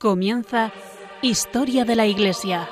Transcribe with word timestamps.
Comienza 0.00 0.72
Historia 1.20 1.84
de 1.84 1.94
la 1.94 2.06
Iglesia. 2.06 2.66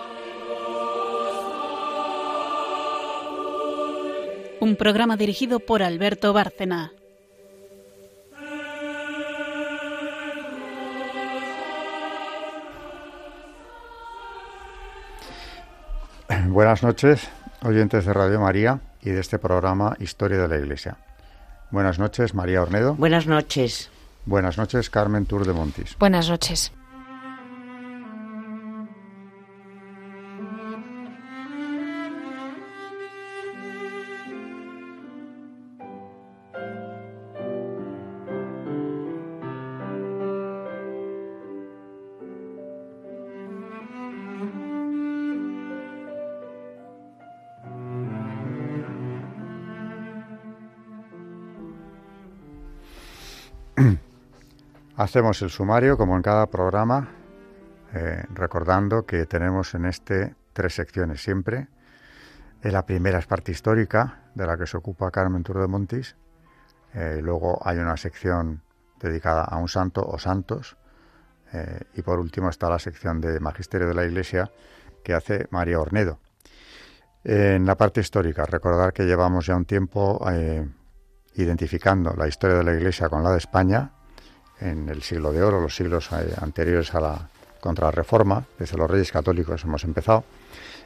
Un 4.60 4.76
programa 4.76 5.18
dirigido 5.18 5.60
por 5.60 5.82
Alberto 5.82 6.32
Bárcena. 6.32 6.92
Buenas 16.46 16.82
noches, 16.82 17.28
oyentes 17.62 18.06
de 18.06 18.14
Radio 18.14 18.40
María 18.40 18.80
y 19.02 19.10
de 19.10 19.20
este 19.20 19.38
programa 19.38 19.94
Historia 20.00 20.38
de 20.38 20.48
la 20.48 20.56
Iglesia. 20.56 20.96
Buenas 21.70 21.98
noches, 21.98 22.32
María 22.32 22.62
Ornedo. 22.62 22.94
Buenas 22.94 23.26
noches. 23.26 23.90
Buenas 24.24 24.56
noches, 24.56 24.88
Carmen 24.88 25.26
Tour 25.26 25.46
de 25.46 25.52
Montis. 25.52 25.94
Buenas 25.98 26.30
noches. 26.30 26.72
Hacemos 55.08 55.40
el 55.40 55.48
sumario, 55.48 55.96
como 55.96 56.16
en 56.16 56.22
cada 56.22 56.48
programa, 56.48 57.08
eh, 57.94 58.24
recordando 58.34 59.06
que 59.06 59.24
tenemos 59.24 59.72
en 59.72 59.86
este 59.86 60.34
tres 60.52 60.74
secciones 60.74 61.22
siempre. 61.22 61.68
Eh, 62.62 62.70
la 62.70 62.84
primera 62.84 63.18
es 63.18 63.26
parte 63.26 63.50
histórica, 63.50 64.24
de 64.34 64.46
la 64.46 64.58
que 64.58 64.66
se 64.66 64.76
ocupa 64.76 65.10
Carmen 65.10 65.42
Tour 65.42 65.62
de 65.62 65.66
Montis. 65.66 66.14
Eh, 66.92 67.20
luego 67.22 67.58
hay 67.66 67.78
una 67.78 67.96
sección 67.96 68.60
dedicada 69.00 69.44
a 69.44 69.56
un 69.56 69.68
santo 69.68 70.06
o 70.06 70.18
santos. 70.18 70.76
y 71.94 72.02
por 72.02 72.18
último 72.20 72.50
está 72.50 72.68
la 72.68 72.78
sección 72.78 73.22
de 73.22 73.40
Magisterio 73.40 73.88
de 73.88 73.94
la 73.94 74.04
Iglesia 74.04 74.50
que 75.02 75.14
hace 75.14 75.46
María 75.50 75.80
Ornedo. 75.80 76.18
En 77.24 77.64
la 77.64 77.78
parte 77.78 78.02
histórica, 78.02 78.44
recordar 78.44 78.92
que 78.92 79.06
llevamos 79.06 79.46
ya 79.46 79.56
un 79.56 79.64
tiempo 79.64 80.22
identificando 81.32 82.12
la 82.12 82.28
historia 82.28 82.58
de 82.58 82.64
la 82.64 82.74
Iglesia 82.74 83.08
con 83.08 83.24
la 83.24 83.30
de 83.30 83.38
España, 83.38 83.92
en 84.60 84.88
el 84.88 85.02
siglo 85.02 85.32
de 85.32 85.42
oro, 85.42 85.60
los 85.60 85.74
siglos 85.74 86.10
eh, 86.12 86.34
anteriores 86.40 86.94
a 86.94 87.00
la 87.00 87.28
contrarreforma, 87.60 88.44
desde 88.58 88.76
los 88.76 88.90
reyes 88.90 89.12
católicos 89.12 89.64
hemos 89.64 89.84
empezado. 89.84 90.24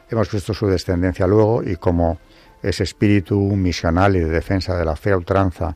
Hemos 0.09 0.31
visto 0.31 0.53
su 0.53 0.67
descendencia 0.67 1.27
luego 1.27 1.63
y 1.63 1.75
cómo 1.75 2.19
ese 2.61 2.83
espíritu 2.83 3.39
misional 3.39 4.15
y 4.15 4.19
de 4.19 4.29
defensa 4.29 4.75
de 4.75 4.85
la 4.85 4.95
fe 4.95 5.11
a 5.11 5.17
ultranza 5.17 5.75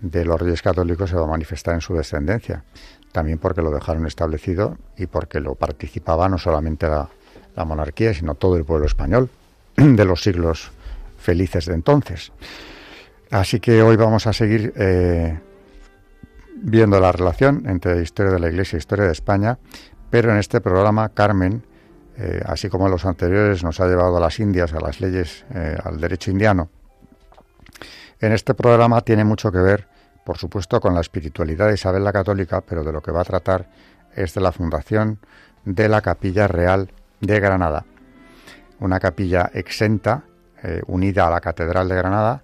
de 0.00 0.24
los 0.24 0.40
reyes 0.40 0.62
católicos 0.62 1.10
se 1.10 1.16
va 1.16 1.24
a 1.24 1.26
manifestar 1.26 1.74
en 1.74 1.80
su 1.80 1.94
descendencia. 1.94 2.62
También 3.12 3.38
porque 3.38 3.62
lo 3.62 3.70
dejaron 3.70 4.06
establecido 4.06 4.76
y 4.96 5.06
porque 5.06 5.40
lo 5.40 5.54
participaba 5.54 6.28
no 6.28 6.38
solamente 6.38 6.86
la, 6.88 7.08
monarquía, 7.64 8.12
sino 8.12 8.34
todo 8.34 8.56
el 8.58 8.64
pueblo 8.64 8.84
español 8.84 9.30
de 9.76 10.04
los 10.04 10.22
siglos 10.22 10.70
felices 11.18 11.64
de 11.64 11.74
entonces. 11.74 12.32
Así 13.30 13.60
que 13.60 13.82
hoy 13.82 13.96
vamos 13.96 14.26
a 14.26 14.34
seguir 14.34 14.74
eh, 14.76 15.38
viendo 16.68 16.98
la 16.98 17.12
relación 17.12 17.62
entre 17.66 18.02
historia 18.02 18.32
de 18.32 18.40
la 18.40 18.48
Iglesia 18.48 18.76
e 18.76 18.80
historia 18.80 19.04
de 19.04 19.12
España, 19.12 19.56
pero 20.10 20.32
en 20.32 20.38
este 20.38 20.60
programa 20.60 21.08
Carmen, 21.10 21.64
eh, 22.16 22.42
así 22.44 22.68
como 22.68 22.86
en 22.86 22.90
los 22.90 23.04
anteriores, 23.04 23.62
nos 23.62 23.78
ha 23.78 23.86
llevado 23.86 24.16
a 24.16 24.20
las 24.20 24.40
Indias, 24.40 24.72
a 24.72 24.80
las 24.80 25.00
leyes, 25.00 25.44
eh, 25.54 25.76
al 25.84 26.00
derecho 26.00 26.32
indiano. 26.32 26.68
En 28.18 28.32
este 28.32 28.52
programa 28.54 29.00
tiene 29.02 29.24
mucho 29.24 29.52
que 29.52 29.58
ver, 29.58 29.86
por 30.24 30.38
supuesto, 30.38 30.80
con 30.80 30.92
la 30.92 31.02
espiritualidad 31.02 31.68
de 31.68 31.74
Isabel 31.74 32.02
la 32.02 32.12
Católica, 32.12 32.60
pero 32.62 32.82
de 32.82 32.92
lo 32.92 33.00
que 33.00 33.12
va 33.12 33.20
a 33.20 33.24
tratar 33.24 33.68
es 34.16 34.34
de 34.34 34.40
la 34.40 34.50
fundación 34.50 35.20
de 35.64 35.88
la 35.88 36.00
Capilla 36.00 36.48
Real 36.48 36.90
de 37.20 37.38
Granada, 37.38 37.84
una 38.80 38.98
capilla 38.98 39.52
exenta, 39.54 40.24
eh, 40.64 40.82
unida 40.88 41.28
a 41.28 41.30
la 41.30 41.40
Catedral 41.40 41.88
de 41.88 41.94
Granada, 41.94 42.42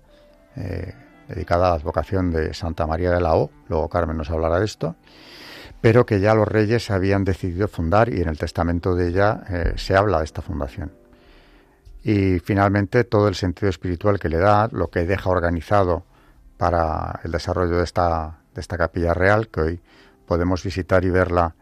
dedicada 1.35 1.67
a 1.67 1.71
la 1.71 1.77
advocación 1.77 2.31
de 2.31 2.55
Santa 2.55 2.87
María 2.87 3.11
de 3.11 3.21
la 3.21 3.35
O, 3.35 3.51
luego 3.69 3.89
Carmen 3.89 4.17
nos 4.17 4.31
hablará 4.31 4.59
de 4.59 4.65
esto, 4.65 4.97
pero 5.81 6.07
que 6.07 6.21
ya 6.21 6.35
los 6.35 6.47
reyes 6.47 6.91
habían 6.91 7.25
decidido 7.25 7.69
fundar 7.69 8.09
y 8.09 8.21
en 8.21 8.29
el 8.29 8.39
testamento 8.39 8.95
de 8.95 9.09
ella 9.09 9.43
eh, 9.49 9.73
se 9.77 9.97
habla 9.97 10.19
de 10.19 10.25
esta 10.25 10.43
fundación. 10.43 10.93
Y 12.05 12.39
finalmente 12.41 13.05
todo 13.05 13.29
el 13.29 13.35
sentido 13.35 13.69
espiritual 13.69 14.19
que 14.19 14.29
le 14.29 14.39
da, 14.39 14.69
lo 14.73 14.91
que 14.91 15.05
deja 15.05 15.31
organizado 15.31 16.05
para 16.57 17.21
el 17.25 17.33
desarrollo 17.33 17.79
de 17.79 17.85
esta, 17.85 18.39
de 18.55 18.61
esta 18.61 18.77
capilla 18.77 19.15
real, 19.15 19.49
que 19.49 19.61
hoy 19.61 19.81
podemos 20.27 20.63
visitar 20.63 21.05
y 21.05 21.11
verla 21.11 21.55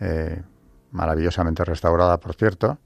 eh, 0.00 0.42
maravillosamente 0.90 1.64
restaurada, 1.64 2.18
por 2.18 2.34
cierto, 2.34 2.78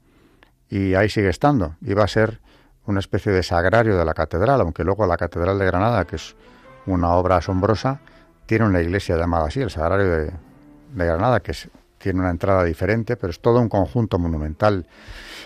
y 0.69 0.93
ahí 0.95 1.09
sigue 1.09 1.29
estando. 1.29 1.75
Y 1.81 1.93
va 1.93 2.05
a 2.05 2.07
ser 2.07 2.41
una 2.85 2.99
especie 2.99 3.31
de 3.31 3.43
sagrario 3.43 3.97
de 3.97 4.05
la 4.05 4.13
catedral, 4.13 4.61
aunque 4.61 4.83
luego 4.83 5.05
la 5.05 5.17
Catedral 5.17 5.59
de 5.59 5.65
Granada, 5.65 6.05
que 6.05 6.15
es 6.15 6.35
una 6.85 7.13
obra 7.13 7.37
asombrosa, 7.37 7.99
tiene 8.45 8.65
una 8.65 8.81
iglesia 8.81 9.15
llamada 9.15 9.47
así, 9.47 9.61
el 9.61 9.69
Sagrario 9.69 10.09
de, 10.09 10.31
Granada, 10.93 11.39
que 11.39 11.53
tiene 11.97 12.19
una 12.19 12.31
entrada 12.31 12.63
diferente, 12.63 13.15
pero 13.15 13.31
es 13.31 13.39
todo 13.39 13.61
un 13.61 13.69
conjunto 13.69 14.19
monumental. 14.19 14.85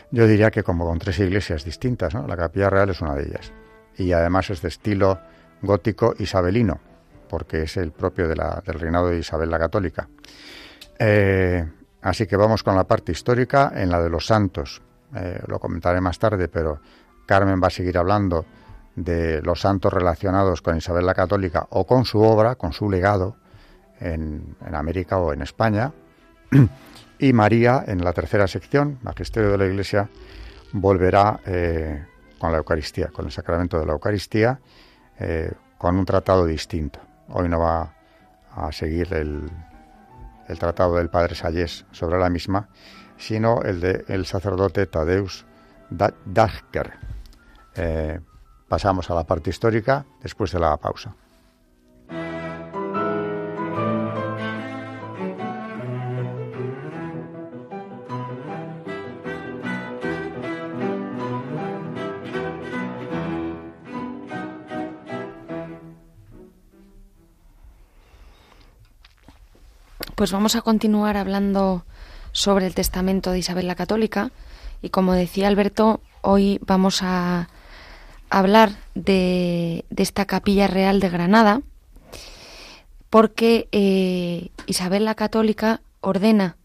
Yo 0.09 0.25
diría 0.25 0.50
que 0.50 0.63
como 0.63 0.85
con 0.85 0.97
tres 0.97 1.19
iglesias 1.19 1.63
distintas, 1.63 2.16
¿no? 2.16 2.25
La 2.25 2.35
Capilla 2.38 2.69
Real 2.69 2.90
es 2.90 3.01
una 3.01 3.13
de 3.13 3.23
ellas. 3.23 3.52
Y 3.97 4.12
además 4.12 4.50
es 4.50 4.62
de 4.62 4.69
estilo 4.69 5.19
gótico 5.62 6.16
isabelino, 6.17 6.79
porque 7.29 7.63
es 7.63 7.78
el 7.78 7.91
propio 7.91 8.28
de 8.28 8.38
la, 8.38 8.63
del 8.66 8.79
reinado 8.79 9.09
de 9.09 9.19
Isabel 9.19 9.52
la 9.52 9.59
Católica. 9.59 10.07
Eh, 10.97 11.63
así 12.02 12.25
que 12.25 12.38
vamos 12.38 12.63
con 12.63 12.75
la 12.75 12.85
parte 12.85 13.12
histórica 13.12 13.72
en 13.75 13.90
la 13.91 14.02
de 14.02 14.09
los 14.09 14.25
santos. 14.25 14.81
Eh, 15.16 15.41
lo 15.47 15.59
comentaré 15.59 16.02
más 16.02 16.17
tarde, 16.17 16.47
pero 16.47 16.79
Carmen 17.25 17.62
va 17.62 17.68
a 17.68 17.72
seguir 17.72 17.97
hablando 17.97 18.46
de 18.96 19.41
los 19.41 19.62
santos 19.62 19.91
relacionados 19.91 20.62
con 20.62 20.78
Isabel 20.78 21.06
la 21.06 21.13
Católica 21.13 21.68
o 21.69 21.86
con 21.86 22.06
su 22.06 22.22
obra, 22.22 22.56
con 22.56 22.72
su 22.72 22.90
legado 22.90 23.36
en, 24.00 24.56
América 24.74 25.18
o 25.18 25.34
en 25.34 25.41
España. 25.41 25.91
Y 27.18 27.31
María, 27.31 27.85
en 27.88 28.03
la 28.03 28.12
tercera 28.12 28.46
sección, 28.46 29.00
Magisterio 29.02 29.52
de 29.52 29.58
la 29.58 29.66
Iglesia, 29.68 30.09
volverá 30.74 31.40
eh, 31.46 32.06
con 32.38 32.52
la 32.52 32.58
Eucaristía, 32.58 33.08
con 33.08 33.24
el 33.24 33.31
sacramento 33.31 33.80
de 33.80 33.85
la 33.85 33.94
Eucaristía, 33.94 34.59
eh, 35.18 35.50
con 35.78 35.96
un 35.96 36.03
tratado 36.03 36.46
distinto. 36.46 37.00
Hoy 37.30 37.47
no 37.47 37.62
va 37.62 37.94
a 38.53 38.69
seguir 38.74 39.14
el, 39.14 39.50
tratado 40.59 40.97
del 40.97 41.09
Padre 41.09 41.35
Sayés 41.35 41.85
sobre 41.91 42.19
la 42.19 42.30
misma, 42.30 42.68
sino 43.18 43.62
el 43.62 43.80
del 43.80 44.25
sacerdote 44.25 44.85
Tadeus 44.85 45.46
Dachker, 45.90 47.15
eh, 47.75 48.19
pasamos 48.68 49.09
a 49.09 49.16
la 49.16 49.25
parte 49.25 49.50
histórica 49.50 50.06
después 50.22 50.52
de 50.52 50.59
la 50.59 50.78
pausa. 50.78 51.16
Pues 70.16 70.32
vamos 70.32 70.55
a 70.55 70.61
continuar 70.61 71.17
hablando 71.17 71.85
sobre 72.32 72.66
el 72.67 72.73
testamento 72.73 73.32
de 73.32 73.40
Isabel 73.40 73.67
la 73.67 73.76
Católica 73.76 74.32
y 74.82 74.90
como 74.90 75.14
decía 75.14 75.50
Alberto, 75.50 76.00
hoy 76.22 76.59
vamos 76.66 77.02
a 77.03 77.50
hablar 78.30 78.78
de, 78.96 79.86
esta 79.96 80.26
capilla 80.26 80.68
real 80.68 81.00
de 81.00 81.10
Granada, 81.10 81.62
porque 83.10 83.68
eh, 83.72 84.50
Isabel 84.66 85.06
la 85.06 85.16
Católica 85.16 85.82
ordena 86.02 86.58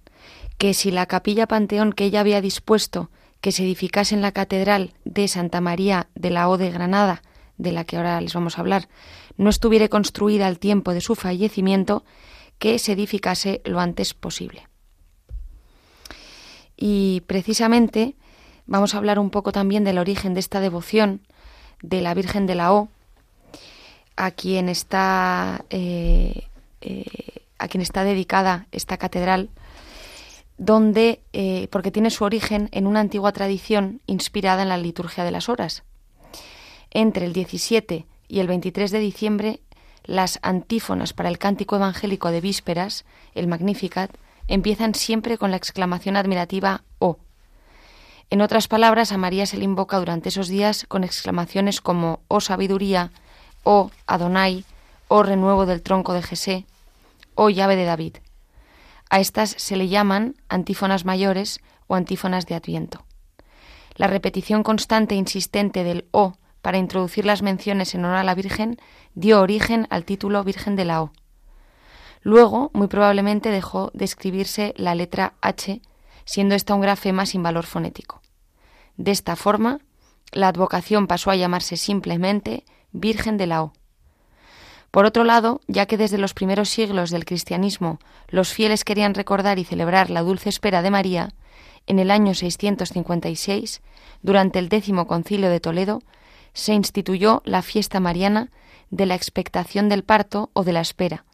que 0.58 0.74
si 0.74 0.90
la 0.90 1.06
capilla 1.06 1.46
Panteón 1.46 1.92
que 1.92 2.04
ella 2.04 2.20
había 2.20 2.40
dispuesto 2.40 3.10
que 3.40 3.52
se 3.52 3.62
edificase 3.62 4.14
en 4.14 4.20
la 4.20 4.32
catedral 4.32 4.92
de 5.04 5.28
Santa 5.28 5.60
María 5.60 6.08
de 6.14 6.30
la 6.30 6.48
O 6.48 6.58
de 6.58 6.70
Granada, 6.70 7.22
de 7.56 7.72
la 7.72 7.84
que 7.84 7.96
ahora 7.96 8.20
les 8.20 8.34
vamos 8.34 8.58
a 8.58 8.60
hablar, 8.60 8.88
no 9.36 9.48
estuviera 9.48 9.88
construida 9.88 10.46
al 10.46 10.58
tiempo 10.58 10.92
de 10.92 11.00
su 11.00 11.14
fallecimiento, 11.14 12.04
que 12.58 12.78
se 12.78 12.92
edificase 12.92 13.62
lo 13.64 13.80
antes 13.80 14.12
posible. 14.12 14.68
Y 16.76 17.22
precisamente 17.26 18.16
vamos 18.66 18.94
a 18.94 18.98
hablar 18.98 19.18
un 19.18 19.30
poco 19.30 19.52
también 19.52 19.84
del 19.84 19.98
origen 19.98 20.34
de 20.34 20.40
esta 20.40 20.60
devoción 20.60 21.22
de 21.82 22.00
la 22.00 22.14
Virgen 22.14 22.46
de 22.46 22.54
la 22.54 22.72
O, 22.72 22.88
a 24.16 24.30
quien 24.30 24.68
está, 24.68 25.64
eh, 25.70 26.44
eh, 26.80 27.44
a 27.58 27.68
quien 27.68 27.80
está 27.80 28.04
dedicada 28.04 28.66
esta 28.70 28.98
catedral, 28.98 29.50
donde, 30.58 31.22
eh, 31.32 31.68
porque 31.70 31.90
tiene 31.90 32.10
su 32.10 32.24
origen 32.24 32.68
en 32.72 32.86
una 32.86 33.00
antigua 33.00 33.32
tradición 33.32 34.02
inspirada 34.06 34.62
en 34.62 34.68
la 34.68 34.76
liturgia 34.76 35.24
de 35.24 35.30
las 35.30 35.48
horas. 35.48 35.84
Entre 36.90 37.24
el 37.24 37.32
17 37.32 38.06
y 38.28 38.40
el 38.40 38.46
23 38.46 38.90
de 38.90 38.98
diciembre, 38.98 39.60
las 40.04 40.38
antífonas 40.42 41.12
para 41.12 41.28
el 41.28 41.38
cántico 41.38 41.76
evangélico 41.76 42.30
de 42.30 42.40
vísperas, 42.40 43.04
el 43.34 43.46
Magnificat, 43.46 44.10
empiezan 44.48 44.94
siempre 44.94 45.38
con 45.38 45.50
la 45.50 45.56
exclamación 45.56 46.16
admirativa 46.16 46.82
Oh. 46.98 47.16
En 48.30 48.42
otras 48.42 48.68
palabras, 48.68 49.10
a 49.10 49.18
María 49.18 49.44
se 49.44 49.58
le 49.58 49.64
invoca 49.64 49.98
durante 49.98 50.28
esos 50.28 50.46
días 50.46 50.86
con 50.86 51.02
exclamaciones 51.02 51.80
como 51.80 52.20
Oh 52.28 52.40
sabiduría, 52.40 53.10
Oh 53.64 53.90
Adonai, 54.06 54.64
Oh 55.08 55.24
renuevo 55.24 55.66
del 55.66 55.82
tronco 55.82 56.12
de 56.12 56.22
Jesé, 56.22 56.64
Oh 57.34 57.50
llave 57.50 57.74
de 57.74 57.84
David. 57.84 58.18
A 59.10 59.18
estas 59.18 59.50
se 59.50 59.74
le 59.74 59.88
llaman 59.88 60.36
antífonas 60.48 61.04
mayores 61.04 61.58
o 61.88 61.96
antífonas 61.96 62.46
de 62.46 62.54
Adviento. 62.54 63.04
La 63.96 64.06
repetición 64.06 64.62
constante 64.62 65.16
e 65.16 65.18
insistente 65.18 65.82
del 65.82 66.06
O 66.12 66.34
para 66.62 66.78
introducir 66.78 67.26
las 67.26 67.42
menciones 67.42 67.96
en 67.96 68.04
honor 68.04 68.18
a 68.18 68.24
la 68.24 68.36
Virgen 68.36 68.78
dio 69.14 69.40
origen 69.40 69.88
al 69.90 70.04
título 70.04 70.44
Virgen 70.44 70.76
de 70.76 70.84
la 70.84 71.02
O. 71.02 71.12
Luego, 72.22 72.70
muy 72.74 72.86
probablemente, 72.86 73.50
dejó 73.50 73.90
de 73.92 74.04
escribirse 74.04 74.72
la 74.76 74.94
letra 74.94 75.34
H, 75.40 75.82
siendo 76.24 76.54
esta 76.54 76.74
un 76.74 76.80
grafema 76.80 77.26
sin 77.26 77.42
valor 77.42 77.66
fonético. 77.66 78.19
De 79.00 79.12
esta 79.12 79.34
forma, 79.34 79.78
la 80.30 80.48
advocación 80.48 81.06
pasó 81.06 81.30
a 81.30 81.36
llamarse 81.36 81.78
simplemente 81.78 82.64
Virgen 82.92 83.38
de 83.38 83.46
la 83.46 83.62
O. 83.62 83.72
Por 84.90 85.06
otro 85.06 85.24
lado, 85.24 85.62
ya 85.68 85.86
que 85.86 85.96
desde 85.96 86.18
los 86.18 86.34
primeros 86.34 86.68
siglos 86.68 87.08
del 87.08 87.24
cristianismo 87.24 87.98
los 88.28 88.52
fieles 88.52 88.84
querían 88.84 89.14
recordar 89.14 89.58
y 89.58 89.64
celebrar 89.64 90.10
la 90.10 90.20
dulce 90.20 90.50
espera 90.50 90.82
de 90.82 90.90
María, 90.90 91.32
en 91.86 91.98
el 91.98 92.10
año 92.10 92.34
656, 92.34 93.80
durante 94.20 94.58
el 94.58 94.68
décimo 94.68 95.06
concilio 95.06 95.48
de 95.48 95.60
Toledo, 95.60 96.02
se 96.52 96.74
instituyó 96.74 97.40
la 97.46 97.62
fiesta 97.62 98.00
mariana 98.00 98.50
de 98.90 99.06
la 99.06 99.14
expectación 99.14 99.88
del 99.88 100.04
parto 100.04 100.50
o 100.52 100.62
de 100.62 100.74
la 100.74 100.82
espera. 100.82 101.24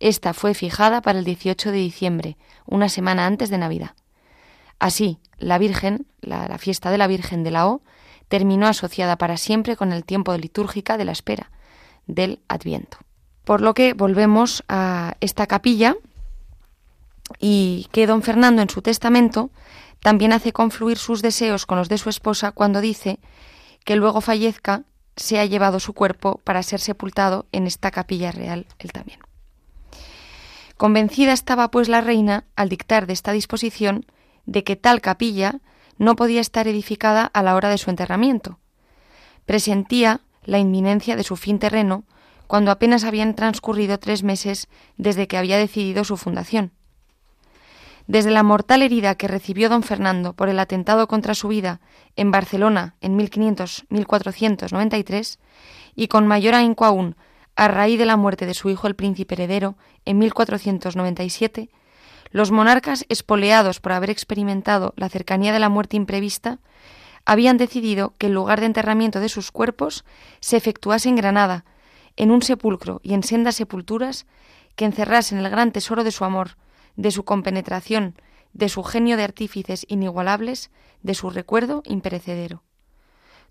Esta 0.00 0.34
fue 0.34 0.52
fijada 0.52 1.00
para 1.00 1.20
el 1.20 1.24
18 1.24 1.70
de 1.70 1.78
diciembre, 1.78 2.36
una 2.66 2.88
semana 2.88 3.24
antes 3.24 3.50
de 3.50 3.58
Navidad. 3.58 3.92
Así, 4.80 5.20
la 5.38 5.58
Virgen, 5.58 6.06
la, 6.20 6.58
fiesta 6.58 6.90
de 6.90 6.98
la 6.98 7.06
Virgen 7.06 7.44
de 7.44 7.50
la 7.50 7.66
O, 7.66 7.82
terminó 8.28 8.66
asociada 8.66 9.16
para 9.16 9.36
siempre 9.36 9.76
con 9.76 9.92
el 9.92 10.04
tiempo 10.04 10.36
litúrgica 10.36 10.98
de 10.98 11.04
la 11.04 11.12
espera, 11.12 11.50
del 12.06 12.40
Adviento. 12.48 12.98
Por 13.44 13.62
lo 13.62 13.74
que 13.74 13.94
volvemos 13.94 14.64
a 14.68 15.14
esta 15.20 15.46
capilla 15.46 15.96
y 17.38 17.88
que 17.92 18.06
don 18.06 18.22
Fernando 18.22 18.62
en 18.62 18.68
su 18.68 18.82
testamento 18.82 19.50
también 20.00 20.32
hace 20.32 20.52
confluir 20.52 20.98
sus 20.98 21.22
deseos 21.22 21.66
con 21.66 21.78
los 21.78 21.88
de 21.88 21.98
su 21.98 22.10
esposa 22.10 22.52
cuando 22.52 22.80
dice 22.80 23.18
que 23.84 23.96
luego 23.96 24.20
fallezca 24.20 24.82
se 25.16 25.40
ha 25.40 25.46
llevado 25.46 25.80
su 25.80 25.94
cuerpo 25.94 26.40
para 26.44 26.62
ser 26.62 26.80
sepultado 26.80 27.46
en 27.52 27.66
esta 27.66 27.90
capilla 27.90 28.32
real 28.32 28.66
él 28.78 28.92
también. 28.92 29.20
Convencida 30.76 31.32
estaba 31.32 31.70
pues 31.70 31.88
la 31.88 32.00
reina 32.00 32.44
al 32.54 32.68
dictar 32.68 33.06
de 33.06 33.12
esta 33.12 33.32
disposición 33.32 34.06
de 34.48 34.64
que 34.64 34.74
tal 34.76 35.00
capilla 35.02 35.60
no 35.98 36.16
podía 36.16 36.40
estar 36.40 36.66
edificada 36.66 37.26
a 37.26 37.42
la 37.42 37.54
hora 37.54 37.68
de 37.68 37.76
su 37.76 37.90
enterramiento. 37.90 38.58
Presentía 39.44 40.22
la 40.44 40.58
inminencia 40.58 41.16
de 41.16 41.22
su 41.22 41.36
fin 41.36 41.58
terreno 41.58 42.04
cuando 42.46 42.70
apenas 42.70 43.04
habían 43.04 43.34
transcurrido 43.34 43.98
tres 43.98 44.22
meses 44.22 44.68
desde 44.96 45.28
que 45.28 45.36
había 45.36 45.58
decidido 45.58 46.04
su 46.04 46.16
fundación. 46.16 46.72
Desde 48.06 48.30
la 48.30 48.42
mortal 48.42 48.80
herida 48.80 49.16
que 49.16 49.28
recibió 49.28 49.68
don 49.68 49.82
Fernando 49.82 50.32
por 50.32 50.48
el 50.48 50.58
atentado 50.58 51.06
contra 51.08 51.34
su 51.34 51.48
vida 51.48 51.82
en 52.16 52.30
Barcelona 52.30 52.94
en 53.02 53.18
1500-1493 53.18 55.38
y 55.94 56.08
con 56.08 56.26
mayor 56.26 56.54
ahínco 56.54 56.86
aún 56.86 57.16
a 57.54 57.68
raíz 57.68 57.98
de 57.98 58.06
la 58.06 58.16
muerte 58.16 58.46
de 58.46 58.54
su 58.54 58.70
hijo 58.70 58.86
el 58.86 58.96
príncipe 58.96 59.34
heredero 59.34 59.76
en 60.06 60.16
1497, 60.16 61.68
los 62.30 62.50
monarcas 62.50 63.04
espoleados 63.08 63.80
por 63.80 63.92
haber 63.92 64.10
experimentado 64.10 64.94
la 64.96 65.08
cercanía 65.08 65.52
de 65.52 65.58
la 65.58 65.68
muerte 65.68 65.96
imprevista 65.96 66.58
habían 67.24 67.58
decidido 67.58 68.14
que 68.18 68.26
el 68.26 68.32
lugar 68.32 68.60
de 68.60 68.66
enterramiento 68.66 69.20
de 69.20 69.28
sus 69.28 69.50
cuerpos 69.50 70.04
se 70.40 70.56
efectuase 70.56 71.08
en 71.08 71.16
Granada, 71.16 71.64
en 72.16 72.30
un 72.30 72.42
sepulcro 72.42 73.00
y 73.02 73.14
en 73.14 73.22
sendas 73.22 73.56
sepulturas 73.56 74.26
que 74.76 74.84
encerrasen 74.84 75.38
el 75.38 75.50
gran 75.50 75.72
tesoro 75.72 76.04
de 76.04 76.10
su 76.10 76.24
amor, 76.24 76.56
de 76.96 77.10
su 77.10 77.24
compenetración, 77.24 78.14
de 78.52 78.68
su 78.68 78.82
genio 78.82 79.16
de 79.16 79.24
artífices 79.24 79.84
inigualables, 79.88 80.70
de 81.02 81.14
su 81.14 81.30
recuerdo 81.30 81.82
imperecedero. 81.84 82.62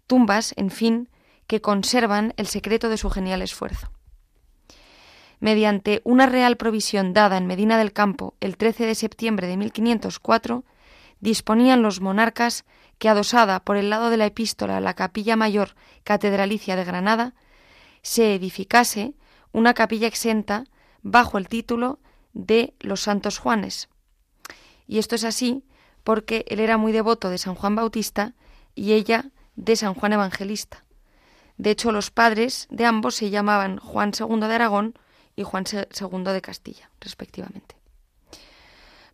Tumbas, 0.07 0.53
en 0.57 0.71
fin, 0.71 1.09
que 1.47 1.61
conservan 1.61 2.33
el 2.37 2.47
secreto 2.47 2.89
de 2.89 2.97
su 2.97 3.09
genial 3.09 3.41
esfuerzo. 3.41 3.91
Mediante 5.39 6.01
una 6.03 6.25
real 6.25 6.57
provisión 6.57 7.13
dada 7.13 7.37
en 7.37 7.45
Medina 7.47 7.77
del 7.77 7.93
Campo 7.93 8.33
el 8.39 8.57
13 8.57 8.85
de 8.85 8.95
septiembre 8.95 9.47
de 9.47 9.57
1504, 9.57 10.63
disponían 11.19 11.81
los 11.81 12.01
monarcas 12.01 12.65
que 12.97 13.09
adosada 13.09 13.59
por 13.59 13.77
el 13.77 13.89
lado 13.89 14.09
de 14.09 14.17
la 14.17 14.25
epístola 14.25 14.79
la 14.79 14.95
capilla 14.95 15.35
mayor 15.35 15.75
catedralicia 16.03 16.75
de 16.75 16.83
Granada, 16.83 17.35
se 18.01 18.33
edificase 18.33 19.13
una 19.51 19.73
capilla 19.73 20.07
exenta 20.07 20.65
bajo 21.01 21.37
el 21.37 21.47
título 21.47 21.99
de 22.33 22.73
los 22.79 23.01
Santos 23.01 23.37
Juanes. 23.37 23.89
Y 24.87 24.99
esto 24.99 25.15
es 25.15 25.23
así 25.23 25.63
porque 26.03 26.45
él 26.47 26.59
era 26.59 26.77
muy 26.77 26.91
devoto 26.91 27.29
de 27.29 27.37
San 27.37 27.55
Juan 27.55 27.75
Bautista 27.75 28.33
y 28.75 28.93
ella 28.93 29.31
de 29.55 29.75
San 29.75 29.93
Juan 29.93 30.13
Evangelista. 30.13 30.85
De 31.57 31.71
hecho, 31.71 31.91
los 31.91 32.11
padres 32.11 32.67
de 32.69 32.85
ambos 32.85 33.15
se 33.15 33.29
llamaban 33.29 33.77
Juan 33.77 34.11
II 34.17 34.39
de 34.39 34.55
Aragón 34.55 34.97
y 35.37 35.43
Juan 35.43 35.63
II 35.71 36.23
de 36.23 36.41
Castilla, 36.41 36.89
respectivamente. 36.99 37.75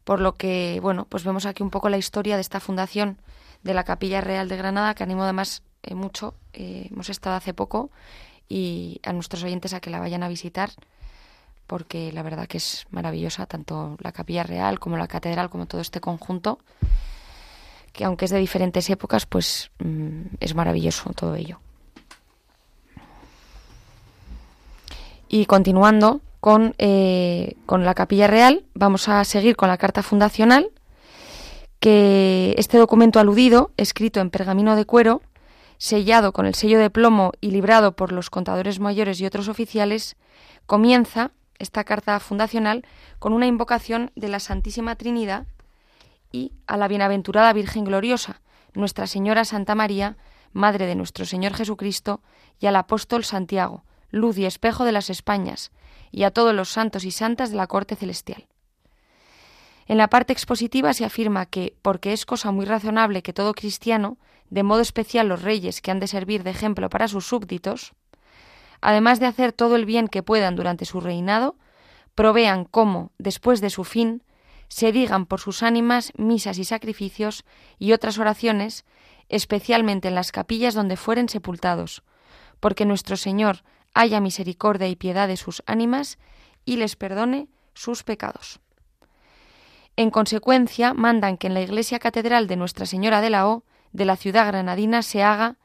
Por 0.03 0.20
lo 0.20 0.36
que, 0.36 0.80
bueno, 0.82 1.06
pues 1.06 1.24
vemos 1.24 1.46
aquí 1.46 1.62
un 1.62 1.70
poco 1.70 1.89
la 1.89 1.98
historia 1.98 2.36
de 2.36 2.42
esta 2.42 2.60
fundación 2.60 3.20
de 3.62 3.74
la 3.74 3.84
Capilla 3.84 4.22
Real 4.22 4.50
de 4.50 4.58
Granada, 4.58 4.96
que 4.96 5.03
animo 5.03 5.24
además 5.24 5.62
eh, 5.84 5.96
mucho. 5.96 6.34
Eh, 6.53 6.88
hemos 6.92 7.10
estado 7.10 7.36
hace 7.36 7.53
poco 7.53 7.92
y 8.50 9.00
a 9.03 9.13
nuestros 9.13 9.44
oyentes 9.44 9.74
a 9.74 9.82
que 9.82 9.89
la 9.89 10.00
vayan 10.00 10.24
a 10.24 10.27
visitar 10.27 10.72
porque 11.68 12.12
la 12.12 12.24
verdad 12.24 12.48
que 12.48 12.58
es 12.58 12.86
maravillosa 12.92 13.46
tanto 13.46 13.98
la 14.01 14.12
Capilla 14.12 14.44
Real 14.44 14.80
como 14.80 14.98
la 14.98 15.08
Catedral 15.08 15.50
como 15.50 15.65
todo 15.65 15.80
este 15.80 16.01
conjunto 16.01 16.60
que 17.94 18.03
aunque 18.03 18.25
es 18.25 18.32
de 18.32 18.39
diferentes 18.39 18.89
épocas 18.89 19.25
pues 19.25 19.72
mm, 19.80 20.36
es 20.39 20.56
maravilloso 20.56 21.12
todo 21.13 21.36
ello. 21.36 21.60
Y 25.36 25.48
continuando 25.48 26.22
con, 26.42 26.75
eh, 26.78 27.56
con 27.66 27.86
la 27.86 27.96
Capilla 27.96 28.28
Real, 28.28 28.66
vamos 28.75 29.10
a 29.10 29.24
seguir 29.24 29.56
con 29.56 29.68
la 29.68 29.80
carta 29.80 30.04
fundacional 30.04 30.70
que 31.80 32.54
este 32.60 32.78
documento 32.78 33.20
aludido, 33.20 33.72
escrito 33.75 34.20
en 34.20 34.30
pergamino 34.30 34.75
de 34.75 34.86
cuero, 34.86 35.24
sellado 35.80 36.34
con 36.34 36.46
el 36.46 36.54
sello 36.54 36.78
de 36.78 36.92
plomo 36.92 37.32
y 37.42 37.50
librado 37.50 37.96
por 37.96 38.12
los 38.12 38.30
contadores 38.30 38.80
mayores 38.80 39.20
y 39.22 39.25
otros 39.25 39.48
oficiales, 39.48 40.18
comienza 40.68 41.32
esta 41.58 41.84
carta 41.84 42.20
fundacional 42.20 42.86
con 43.18 43.34
una 43.34 43.48
invocación 43.48 44.12
de 44.16 44.30
la 44.30 44.40
Santísima 44.40 44.98
Trinidad 44.98 45.48
y 46.32 46.52
a 46.68 46.78
la 46.78 46.88
bienaventurada 46.88 47.54
Virgen 47.54 47.86
Gloriosa, 47.86 48.42
Nuestra 48.75 49.08
Señora 49.08 49.46
Santa 49.46 49.74
María, 49.74 50.16
Madre 50.52 50.86
de 50.86 50.94
nuestro 50.94 51.25
Señor 51.25 51.56
Jesucristo, 51.56 52.22
y 52.60 52.68
al 52.68 52.75
apóstol 52.75 53.24
Santiago, 53.24 53.84
luz 54.13 54.38
y 54.38 54.46
espejo 54.46 54.86
de 54.86 54.91
las 54.91 55.10
Españas, 55.10 55.72
y 56.12 56.24
a 56.24 56.32
todos 56.32 56.53
los 56.53 56.70
santos 56.70 57.03
y 57.03 57.12
santas 57.12 57.50
de 57.50 57.58
la 57.58 57.67
corte 57.67 57.96
celestial. 57.96 58.48
En 59.88 59.98
la 59.98 60.08
parte 60.08 60.32
expositiva 60.32 60.93
se 60.93 61.03
afirma 61.03 61.48
que, 61.48 61.75
porque 61.82 62.13
es 62.13 62.25
cosa 62.25 62.51
muy 62.51 62.65
razonable 62.65 63.24
que 63.24 63.34
todo 63.34 63.53
cristiano, 63.53 64.17
de 64.51 64.62
modo 64.62 64.82
especial 64.82 65.27
los 65.27 65.41
reyes 65.41 65.82
que 65.82 65.89
han 65.89 66.00
de 66.00 66.08
servir 66.08 66.43
de 66.43 66.51
ejemplo 66.51 66.89
para 66.89 67.08
sus 67.08 67.25
súbditos, 67.25 67.93
además 68.82 69.20
de 69.20 69.25
hacer 69.25 69.51
todo 69.51 69.75
el 69.75 69.86
bien 69.86 70.08
que 70.08 70.24
puedan 70.24 70.55
durante 70.55 70.86
su 70.86 71.01
reinado, 71.01 71.58
provean 72.13 72.65
cómo, 72.65 73.12
después 73.17 73.62
de 73.62 73.72
su 73.72 73.84
fin, 73.84 74.24
se 74.67 74.91
digan 74.91 75.25
por 75.25 75.39
sus 75.39 75.63
ánimas 75.63 76.13
misas 76.17 76.60
y 76.60 76.65
sacrificios 76.65 77.46
y 77.79 77.93
otras 77.93 78.20
oraciones, 78.20 78.86
especialmente 79.27 80.08
en 80.08 80.15
las 80.15 80.32
capillas 80.32 80.75
donde 80.75 80.98
fueren 80.98 81.29
sepultados, 81.29 82.03
porque 82.60 82.86
nuestro 82.86 83.17
Señor 83.17 83.63
haya 83.94 84.20
misericordia 84.20 84.88
y 84.88 84.96
piedad 84.96 85.28
de 85.28 85.38
sus 85.38 85.64
ánimas 85.66 86.18
y 86.66 86.78
les 86.78 86.96
perdone 86.96 87.48
sus 87.74 88.04
pecados. 88.04 88.60
En 89.96 90.10
consecuencia, 90.10 90.94
mandan 90.94 91.38
que 91.38 91.48
en 91.48 91.54
la 91.54 91.62
iglesia 91.62 92.00
catedral 92.00 92.48
de 92.48 92.56
Nuestra 92.56 92.86
Señora 92.86 93.22
de 93.22 93.30
la 93.30 93.48
O, 93.48 93.64
de 93.92 94.06
la 94.06 94.16
ciudad 94.16 94.48
granadina, 94.48 95.04
se 95.04 95.24
haga 95.24 95.58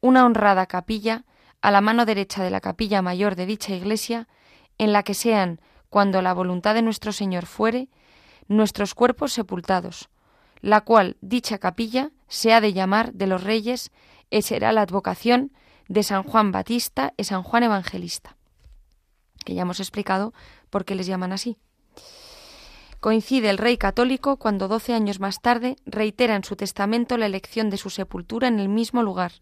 una 0.00 0.24
honrada 0.24 0.66
capilla 0.66 1.24
a 1.60 1.70
la 1.70 1.80
mano 1.80 2.04
derecha 2.04 2.42
de 2.42 2.50
la 2.50 2.60
capilla 2.60 3.02
mayor 3.02 3.34
de 3.34 3.46
dicha 3.46 3.74
iglesia, 3.74 4.28
en 4.78 4.92
la 4.92 5.02
que 5.02 5.14
sean, 5.14 5.60
cuando 5.90 6.22
la 6.22 6.32
voluntad 6.32 6.74
de 6.74 6.82
nuestro 6.82 7.12
Señor 7.12 7.46
fuere, 7.46 7.88
nuestros 8.48 8.94
cuerpos 8.94 9.32
sepultados, 9.32 10.08
la 10.60 10.82
cual 10.82 11.16
dicha 11.20 11.58
capilla 11.58 12.10
se 12.28 12.52
ha 12.52 12.60
de 12.60 12.72
llamar 12.72 13.12
de 13.12 13.26
los 13.26 13.42
reyes 13.42 13.90
y 14.30 14.42
será 14.42 14.72
la 14.72 14.82
advocación 14.82 15.52
de 15.92 16.02
San 16.02 16.22
Juan 16.22 16.52
Batista 16.52 17.12
y 17.18 17.24
San 17.24 17.42
Juan 17.42 17.64
Evangelista, 17.64 18.38
que 19.44 19.52
ya 19.54 19.60
hemos 19.60 19.78
explicado 19.78 20.32
por 20.70 20.86
qué 20.86 20.94
les 20.94 21.06
llaman 21.06 21.32
así. 21.32 21.58
Coincide 22.98 23.50
el 23.50 23.58
rey 23.58 23.76
católico 23.76 24.38
cuando 24.38 24.68
doce 24.68 24.94
años 24.94 25.20
más 25.20 25.42
tarde 25.42 25.76
reitera 25.84 26.34
en 26.34 26.44
su 26.44 26.56
testamento 26.56 27.18
la 27.18 27.26
elección 27.26 27.68
de 27.68 27.76
su 27.76 27.90
sepultura 27.90 28.48
en 28.48 28.58
el 28.58 28.70
mismo 28.70 29.02
lugar, 29.02 29.32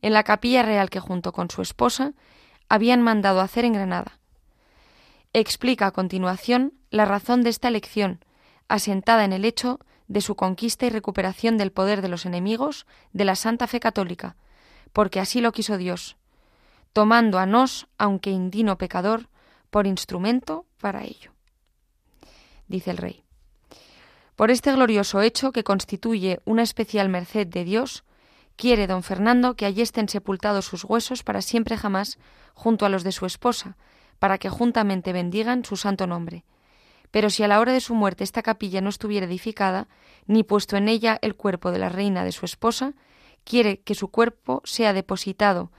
en 0.00 0.14
la 0.14 0.22
capilla 0.24 0.62
real 0.62 0.88
que 0.88 1.00
junto 1.00 1.32
con 1.32 1.50
su 1.50 1.60
esposa 1.60 2.14
habían 2.70 3.02
mandado 3.02 3.42
hacer 3.42 3.66
en 3.66 3.74
Granada. 3.74 4.20
Explica 5.34 5.88
a 5.88 5.90
continuación 5.90 6.72
la 6.88 7.04
razón 7.04 7.42
de 7.42 7.50
esta 7.50 7.68
elección, 7.68 8.24
asentada 8.68 9.26
en 9.26 9.34
el 9.34 9.44
hecho 9.44 9.80
de 10.08 10.22
su 10.22 10.34
conquista 10.34 10.86
y 10.86 10.88
recuperación 10.88 11.58
del 11.58 11.72
poder 11.72 12.00
de 12.00 12.08
los 12.08 12.24
enemigos 12.24 12.86
de 13.12 13.26
la 13.26 13.36
Santa 13.36 13.66
Fe 13.66 13.80
Católica, 13.80 14.36
porque 14.92 15.20
así 15.20 15.40
lo 15.40 15.52
quiso 15.52 15.76
Dios, 15.76 16.16
tomando 16.92 17.38
a 17.38 17.46
nos, 17.46 17.88
aunque 17.98 18.30
indino 18.30 18.78
pecador, 18.78 19.28
por 19.70 19.86
instrumento 19.86 20.66
para 20.78 21.04
ello 21.04 21.32
dice 22.70 22.90
el 22.92 22.96
rey. 22.96 23.22
Por 24.36 24.50
este 24.50 24.72
glorioso 24.72 25.20
hecho 25.20 25.52
que 25.52 25.64
constituye 25.64 26.40
una 26.46 26.62
especial 26.62 27.10
merced 27.10 27.46
de 27.46 27.64
Dios, 27.64 28.04
quiere 28.56 28.86
don 28.86 29.02
Fernando 29.02 29.54
que 29.54 29.66
allí 29.66 29.82
estén 29.82 30.08
sepultados 30.08 30.64
sus 30.64 30.84
huesos 30.84 31.22
para 31.22 31.42
siempre 31.42 31.76
jamás 31.76 32.18
junto 32.54 32.86
a 32.86 32.88
los 32.88 33.04
de 33.04 33.12
su 33.12 33.26
esposa, 33.26 33.76
para 34.18 34.38
que 34.38 34.48
juntamente 34.48 35.12
bendigan 35.12 35.64
su 35.64 35.76
santo 35.76 36.06
nombre. 36.06 36.44
Pero 37.10 37.28
si 37.28 37.42
a 37.42 37.48
la 37.48 37.58
hora 37.58 37.72
de 37.72 37.80
su 37.80 37.94
muerte 37.94 38.24
esta 38.24 38.42
capilla 38.42 38.80
no 38.80 38.88
estuviera 38.88 39.26
edificada, 39.26 39.88
ni 40.26 40.44
puesto 40.44 40.76
en 40.76 40.88
ella 40.88 41.18
el 41.20 41.34
cuerpo 41.34 41.72
de 41.72 41.80
la 41.80 41.88
reina 41.88 42.24
de 42.24 42.32
su 42.32 42.46
esposa, 42.46 42.94
quiere 43.44 43.80
que 43.80 43.94
su 43.94 44.08
cuerpo 44.08 44.62
sea 44.64 44.92
depositado, 44.92 45.70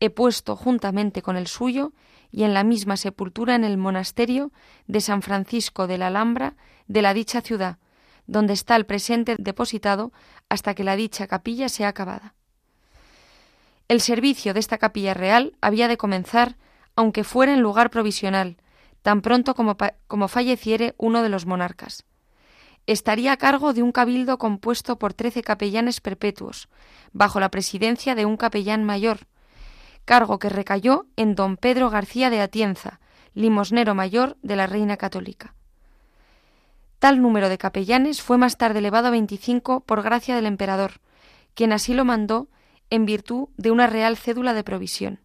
he 0.00 0.10
puesto 0.10 0.56
juntamente 0.56 1.22
con 1.22 1.36
el 1.36 1.46
suyo 1.46 1.92
y 2.30 2.44
en 2.44 2.54
la 2.54 2.64
misma 2.64 2.96
sepultura 2.96 3.54
en 3.54 3.64
el 3.64 3.76
monasterio 3.76 4.50
de 4.86 5.00
San 5.00 5.22
Francisco 5.22 5.86
de 5.86 5.98
la 5.98 6.08
Alhambra 6.08 6.56
de 6.88 7.02
la 7.02 7.14
dicha 7.14 7.40
ciudad, 7.40 7.78
donde 8.26 8.52
está 8.52 8.76
el 8.76 8.86
presente 8.86 9.36
depositado 9.38 10.12
hasta 10.48 10.74
que 10.74 10.84
la 10.84 10.96
dicha 10.96 11.26
capilla 11.26 11.68
sea 11.68 11.88
acabada. 11.88 12.34
El 13.88 14.00
servicio 14.00 14.54
de 14.54 14.60
esta 14.60 14.78
capilla 14.78 15.14
real 15.14 15.56
había 15.60 15.86
de 15.86 15.96
comenzar, 15.96 16.56
aunque 16.96 17.24
fuera 17.24 17.52
en 17.52 17.60
lugar 17.60 17.90
provisional, 17.90 18.56
tan 19.02 19.20
pronto 19.20 19.54
como, 19.54 19.76
como 20.06 20.28
falleciere 20.28 20.94
uno 20.96 21.22
de 21.22 21.28
los 21.28 21.46
monarcas. 21.46 22.04
Estaría 22.86 23.32
a 23.32 23.36
cargo 23.36 23.72
de 23.72 23.82
un 23.82 23.92
cabildo 23.92 24.38
compuesto 24.38 24.98
por 24.98 25.14
trece 25.14 25.42
capellanes 25.42 26.00
perpetuos, 26.00 26.68
bajo 27.12 27.38
la 27.38 27.50
presidencia 27.50 28.14
de 28.14 28.26
un 28.26 28.36
capellán 28.36 28.84
mayor, 28.84 29.26
cargo 30.04 30.38
que 30.38 30.48
recayó 30.48 31.06
en 31.16 31.34
don 31.34 31.56
Pedro 31.56 31.90
García 31.90 32.28
de 32.28 32.40
Atienza, 32.40 33.00
limosnero 33.34 33.94
mayor 33.94 34.36
de 34.42 34.56
la 34.56 34.66
Reina 34.66 34.96
Católica. 34.96 35.54
Tal 36.98 37.22
número 37.22 37.48
de 37.48 37.58
capellanes 37.58 38.20
fue 38.20 38.36
más 38.36 38.58
tarde 38.58 38.80
elevado 38.80 39.08
a 39.08 39.10
veinticinco 39.12 39.80
por 39.80 40.02
gracia 40.02 40.34
del 40.36 40.46
emperador, 40.46 41.00
quien 41.54 41.72
así 41.72 41.94
lo 41.94 42.04
mandó 42.04 42.48
en 42.90 43.06
virtud 43.06 43.48
de 43.56 43.70
una 43.70 43.86
real 43.86 44.16
cédula 44.16 44.54
de 44.54 44.64
provisión. 44.64 45.20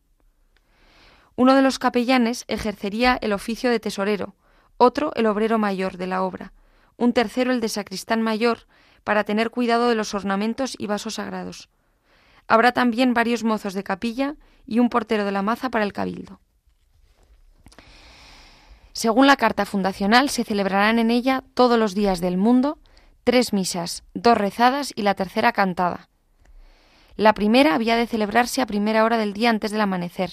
Uno 1.35 1.53
de 1.53 1.61
los 1.61 1.79
capellanes 1.79 2.45
ejercería 2.47 3.17
el 3.21 3.33
oficio 3.33 3.69
de 3.69 3.79
tesorero, 3.79 4.35
otro 4.77 5.11
el 5.15 5.25
obrero 5.25 5.57
mayor 5.57 5.97
de 5.97 6.07
la 6.07 6.23
obra, 6.23 6.53
un 6.97 7.13
tercero 7.13 7.51
el 7.51 7.61
de 7.61 7.69
sacristán 7.69 8.21
mayor, 8.21 8.67
para 9.03 9.23
tener 9.23 9.51
cuidado 9.51 9.87
de 9.87 9.95
los 9.95 10.13
ornamentos 10.13 10.75
y 10.77 10.87
vasos 10.87 11.13
sagrados. 11.13 11.69
Habrá 12.47 12.73
también 12.73 13.13
varios 13.13 13.43
mozos 13.43 13.73
de 13.73 13.83
capilla 13.83 14.35
y 14.65 14.79
un 14.79 14.89
portero 14.89 15.23
de 15.23 15.31
la 15.31 15.41
maza 15.41 15.69
para 15.69 15.85
el 15.85 15.93
cabildo. 15.93 16.41
Según 18.91 19.27
la 19.27 19.37
carta 19.37 19.65
fundacional, 19.65 20.29
se 20.29 20.43
celebrarán 20.43 20.99
en 20.99 21.11
ella 21.11 21.43
todos 21.53 21.79
los 21.79 21.93
días 21.93 22.19
del 22.19 22.35
mundo 22.35 22.79
tres 23.23 23.53
misas, 23.53 24.03
dos 24.13 24.37
rezadas 24.37 24.93
y 24.95 25.01
la 25.01 25.13
tercera 25.13 25.51
cantada. 25.51 26.09
La 27.17 27.33
primera 27.33 27.75
había 27.75 27.95
de 27.95 28.07
celebrarse 28.07 28.61
a 28.61 28.65
primera 28.65 29.03
hora 29.03 29.17
del 29.17 29.33
día 29.33 29.49
antes 29.49 29.71
del 29.71 29.81
amanecer, 29.81 30.31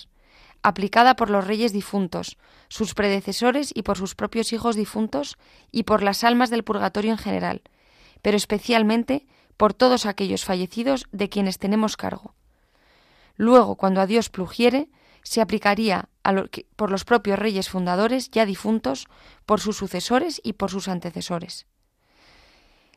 aplicada 0.64 1.14
por 1.14 1.28
los 1.28 1.46
reyes 1.46 1.72
difuntos, 1.74 2.38
sus 2.68 2.94
predecesores 2.94 3.70
y 3.72 3.82
por 3.82 3.98
sus 3.98 4.14
propios 4.14 4.52
hijos 4.54 4.76
difuntos 4.76 5.36
y 5.70 5.82
por 5.82 6.02
las 6.02 6.24
almas 6.24 6.48
del 6.48 6.64
purgatorio 6.64 7.12
en 7.12 7.18
general, 7.18 7.62
pero 8.22 8.38
especialmente 8.38 9.26
por 9.58 9.74
todos 9.74 10.06
aquellos 10.06 10.46
fallecidos 10.46 11.04
de 11.12 11.28
quienes 11.28 11.58
tenemos 11.58 11.98
cargo. 11.98 12.34
Luego, 13.36 13.76
cuando 13.76 14.00
a 14.00 14.06
Dios 14.06 14.30
plugiere, 14.30 14.88
se 15.22 15.42
aplicaría 15.42 16.08
por 16.76 16.90
los 16.90 17.04
propios 17.04 17.38
reyes 17.38 17.68
fundadores 17.68 18.30
ya 18.30 18.46
difuntos, 18.46 19.06
por 19.44 19.60
sus 19.60 19.76
sucesores 19.76 20.40
y 20.42 20.54
por 20.54 20.70
sus 20.70 20.88
antecesores. 20.88 21.66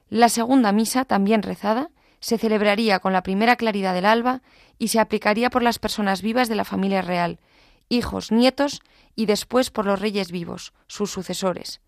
La 0.09 0.29
segunda 0.29 0.71
misa, 0.71 1.03
también 1.03 1.43
rezada, 1.43 1.89
se 2.21 2.37
celebraría 2.37 2.99
con 2.99 3.11
la 3.11 3.23
primera 3.23 3.57
claridad 3.57 3.93
del 3.93 4.05
alba 4.05 4.41
y 4.79 4.87
se 4.87 5.01
aplicaría 5.01 5.49
por 5.49 5.63
las 5.63 5.79
personas 5.79 6.21
vivas 6.21 6.47
de 6.47 6.55
la 6.55 6.63
familia 6.63 7.01
real, 7.01 7.39
hijos, 7.89 8.31
nietos 8.31 8.81
y 9.15 9.25
después 9.25 9.71
por 9.71 9.85
los 9.85 9.99
reyes 9.99 10.31
vivos, 10.31 10.73
sus 10.87 11.11
sucesores. 11.11 11.81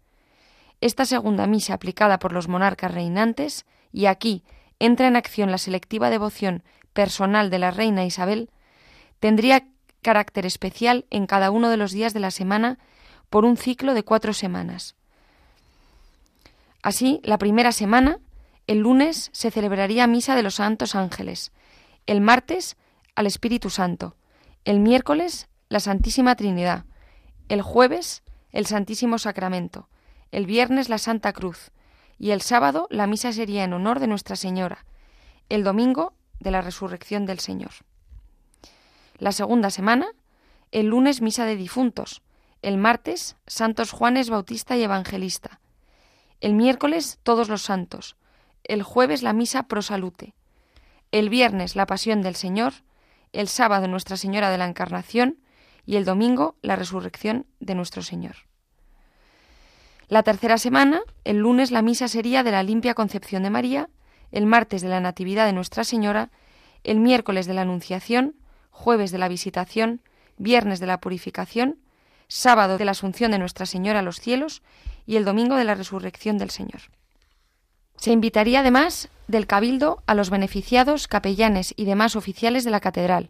Esta 0.81 1.05
segunda 1.05 1.45
misa 1.47 1.73
aplicada 1.73 2.19
por 2.19 2.31
los 2.31 2.47
monarcas 2.47 2.93
reinantes, 2.93 3.65
y 3.91 4.05
aquí 4.05 4.43
entra 4.79 5.07
en 5.07 5.15
acción 5.15 5.51
la 5.51 5.57
selectiva 5.57 6.09
devoción 6.09 6.63
personal 6.93 7.49
de 7.49 7.59
la 7.59 7.71
reina 7.71 8.05
Isabel, 8.05 8.49
tendría 9.19 9.67
carácter 10.01 10.45
especial 10.45 11.05
en 11.09 11.27
cada 11.27 11.51
uno 11.51 11.69
de 11.69 11.77
los 11.77 11.91
días 11.91 12.13
de 12.13 12.21
la 12.21 12.31
semana 12.31 12.79
por 13.29 13.43
un 13.43 13.57
ciclo 13.57 13.93
de 13.93 14.03
cuatro 14.03 14.33
semanas. 14.33 14.95
Así, 16.81 17.19
la 17.23 17.37
primera 17.37 17.73
semana, 17.73 18.19
el 18.67 18.79
lunes 18.79 19.29
se 19.33 19.51
celebraría 19.51 20.07
misa 20.07 20.35
de 20.35 20.43
los 20.43 20.55
santos 20.55 20.95
ángeles, 20.95 21.51
el 22.05 22.21
martes 22.21 22.77
al 23.15 23.27
Espíritu 23.27 23.69
Santo, 23.69 24.15
el 24.63 24.79
miércoles 24.79 25.48
la 25.69 25.79
Santísima 25.79 26.35
Trinidad, 26.35 26.85
el 27.47 27.61
jueves 27.61 28.23
el 28.51 28.65
Santísimo 28.65 29.19
Sacramento, 29.19 29.87
el 30.31 30.45
viernes 30.45 30.89
la 30.89 30.97
Santa 30.97 31.33
Cruz, 31.33 31.71
y 32.17 32.31
el 32.31 32.41
sábado 32.41 32.87
la 32.89 33.07
misa 33.07 33.31
sería 33.31 33.63
en 33.63 33.73
honor 33.73 33.99
de 33.99 34.07
Nuestra 34.07 34.35
Señora, 34.35 34.85
el 35.47 35.63
domingo 35.63 36.13
de 36.39 36.51
la 36.51 36.61
resurrección 36.61 37.25
del 37.25 37.39
Señor. 37.39 37.71
La 39.17 39.31
segunda 39.31 39.69
semana, 39.69 40.07
el 40.71 40.87
lunes 40.87 41.21
misa 41.21 41.45
de 41.45 41.55
difuntos, 41.55 42.21
el 42.61 42.77
martes 42.77 43.35
santos 43.47 43.91
Juanes 43.91 44.29
Bautista 44.29 44.75
y 44.75 44.83
Evangelista, 44.83 45.59
el 46.41 46.53
miércoles 46.53 47.19
todos 47.23 47.47
los 47.47 47.61
santos, 47.61 48.15
el 48.63 48.83
jueves 48.83 49.23
la 49.23 49.33
misa 49.33 49.63
pro 49.63 49.81
salute, 49.81 50.33
el 51.11 51.29
viernes 51.29 51.75
la 51.75 51.85
pasión 51.85 52.21
del 52.21 52.35
Señor, 52.35 52.73
el 53.33 53.47
sábado 53.47 53.87
Nuestra 53.87 54.17
Señora 54.17 54.49
de 54.49 54.57
la 54.57 54.65
Encarnación 54.65 55.37
y 55.85 55.95
el 55.95 56.05
domingo 56.05 56.55
la 56.61 56.75
resurrección 56.75 57.45
de 57.59 57.75
nuestro 57.75 58.01
Señor. 58.01 58.35
La 60.07 60.23
tercera 60.23 60.57
semana, 60.57 61.01
el 61.23 61.37
lunes 61.37 61.71
la 61.71 61.81
misa 61.81 62.07
sería 62.07 62.43
de 62.43 62.51
la 62.51 62.63
limpia 62.63 62.95
concepción 62.95 63.43
de 63.43 63.51
María, 63.51 63.89
el 64.31 64.45
martes 64.45 64.81
de 64.81 64.89
la 64.89 64.99
Natividad 64.99 65.45
de 65.45 65.53
Nuestra 65.53 65.83
Señora, 65.83 66.31
el 66.83 66.99
miércoles 66.99 67.45
de 67.45 67.53
la 67.53 67.61
Anunciación, 67.61 68.35
jueves 68.71 69.11
de 69.11 69.17
la 69.17 69.27
Visitación, 69.27 70.01
viernes 70.37 70.79
de 70.79 70.87
la 70.87 70.99
Purificación, 70.99 71.77
sábado 72.27 72.77
de 72.77 72.85
la 72.85 72.91
Asunción 72.91 73.31
de 73.31 73.39
Nuestra 73.39 73.65
Señora 73.65 73.99
a 73.99 74.03
los 74.03 74.19
cielos 74.19 74.61
y 75.05 75.15
el 75.15 75.25
domingo 75.25 75.55
de 75.55 75.63
la 75.63 75.75
Resurrección 75.75 76.37
del 76.37 76.49
Señor. 76.49 76.81
Se 77.97 78.11
invitaría 78.11 78.61
además 78.61 79.09
del 79.27 79.45
Cabildo 79.45 80.01
a 80.07 80.15
los 80.15 80.29
beneficiados, 80.29 81.07
capellanes 81.07 81.73
y 81.75 81.85
demás 81.85 82.15
oficiales 82.15 82.63
de 82.63 82.71
la 82.71 82.79
Catedral, 82.79 83.29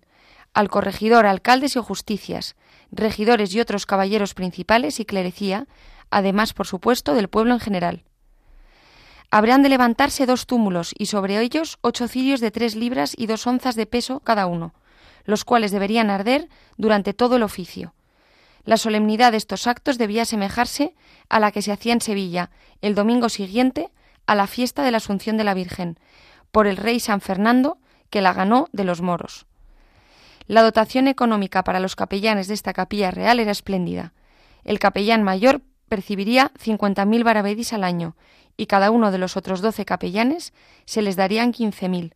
al 0.54 0.70
corregidor, 0.70 1.26
alcaldes 1.26 1.76
y 1.76 1.80
justicias, 1.80 2.56
regidores 2.92 3.54
y 3.54 3.60
otros 3.60 3.86
caballeros 3.86 4.34
principales 4.34 5.00
y 5.00 5.06
clerecía, 5.06 5.68
además, 6.10 6.54
por 6.54 6.68
supuesto, 6.68 7.14
del 7.14 7.30
pueblo 7.30 7.54
en 7.54 7.60
general. 7.60 8.04
Habrán 9.32 9.62
de 9.62 9.70
levantarse 9.70 10.26
dos 10.26 10.48
túmulos 10.48 10.94
y 10.98 11.06
sobre 11.06 11.40
ellos 11.40 11.78
ocho 11.82 12.08
cirios 12.08 12.40
de 12.40 12.50
tres 12.50 12.76
libras 12.76 13.14
y 13.16 13.28
dos 13.28 13.46
onzas 13.46 13.76
de 13.76 13.86
peso 13.86 14.22
cada 14.22 14.48
uno, 14.48 14.74
los 15.26 15.46
cuales 15.46 15.72
deberían 15.72 16.10
arder 16.10 16.50
durante 16.78 17.14
todo 17.14 17.36
el 17.36 17.44
oficio. 17.44 17.94
La 18.66 18.78
solemnidad 18.78 19.32
de 19.32 19.38
estos 19.38 19.68
actos 19.68 19.98
debía 19.98 20.24
asemejarse 20.24 20.96
a 21.30 21.40
la 21.40 21.52
que 21.52 21.62
se 21.62 21.72
hacía 21.72 21.94
en 21.94 22.02
Sevilla 22.02 22.50
el 22.82 22.96
domingo 22.96 23.30
siguiente 23.30 23.92
a 24.26 24.36
la 24.36 24.48
fiesta 24.48 24.84
de 24.84 24.92
la 24.92 24.98
Asunción 24.98 25.38
de 25.38 25.44
la 25.44 25.54
Virgen, 25.54 26.00
por 26.52 26.68
el 26.68 26.78
rey 26.78 27.00
San 27.00 27.22
Fernando, 27.22 27.78
que 28.10 28.22
la 28.22 28.34
ganó 28.34 28.68
de 28.72 28.84
los 28.84 29.02
moros. 29.02 29.46
La 30.50 30.64
dotación 30.64 31.08
económica 31.08 31.64
para 31.64 31.80
los 31.80 31.96
capellanes 31.96 32.48
de 32.48 32.56
esta 32.56 32.74
capilla 32.74 33.12
real 33.12 33.40
era 33.40 33.52
espléndida. 33.52 34.14
El 34.64 34.80
capellán 34.80 35.22
mayor 35.22 35.62
percibiría 35.88 36.52
50.000 36.58 37.24
baravedis 37.24 37.72
al 37.72 37.84
año 37.84 38.16
y 38.58 38.66
cada 38.66 38.90
uno 38.90 39.12
de 39.12 39.20
los 39.20 39.38
otros 39.38 39.62
doce 39.62 39.86
capellanes 39.86 40.52
se 40.86 41.04
les 41.04 41.16
darían 41.16 41.54
15.000. 41.54 42.16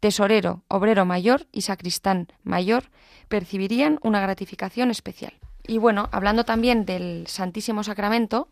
Tesorero, 0.00 0.62
obrero 0.68 1.04
mayor 1.04 1.46
y 1.52 1.60
sacristán 1.60 2.28
mayor 2.42 2.84
percibirían 3.28 3.98
una 4.02 4.22
gratificación 4.22 4.90
especial. 4.90 5.34
Y 5.66 5.76
bueno, 5.76 6.08
hablando 6.10 6.44
también 6.44 6.86
del 6.86 7.26
Santísimo 7.26 7.84
Sacramento, 7.84 8.48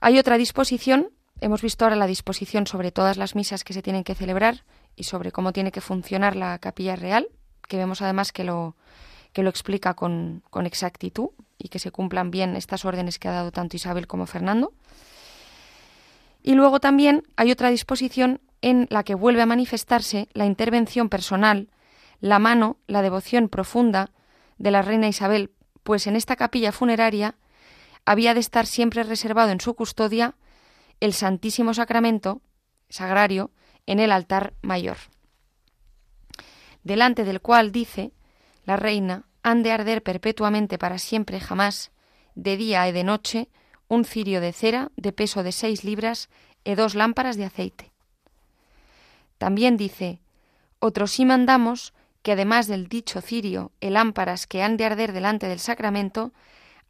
hay 0.00 0.18
otra 0.18 0.36
disposición, 0.36 1.10
hemos 1.40 1.62
visto 1.62 1.84
ahora 1.84 1.94
la 1.94 2.08
disposición 2.08 2.66
sobre 2.66 2.90
todas 2.90 3.18
las 3.18 3.36
misas 3.36 3.62
que 3.62 3.72
se 3.72 3.82
tienen 3.82 4.02
que 4.02 4.16
celebrar 4.16 4.64
y 4.96 5.04
sobre 5.04 5.30
cómo 5.30 5.52
tiene 5.52 5.70
que 5.70 5.80
funcionar 5.80 6.34
la 6.34 6.58
capilla 6.58 6.96
real, 6.96 7.28
que 7.68 7.76
vemos 7.76 8.02
además 8.02 8.32
que 8.32 8.44
lo, 8.44 8.74
que 9.32 9.42
lo 9.42 9.50
explica 9.50 9.94
con, 9.94 10.42
con 10.50 10.66
exactitud 10.66 11.30
y 11.58 11.68
que 11.68 11.78
se 11.78 11.90
cumplan 11.90 12.30
bien 12.30 12.56
estas 12.56 12.84
órdenes 12.84 13.18
que 13.18 13.28
ha 13.28 13.32
dado 13.32 13.52
tanto 13.52 13.76
Isabel 13.76 14.06
como 14.06 14.26
Fernando. 14.26 14.72
Y 16.42 16.54
luego 16.54 16.80
también 16.80 17.24
hay 17.36 17.50
otra 17.50 17.70
disposición 17.70 18.40
en 18.62 18.86
la 18.90 19.04
que 19.04 19.14
vuelve 19.14 19.42
a 19.42 19.46
manifestarse 19.46 20.28
la 20.32 20.46
intervención 20.46 21.08
personal, 21.08 21.68
la 22.20 22.38
mano, 22.38 22.78
la 22.86 23.02
devoción 23.02 23.48
profunda 23.48 24.10
de 24.56 24.70
la 24.70 24.82
reina 24.82 25.08
Isabel, 25.08 25.52
pues 25.82 26.06
en 26.06 26.16
esta 26.16 26.36
capilla 26.36 26.72
funeraria 26.72 27.36
había 28.04 28.34
de 28.34 28.40
estar 28.40 28.66
siempre 28.66 29.02
reservado 29.02 29.50
en 29.50 29.60
su 29.60 29.74
custodia 29.74 30.34
el 31.00 31.12
Santísimo 31.12 31.74
Sacramento 31.74 32.40
sagrario 32.88 33.50
en 33.86 34.00
el 34.00 34.12
altar 34.12 34.54
mayor, 34.62 34.96
delante 36.88 37.24
del 37.24 37.40
cual 37.40 37.70
dice 37.70 38.10
la 38.64 38.76
reina 38.76 39.26
han 39.42 39.62
de 39.62 39.70
arder 39.70 40.02
perpetuamente 40.02 40.78
para 40.78 40.98
siempre 40.98 41.38
jamás, 41.38 41.92
de 42.34 42.56
día 42.56 42.88
y 42.88 42.92
de 42.92 43.04
noche, 43.04 43.48
un 43.86 44.04
cirio 44.04 44.40
de 44.40 44.52
cera 44.52 44.90
de 44.96 45.12
peso 45.12 45.42
de 45.42 45.52
seis 45.52 45.84
libras 45.84 46.28
y 46.64 46.74
dos 46.74 46.94
lámparas 46.94 47.36
de 47.36 47.44
aceite. 47.44 47.92
También 49.38 49.76
dice, 49.76 50.20
otros 50.80 51.12
sí 51.12 51.24
mandamos 51.24 51.92
que 52.22 52.32
además 52.32 52.66
del 52.66 52.88
dicho 52.88 53.20
cirio 53.20 53.70
y 53.80 53.90
lámparas 53.90 54.46
que 54.46 54.62
han 54.62 54.76
de 54.76 54.84
arder 54.84 55.12
delante 55.12 55.46
del 55.46 55.60
sacramento, 55.60 56.32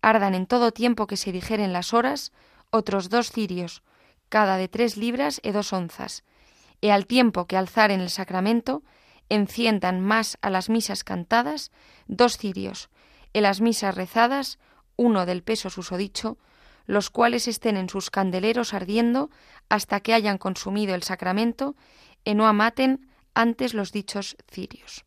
ardan 0.00 0.34
en 0.34 0.46
todo 0.46 0.72
tiempo 0.72 1.06
que 1.06 1.16
se 1.16 1.32
dijeren 1.32 1.72
las 1.72 1.92
horas 1.92 2.32
otros 2.70 3.08
dos 3.08 3.30
cirios, 3.30 3.82
cada 4.28 4.56
de 4.56 4.68
tres 4.68 4.96
libras 4.96 5.40
y 5.42 5.50
dos 5.50 5.72
onzas, 5.72 6.24
y 6.80 6.88
al 6.88 7.06
tiempo 7.06 7.46
que 7.46 7.56
alzar 7.56 7.90
en 7.90 8.00
el 8.00 8.10
sacramento, 8.10 8.82
enciendan 9.28 10.00
más 10.00 10.38
a 10.42 10.50
las 10.50 10.68
misas 10.68 11.04
cantadas 11.04 11.70
dos 12.06 12.38
cirios, 12.38 12.88
y 13.32 13.40
las 13.40 13.60
misas 13.60 13.94
rezadas, 13.94 14.58
uno 14.96 15.26
del 15.26 15.42
peso 15.42 15.70
susodicho, 15.70 16.38
los 16.86 17.10
cuales 17.10 17.46
estén 17.48 17.76
en 17.76 17.88
sus 17.88 18.10
candeleros 18.10 18.72
ardiendo 18.72 19.30
hasta 19.68 20.00
que 20.00 20.14
hayan 20.14 20.38
consumido 20.38 20.94
el 20.94 21.02
sacramento, 21.02 21.76
y 22.24 22.34
no 22.34 22.46
amaten 22.46 23.08
antes 23.34 23.74
los 23.74 23.92
dichos 23.92 24.36
cirios. 24.50 25.04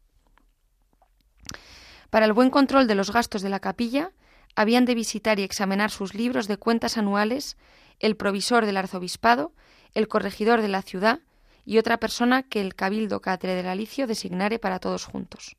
Para 2.10 2.26
el 2.26 2.34
buen 2.34 2.50
control 2.50 2.88
de 2.88 2.96
los 2.96 3.12
gastos 3.12 3.42
de 3.42 3.50
la 3.50 3.60
capilla, 3.60 4.12
habían 4.56 4.86
de 4.86 4.96
visitar 4.96 5.40
y 5.40 5.44
examinar 5.44 5.92
sus 5.92 6.14
libros 6.14 6.48
de 6.48 6.58
cuentas 6.58 6.98
anuales 6.98 7.58
el 8.00 8.18
provisor 8.18 8.66
del 8.66 8.78
arzobispado, 8.78 9.54
el 9.94 10.08
corregidor 10.08 10.62
de 10.62 10.68
la 10.68 10.82
ciudad 10.82 11.22
y 11.66 11.78
otra 11.78 11.98
persona 11.98 12.44
que 12.44 12.62
el 12.62 12.76
cabildo 12.76 13.22
alicio 13.26 14.08
designare 14.08 14.60
para 14.60 14.80
todos 14.80 15.06
juntos. 15.06 15.56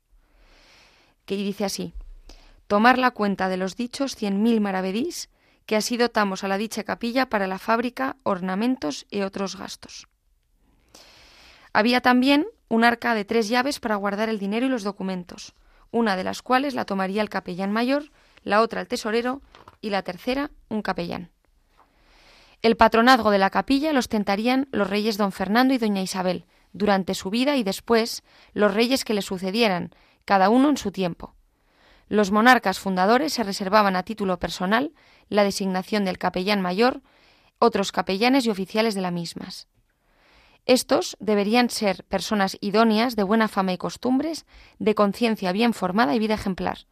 Que 1.25 1.35
dice 1.35 1.65
así: 1.65 1.93
tomar 2.67 2.97
la 2.97 3.11
cuenta 3.11 3.49
de 3.49 3.57
los 3.57 3.75
dichos 3.75 4.15
cien 4.15 4.41
mil 4.41 4.61
maravedís 4.61 5.29
que 5.65 5.75
así 5.75 5.95
dotamos 5.95 6.43
a 6.43 6.47
la 6.47 6.57
dicha 6.57 6.83
capilla 6.83 7.27
para 7.29 7.47
la 7.47 7.57
fábrica, 7.57 8.17
ornamentos 8.23 9.05
y 9.09 9.21
otros 9.21 9.55
gastos. 9.55 10.07
Había 11.71 12.01
también 12.01 12.47
un 12.67 12.83
arca 12.83 13.15
de 13.15 13.25
tres 13.25 13.47
llaves 13.49 13.79
para 13.79 13.95
guardar 13.95 14.29
el 14.29 14.39
dinero 14.39 14.65
y 14.65 14.69
los 14.69 14.83
documentos, 14.83 15.53
una 15.91 16.15
de 16.15 16.23
las 16.23 16.41
cuales 16.41 16.73
la 16.73 16.85
tomaría 16.85 17.21
el 17.21 17.29
capellán 17.29 17.71
mayor, 17.71 18.11
la 18.43 18.61
otra 18.61 18.81
el 18.81 18.87
tesorero 18.87 19.41
y 19.79 19.89
la 19.89 20.01
tercera 20.01 20.51
un 20.69 20.81
capellán. 20.81 21.31
El 22.63 22.77
patronazgo 22.77 23.29
de 23.29 23.39
la 23.39 23.49
capilla 23.49 23.91
lo 23.91 23.99
ostentarían 23.99 24.69
los 24.71 24.89
reyes 24.89 25.17
don 25.17 25.33
Fernando 25.33 25.73
y 25.73 25.77
doña 25.77 26.01
Isabel, 26.01 26.45
durante 26.71 27.13
su 27.13 27.29
vida 27.29 27.57
y 27.57 27.63
después 27.63 28.23
los 28.53 28.73
reyes 28.73 29.03
que 29.03 29.13
le 29.13 29.21
sucedieran, 29.21 29.93
cada 30.23 30.47
uno 30.47 30.69
en 30.69 30.77
su 30.77 30.93
tiempo. 30.93 31.35
Los 32.07 32.31
monarcas 32.31 32.79
fundadores 32.79 33.33
se 33.33 33.43
reservaban 33.43 33.97
a 33.97 34.03
título 34.03 34.39
personal 34.39 34.93
la 35.27 35.43
designación 35.43 36.05
del 36.05 36.17
capellán 36.17 36.61
mayor, 36.61 37.01
otros 37.59 37.91
capellanes 37.91 38.45
y 38.45 38.49
oficiales 38.49 38.95
de 38.95 39.01
las 39.01 39.11
mismas. 39.11 39.67
Estos 40.65 41.17
deberían 41.19 41.69
ser 41.69 42.05
personas 42.05 42.57
idóneas, 42.61 43.17
de 43.17 43.23
buena 43.23 43.49
fama 43.49 43.73
y 43.73 43.77
costumbres, 43.77 44.45
de 44.79 44.95
conciencia 44.95 45.51
bien 45.51 45.73
formada 45.73 46.15
y 46.15 46.19
vida 46.19 46.35
ejemplar, 46.35 46.87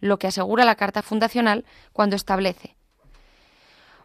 lo 0.00 0.18
que 0.18 0.28
asegura 0.28 0.64
la 0.64 0.76
Carta 0.76 1.02
Fundacional 1.02 1.66
cuando 1.92 2.16
establece 2.16 2.76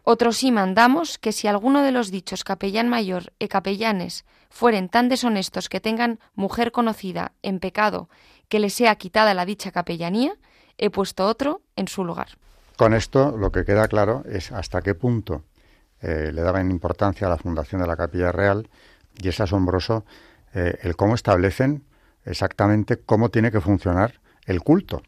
otros 0.09 0.37
sí 0.37 0.53
mandamos 0.53 1.17
que 1.17 1.33
si 1.33 1.49
alguno 1.49 1.83
de 1.83 1.91
los 1.91 2.11
dichos 2.11 2.45
capellán 2.45 2.87
mayor 2.87 3.33
e 3.43 3.51
capellanes 3.51 4.23
fueren 4.47 4.87
tan 4.87 5.11
deshonestos 5.11 5.67
que 5.67 5.83
tengan 5.83 6.23
mujer 6.31 6.71
conocida 6.71 7.35
en 7.43 7.59
pecado 7.59 8.07
que 8.47 8.63
le 8.63 8.69
sea 8.69 8.95
quitada 8.95 9.33
la 9.33 9.43
dicha 9.43 9.75
capellanía, 9.75 10.31
he 10.77 10.89
puesto 10.89 11.27
otro 11.27 11.59
en 11.75 11.89
su 11.89 12.05
lugar. 12.05 12.39
Con 12.77 12.93
esto 12.93 13.35
lo 13.35 13.51
que 13.51 13.65
queda 13.65 13.89
claro 13.89 14.23
es 14.31 14.53
hasta 14.53 14.81
qué 14.81 14.95
punto 14.95 15.43
eh, 15.99 16.31
le 16.31 16.41
daban 16.41 16.71
importancia 16.71 17.27
a 17.27 17.29
la 17.29 17.37
fundación 17.37 17.81
de 17.81 17.87
la 17.87 17.97
Capilla 17.97 18.31
Real 18.31 18.69
y 19.21 19.27
es 19.27 19.41
asombroso 19.41 20.05
eh, 20.53 20.79
el 20.83 20.95
cómo 20.95 21.15
establecen 21.15 21.83
exactamente 22.23 22.95
cómo 22.95 23.27
tiene 23.27 23.51
que 23.51 23.59
funcionar 23.59 24.21
el 24.45 24.61
culto. 24.61 25.01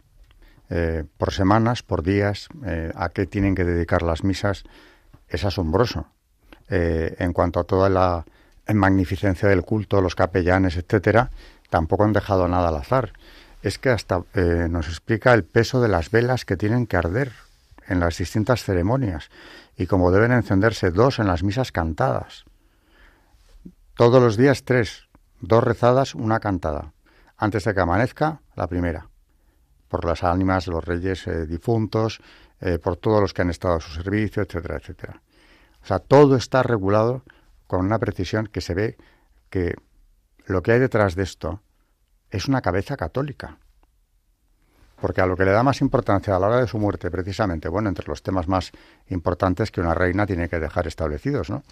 Eh, 0.69 1.03
por 1.17 1.33
semanas, 1.33 1.83
por 1.83 2.03
días, 2.03 2.47
a 2.95 3.09
qué 3.09 3.25
tienen 3.25 3.55
que 3.55 3.63
dedicar 3.63 4.01
las 4.01 4.23
misas, 4.23 4.63
es 5.29 5.45
asombroso. 5.45 6.07
Eh, 6.69 7.15
en 7.17 7.33
cuanto 7.33 7.59
a 7.59 7.63
toda 7.63 7.89
la 7.89 8.25
magnificencia 8.71 9.49
del 9.49 9.63
culto, 9.63 10.01
los 10.01 10.13
capellanes, 10.13 10.77
etcétera, 10.77 11.31
tampoco 11.69 12.03
han 12.03 12.13
dejado 12.13 12.47
nada 12.47 12.69
al 12.69 12.75
azar. 12.75 13.13
Es 13.63 13.79
que 13.79 13.89
hasta 13.89 14.23
eh, 14.35 14.67
nos 14.69 14.87
explica 14.87 15.33
el 15.33 15.43
peso 15.43 15.81
de 15.81 15.87
las 15.87 16.11
velas 16.11 16.45
que 16.45 16.57
tienen 16.57 16.85
que 16.85 16.97
arder 16.97 17.31
en 17.87 17.99
las 17.99 18.19
distintas 18.19 18.63
ceremonias 18.63 19.29
y 19.75 19.87
cómo 19.87 20.11
deben 20.11 20.31
encenderse 20.31 20.91
dos 20.91 21.17
en 21.17 21.25
las 21.25 21.41
misas 21.41 21.71
cantadas. 21.71 22.45
Todos 23.95 24.21
los 24.21 24.37
días 24.37 24.63
tres, 24.63 25.09
dos 25.41 25.63
rezadas, 25.63 26.13
una 26.13 26.39
cantada. 26.39 26.93
Antes 27.35 27.63
de 27.63 27.73
que 27.73 27.81
amanezca, 27.81 28.41
la 28.55 28.67
primera. 28.67 29.09
Por 29.89 30.05
las 30.05 30.23
ánimas 30.23 30.65
de 30.65 30.71
los 30.71 30.85
reyes 30.85 31.27
eh, 31.27 31.45
difuntos, 31.45 32.21
eh, 32.61 32.79
por 32.79 32.95
todos 32.95 33.19
los 33.19 33.33
que 33.33 33.41
han 33.41 33.49
estado 33.49 33.75
a 33.75 33.79
su 33.81 33.91
servicio, 33.91 34.41
etcétera, 34.41 34.77
etcétera. 34.77 35.21
O 35.83 35.85
sea, 35.85 35.99
todo 35.99 36.37
está 36.37 36.63
regulado 36.63 37.23
con 37.67 37.85
una 37.85 37.99
precisión 37.99 38.47
que 38.47 38.61
se 38.61 38.73
ve 38.73 38.97
que 39.49 39.75
lo 40.45 40.63
que 40.63 40.71
hay 40.71 40.79
detrás 40.79 41.15
de 41.15 41.23
esto 41.23 41.61
es 42.31 42.47
una 42.47 42.61
cabeza 42.61 42.97
católica. 42.97 43.57
Porque 44.99 45.21
a 45.21 45.25
lo 45.25 45.37
que 45.37 45.45
le 45.45 45.51
da 45.51 45.63
más 45.63 45.81
importancia 45.81 46.35
a 46.35 46.39
la 46.39 46.47
hora 46.47 46.61
de 46.61 46.67
su 46.67 46.77
muerte, 46.77 47.09
precisamente, 47.09 47.69
bueno, 47.69 47.89
entre 47.89 48.07
los 48.07 48.21
temas 48.21 48.47
más 48.47 48.71
importantes 49.07 49.71
que 49.71 49.81
una 49.81 49.93
reina 49.93 50.25
tiene 50.25 50.49
que 50.49 50.59
dejar 50.59 50.87
establecidos, 50.87 51.49
¿no? 51.49 51.63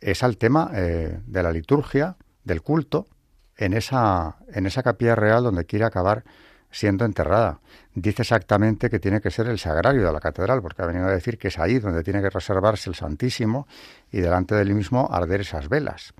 Es 0.00 0.22
al 0.22 0.36
tema 0.36 0.70
eh, 0.74 1.18
de 1.26 1.42
la 1.42 1.50
liturgia, 1.50 2.16
del 2.44 2.62
culto, 2.62 3.08
en 3.56 3.72
esa, 3.72 4.36
en 4.52 4.66
esa 4.66 4.82
capilla 4.82 5.14
real 5.14 5.44
donde 5.44 5.64
quiere 5.64 5.84
acabar 5.84 6.24
siendo 6.70 7.04
enterrada. 7.04 7.60
Dice 7.94 8.22
exactamente 8.22 8.88
que 8.88 9.00
tiene 9.00 9.20
que 9.20 9.30
ser 9.30 9.48
el 9.48 9.58
sagrario 9.58 10.06
de 10.06 10.12
la 10.12 10.20
catedral, 10.20 10.62
porque 10.62 10.82
ha 10.82 10.86
venido 10.86 11.06
a 11.06 11.10
decir 11.10 11.38
que 11.38 11.48
es 11.48 11.58
ahí 11.58 11.78
donde 11.78 12.04
tiene 12.04 12.22
que 12.22 12.30
reservarse 12.30 12.88
el 12.88 12.94
Santísimo 12.94 13.66
y 14.12 14.20
delante 14.20 14.54
del 14.54 14.74
mismo 14.74 15.08
arder 15.10 15.40
esas 15.40 15.68
velas. 15.68 16.14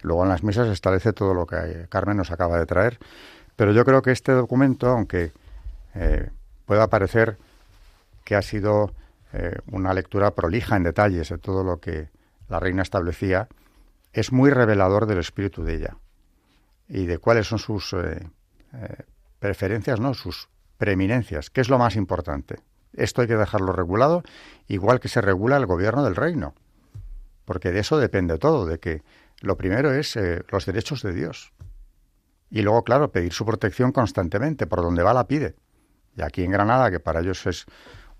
Luego 0.00 0.24
en 0.24 0.30
las 0.30 0.42
misas 0.42 0.68
establece 0.68 1.12
todo 1.12 1.34
lo 1.34 1.46
que 1.46 1.86
Carmen 1.88 2.16
nos 2.16 2.30
acaba 2.30 2.58
de 2.58 2.66
traer. 2.66 2.98
Pero 3.56 3.72
yo 3.72 3.84
creo 3.84 4.02
que 4.02 4.10
este 4.10 4.32
documento, 4.32 4.88
aunque 4.88 5.32
eh, 5.94 6.30
pueda 6.66 6.88
parecer 6.88 7.36
que 8.24 8.34
ha 8.34 8.42
sido 8.42 8.92
eh, 9.32 9.56
una 9.70 9.92
lectura 9.92 10.32
prolija 10.32 10.76
en 10.76 10.84
detalles 10.84 11.28
de 11.28 11.38
todo 11.38 11.62
lo 11.62 11.78
que 11.78 12.08
la 12.48 12.58
reina 12.58 12.82
establecía, 12.82 13.48
es 14.12 14.32
muy 14.32 14.50
revelador 14.50 15.06
del 15.06 15.18
espíritu 15.18 15.62
de 15.62 15.74
ella 15.74 15.96
y 16.88 17.06
de 17.06 17.18
cuáles 17.18 17.46
son 17.46 17.58
sus 17.58 17.92
eh, 17.94 18.26
preferencias, 19.42 19.98
no, 19.98 20.14
sus 20.14 20.48
preeminencias, 20.78 21.50
que 21.50 21.60
es 21.60 21.68
lo 21.68 21.76
más 21.76 21.96
importante. 21.96 22.60
Esto 22.92 23.22
hay 23.22 23.26
que 23.26 23.36
dejarlo 23.36 23.72
regulado, 23.72 24.22
igual 24.68 25.00
que 25.00 25.08
se 25.08 25.20
regula 25.20 25.56
el 25.56 25.66
gobierno 25.66 26.04
del 26.04 26.14
reino, 26.14 26.54
porque 27.44 27.72
de 27.72 27.80
eso 27.80 27.98
depende 27.98 28.38
todo, 28.38 28.66
de 28.66 28.78
que 28.78 29.02
lo 29.40 29.56
primero 29.56 29.92
es 29.92 30.14
eh, 30.14 30.44
los 30.48 30.64
derechos 30.64 31.02
de 31.02 31.12
Dios. 31.12 31.52
Y 32.50 32.62
luego, 32.62 32.84
claro, 32.84 33.10
pedir 33.10 33.32
su 33.32 33.44
protección 33.44 33.90
constantemente, 33.90 34.68
por 34.68 34.80
donde 34.80 35.02
va 35.02 35.12
la 35.12 35.26
pide. 35.26 35.56
Y 36.16 36.22
aquí 36.22 36.44
en 36.44 36.52
Granada, 36.52 36.92
que 36.92 37.00
para 37.00 37.20
ellos 37.20 37.44
es 37.46 37.66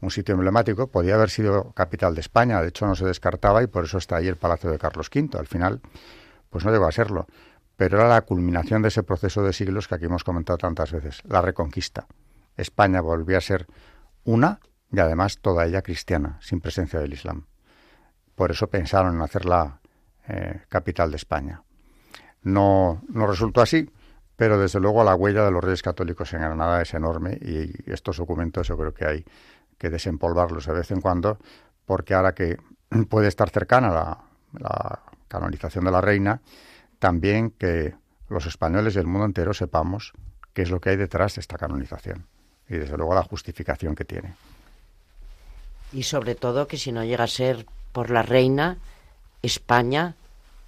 un 0.00 0.10
sitio 0.10 0.34
emblemático, 0.34 0.88
podía 0.88 1.14
haber 1.14 1.30
sido 1.30 1.70
capital 1.72 2.16
de 2.16 2.22
España, 2.22 2.60
de 2.60 2.68
hecho 2.68 2.86
no 2.86 2.96
se 2.96 3.06
descartaba 3.06 3.62
y 3.62 3.68
por 3.68 3.84
eso 3.84 3.98
está 3.98 4.16
ahí 4.16 4.26
el 4.26 4.36
Palacio 4.36 4.70
de 4.70 4.78
Carlos 4.78 5.08
V. 5.14 5.38
Al 5.38 5.46
final, 5.46 5.80
pues 6.50 6.64
no 6.64 6.72
llegó 6.72 6.86
a 6.86 6.92
serlo, 6.92 7.28
pero 7.76 7.98
era 7.98 8.08
la 8.08 8.22
culminación 8.22 8.82
de 8.82 8.88
ese 8.88 9.02
proceso 9.02 9.42
de 9.42 9.52
siglos 9.52 9.88
que 9.88 9.94
aquí 9.94 10.04
hemos 10.04 10.24
comentado 10.24 10.58
tantas 10.58 10.92
veces, 10.92 11.22
la 11.24 11.42
reconquista. 11.42 12.06
España 12.56 13.00
volvía 13.00 13.38
a 13.38 13.40
ser 13.40 13.66
una 14.24 14.60
y 14.92 15.00
además 15.00 15.38
toda 15.40 15.64
ella 15.64 15.82
cristiana, 15.82 16.38
sin 16.40 16.60
presencia 16.60 17.00
del 17.00 17.12
Islam. 17.12 17.46
Por 18.34 18.50
eso 18.50 18.68
pensaron 18.68 19.16
en 19.16 19.22
hacerla 19.22 19.80
eh, 20.28 20.62
capital 20.68 21.10
de 21.10 21.16
España. 21.16 21.62
No, 22.42 23.02
no 23.08 23.26
resultó 23.26 23.60
así, 23.60 23.88
pero 24.36 24.58
desde 24.58 24.80
luego 24.80 25.04
la 25.04 25.14
huella 25.14 25.44
de 25.44 25.50
los 25.50 25.62
reyes 25.62 25.82
católicos 25.82 26.32
en 26.32 26.40
Granada 26.40 26.82
es 26.82 26.94
enorme 26.94 27.38
y 27.40 27.72
estos 27.90 28.16
documentos 28.16 28.68
yo 28.68 28.76
creo 28.76 28.92
que 28.92 29.06
hay 29.06 29.24
que 29.78 29.90
desempolvarlos 29.90 30.66
de 30.66 30.72
vez 30.72 30.90
en 30.90 31.00
cuando, 31.00 31.38
porque 31.86 32.14
ahora 32.14 32.34
que 32.34 32.58
puede 33.08 33.28
estar 33.28 33.50
cercana 33.50 33.90
la, 34.52 35.00
canonización 35.28 35.84
de 35.86 35.90
la 35.90 36.00
reina, 36.00 36.42
también 37.02 37.50
que 37.50 37.96
los 38.28 38.46
españoles 38.46 38.94
y 38.94 39.00
el 39.00 39.08
mundo 39.08 39.26
entero 39.26 39.52
sepamos 39.54 40.12
qué 40.52 40.62
es 40.62 40.70
lo 40.70 40.80
que 40.80 40.90
hay 40.90 40.96
detrás 40.96 41.34
de 41.34 41.40
esta 41.40 41.58
canonización 41.58 42.28
y 42.68 42.76
desde 42.76 42.96
luego 42.96 43.12
la 43.12 43.24
justificación 43.24 43.96
que 43.96 44.04
tiene. 44.04 44.36
Y 45.92 46.04
sobre 46.04 46.36
todo 46.36 46.68
que 46.68 46.78
si 46.78 46.92
no 46.92 47.02
llega 47.02 47.24
a 47.24 47.26
ser 47.26 47.66
por 47.90 48.10
la 48.10 48.22
reina, 48.22 48.78
España 49.42 50.14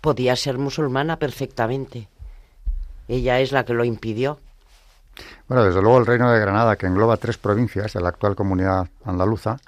podía 0.01 0.35
ser 0.35 0.59
musulmana 0.59 1.21
perfectamente. 1.21 2.09
Ella 3.07 3.39
es 3.39 3.53
la 3.53 3.65
que 3.65 3.75
lo 3.75 3.85
impidió. 3.85 4.41
Bueno, 5.47 5.65
desde 5.65 5.83
luego 5.83 5.99
el 5.99 6.07
Reino 6.07 6.33
de 6.33 6.41
Granada, 6.41 6.75
que 6.75 6.87
engloba 6.87 7.17
tres 7.17 7.39
provincias 7.39 7.93
de 7.93 8.01
la 8.01 8.09
actual 8.09 8.35
comunidad 8.35 8.89
andaluza, 9.05 9.59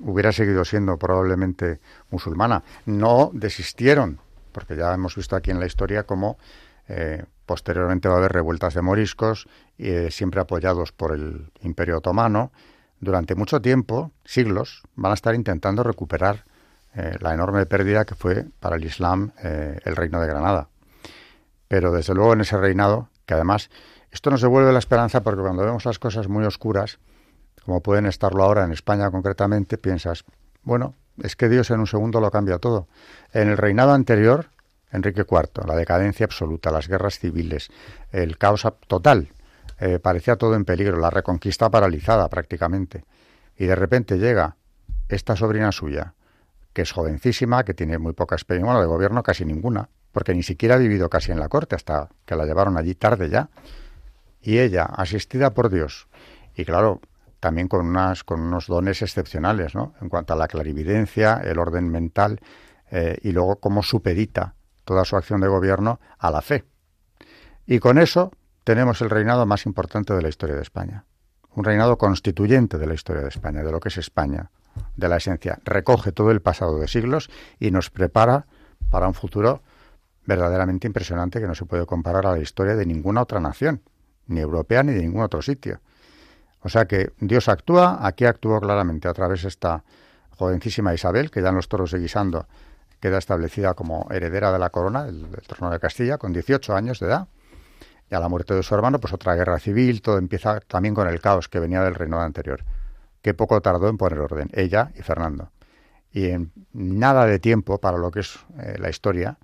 hubiera 0.00 0.32
seguido 0.32 0.66
siendo 0.66 0.98
probablemente 0.98 1.80
musulmana. 2.10 2.62
No 2.84 3.30
desistieron, 3.32 4.20
porque 4.50 4.76
ya 4.76 4.92
hemos 4.92 5.16
visto 5.16 5.36
aquí 5.36 5.50
en 5.50 5.60
la 5.60 5.66
historia 5.66 6.04
cómo 6.04 6.38
eh, 6.88 7.24
posteriormente 7.46 8.08
va 8.08 8.14
a 8.14 8.18
haber 8.18 8.32
revueltas 8.32 8.74
de 8.74 8.82
moriscos, 8.82 9.48
eh, 9.78 10.08
siempre 10.10 10.40
apoyados 10.40 10.90
por 10.90 11.12
el 11.12 11.52
Imperio 11.62 11.98
Otomano. 11.98 12.50
Durante 12.98 13.34
mucho 13.34 13.60
tiempo, 13.60 14.10
siglos, 14.24 14.82
van 14.96 15.12
a 15.12 15.14
estar 15.14 15.34
intentando 15.34 15.82
recuperar 15.84 16.44
eh, 16.94 17.16
la 17.20 17.32
enorme 17.32 17.64
pérdida 17.66 18.04
que 18.04 18.16
fue 18.16 18.46
para 18.58 18.76
el 18.76 18.84
Islam 18.84 19.32
el 19.42 19.96
Reino 19.96 20.20
de 20.20 20.26
Granada. 20.26 20.68
Pero 21.68 21.92
desde 21.92 22.14
luego 22.14 22.32
en 22.32 22.40
ese 22.40 22.56
reinado, 22.56 23.08
que 23.24 23.34
además 23.34 23.70
esto 24.10 24.30
nos 24.30 24.42
devuelve 24.42 24.72
la 24.72 24.80
esperanza 24.80 25.22
porque 25.22 25.40
cuando 25.40 25.64
vemos 25.64 25.84
las 25.84 26.00
cosas 26.00 26.26
muy 26.26 26.44
oscuras, 26.44 26.98
como 27.64 27.80
pueden 27.80 28.06
estarlo 28.06 28.42
ahora 28.42 28.64
en 28.64 28.72
España 28.72 29.10
concretamente, 29.10 29.78
piensas, 29.78 30.24
bueno, 30.62 30.96
es 31.22 31.36
que 31.36 31.48
Dios 31.48 31.70
en 31.70 31.80
un 31.80 31.86
segundo 31.86 32.20
lo 32.20 32.30
cambia 32.30 32.58
todo. 32.58 32.88
En 33.32 33.48
el 33.48 33.56
reinado 33.56 33.92
anterior, 33.92 34.46
Enrique 34.92 35.24
IV, 35.28 35.66
la 35.66 35.76
decadencia 35.76 36.24
absoluta, 36.24 36.70
las 36.70 36.88
guerras 36.88 37.18
civiles, 37.18 37.70
el 38.12 38.38
caos 38.38 38.66
total, 38.86 39.28
eh, 39.78 39.98
parecía 39.98 40.36
todo 40.36 40.54
en 40.54 40.64
peligro, 40.64 40.98
la 40.98 41.10
reconquista 41.10 41.70
paralizada 41.70 42.28
prácticamente. 42.28 43.04
Y 43.56 43.66
de 43.66 43.74
repente 43.74 44.18
llega 44.18 44.56
esta 45.08 45.36
sobrina 45.36 45.72
suya, 45.72 46.14
que 46.72 46.82
es 46.82 46.92
jovencísima, 46.92 47.64
que 47.64 47.74
tiene 47.74 47.98
muy 47.98 48.12
poca 48.12 48.34
experiencia, 48.34 48.72
bueno, 48.72 48.80
de 48.80 48.86
gobierno 48.86 49.22
casi 49.22 49.44
ninguna, 49.44 49.88
porque 50.12 50.34
ni 50.34 50.42
siquiera 50.42 50.74
ha 50.74 50.78
vivido 50.78 51.08
casi 51.08 51.32
en 51.32 51.40
la 51.40 51.48
corte 51.48 51.76
hasta 51.76 52.08
que 52.24 52.36
la 52.36 52.44
llevaron 52.44 52.76
allí 52.76 52.94
tarde 52.94 53.28
ya 53.28 53.48
y 54.42 54.58
ella, 54.58 54.84
asistida 54.84 55.50
por 55.50 55.70
Dios, 55.70 56.08
y 56.54 56.64
claro, 56.64 57.00
también 57.40 57.68
con, 57.68 57.86
unas, 57.86 58.22
con 58.22 58.40
unos 58.40 58.66
dones 58.66 59.02
excepcionales, 59.02 59.74
¿no? 59.74 59.94
En 60.00 60.08
cuanto 60.08 60.34
a 60.34 60.36
la 60.36 60.46
clarividencia, 60.46 61.40
el 61.42 61.58
orden 61.58 61.88
mental, 61.90 62.40
eh, 62.90 63.18
y 63.22 63.32
luego 63.32 63.56
cómo 63.56 63.82
supedita 63.82 64.54
toda 64.84 65.04
su 65.04 65.16
acción 65.16 65.40
de 65.40 65.48
gobierno 65.48 66.00
a 66.18 66.30
la 66.30 66.42
fe. 66.42 66.64
Y 67.66 67.78
con 67.78 67.98
eso 67.98 68.32
tenemos 68.64 69.00
el 69.00 69.10
reinado 69.10 69.46
más 69.46 69.66
importante 69.66 70.14
de 70.14 70.22
la 70.22 70.28
historia 70.28 70.56
de 70.56 70.62
España. 70.62 71.04
Un 71.54 71.64
reinado 71.64 71.98
constituyente 71.98 72.78
de 72.78 72.86
la 72.86 72.94
historia 72.94 73.22
de 73.22 73.28
España, 73.28 73.62
de 73.62 73.72
lo 73.72 73.80
que 73.80 73.88
es 73.88 73.96
España, 73.96 74.50
de 74.96 75.08
la 75.08 75.16
esencia. 75.16 75.58
Recoge 75.64 76.12
todo 76.12 76.30
el 76.30 76.42
pasado 76.42 76.78
de 76.78 76.88
siglos 76.88 77.30
y 77.58 77.70
nos 77.70 77.90
prepara 77.90 78.46
para 78.90 79.08
un 79.08 79.14
futuro 79.14 79.62
verdaderamente 80.26 80.86
impresionante 80.86 81.40
que 81.40 81.46
no 81.46 81.54
se 81.54 81.64
puede 81.64 81.86
comparar 81.86 82.26
a 82.26 82.32
la 82.32 82.38
historia 82.38 82.76
de 82.76 82.86
ninguna 82.86 83.22
otra 83.22 83.40
nación 83.40 83.82
ni 84.26 84.40
europea 84.40 84.82
ni 84.82 84.92
de 84.92 85.02
ningún 85.02 85.22
otro 85.22 85.42
sitio. 85.42 85.80
O 86.62 86.68
sea 86.68 86.86
que 86.86 87.12
Dios 87.18 87.48
actúa, 87.48 88.06
aquí 88.06 88.24
actuó 88.24 88.60
claramente 88.60 89.08
a 89.08 89.14
través 89.14 89.42
de 89.42 89.48
esta 89.48 89.82
jovencísima 90.30 90.94
Isabel, 90.94 91.30
que 91.30 91.42
ya 91.42 91.48
en 91.48 91.56
los 91.56 91.68
toros 91.68 91.90
de 91.90 91.98
Guisando 91.98 92.46
queda 93.00 93.18
establecida 93.18 93.74
como 93.74 94.06
heredera 94.10 94.52
de 94.52 94.58
la 94.58 94.70
corona, 94.70 95.04
del, 95.04 95.26
trono 95.46 95.72
de 95.72 95.80
Castilla, 95.80 96.18
con 96.18 96.32
18 96.32 96.74
años 96.74 97.00
de 97.00 97.06
edad. 97.06 97.28
Y 98.10 98.14
a 98.14 98.20
la 98.20 98.28
muerte 98.28 98.54
de 98.54 98.62
su 98.62 98.74
hermano, 98.74 99.00
pues 99.00 99.14
otra 99.14 99.34
guerra 99.34 99.58
civil, 99.58 100.02
todo 100.02 100.18
empieza 100.18 100.60
también 100.60 100.94
con 100.94 101.08
el 101.08 101.20
caos 101.20 101.48
que 101.48 101.60
venía 101.60 101.82
del 101.82 101.94
reinado 101.94 102.22
anterior, 102.22 102.64
que 103.22 103.34
poco 103.34 103.60
tardó 103.60 103.88
en 103.88 103.96
poner 103.96 104.18
orden, 104.18 104.50
ella 104.52 104.90
y 104.96 105.02
Fernando. 105.02 105.50
Y 106.12 106.26
en 106.26 106.52
nada 106.72 107.24
de 107.24 107.38
tiempo, 107.38 107.78
para 107.78 107.96
lo 107.98 108.10
que 108.10 108.20
es 108.20 108.38
eh, 108.58 108.76
la 108.78 108.90
historia, 108.90 109.38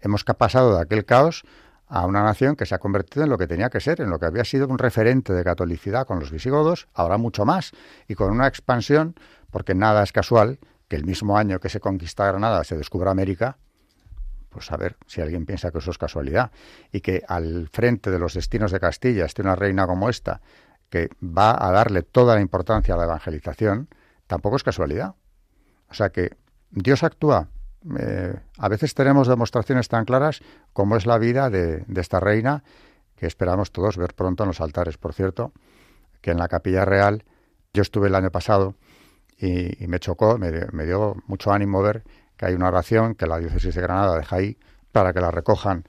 hemos 0.00 0.24
pasado 0.24 0.76
de 0.76 0.82
aquel 0.82 1.04
caos 1.04 1.44
a 1.90 2.06
una 2.06 2.22
nación 2.22 2.54
que 2.54 2.66
se 2.66 2.74
ha 2.74 2.78
convertido 2.78 3.24
en 3.24 3.30
lo 3.30 3.36
que 3.36 3.48
tenía 3.48 3.68
que 3.68 3.80
ser, 3.80 4.00
en 4.00 4.10
lo 4.10 4.18
que 4.20 4.26
había 4.26 4.44
sido 4.44 4.68
un 4.68 4.78
referente 4.78 5.32
de 5.32 5.42
catolicidad 5.42 6.06
con 6.06 6.20
los 6.20 6.30
visigodos, 6.30 6.86
ahora 6.94 7.18
mucho 7.18 7.44
más, 7.44 7.72
y 8.06 8.14
con 8.14 8.30
una 8.30 8.46
expansión, 8.46 9.16
porque 9.50 9.74
nada 9.74 10.04
es 10.04 10.12
casual 10.12 10.60
que 10.88 10.94
el 10.94 11.04
mismo 11.04 11.36
año 11.36 11.58
que 11.58 11.68
se 11.68 11.80
conquista 11.80 12.26
Granada 12.26 12.62
se 12.62 12.76
descubra 12.76 13.10
América, 13.10 13.58
pues 14.50 14.70
a 14.70 14.76
ver 14.76 14.96
si 15.06 15.20
alguien 15.20 15.46
piensa 15.46 15.72
que 15.72 15.78
eso 15.78 15.90
es 15.90 15.98
casualidad, 15.98 16.52
y 16.92 17.00
que 17.00 17.24
al 17.26 17.68
frente 17.72 18.12
de 18.12 18.20
los 18.20 18.34
destinos 18.34 18.70
de 18.70 18.78
Castilla 18.78 19.24
esté 19.24 19.42
una 19.42 19.56
reina 19.56 19.86
como 19.88 20.08
esta, 20.08 20.40
que 20.90 21.08
va 21.22 21.56
a 21.60 21.72
darle 21.72 22.02
toda 22.02 22.36
la 22.36 22.40
importancia 22.40 22.94
a 22.94 22.98
la 22.98 23.04
evangelización, 23.04 23.88
tampoco 24.28 24.56
es 24.56 24.62
casualidad. 24.62 25.14
O 25.88 25.94
sea 25.94 26.10
que 26.10 26.36
Dios 26.70 27.02
actúa 27.02 27.48
eh, 27.98 28.34
a 28.58 28.68
veces 28.68 28.94
tenemos 28.94 29.28
demostraciones 29.28 29.88
tan 29.88 30.04
claras 30.04 30.42
como 30.72 30.96
es 30.96 31.06
la 31.06 31.18
vida 31.18 31.50
de, 31.50 31.84
esta 31.96 32.20
reina, 32.20 32.62
que 33.16 33.26
esperamos 33.26 33.72
todos 33.72 33.96
ver 33.96 34.14
pronto 34.14 34.44
en 34.44 34.48
los 34.48 34.60
altares. 34.60 34.98
Por 34.98 35.14
cierto, 35.14 35.52
que 36.20 36.30
en 36.30 36.38
la 36.38 36.48
capilla 36.48 36.84
real 36.84 37.24
yo 37.72 37.82
estuve 37.82 38.08
el 38.08 38.14
año 38.14 38.30
pasado 38.30 38.74
y, 39.38 39.86
me 39.86 39.98
chocó, 39.98 40.38
me, 40.38 40.50
dio 40.84 41.16
mucho 41.26 41.52
ánimo 41.52 41.80
ver 41.80 42.02
que 42.36 42.46
hay 42.46 42.54
una 42.54 42.68
oración 42.68 43.14
que 43.14 43.26
la 43.26 43.38
diócesis 43.38 43.74
de 43.74 43.80
Granada 43.80 44.16
deja 44.18 44.36
ahí 44.36 44.58
para 44.92 45.12
que 45.12 45.20
la 45.20 45.30
recojan 45.30 45.84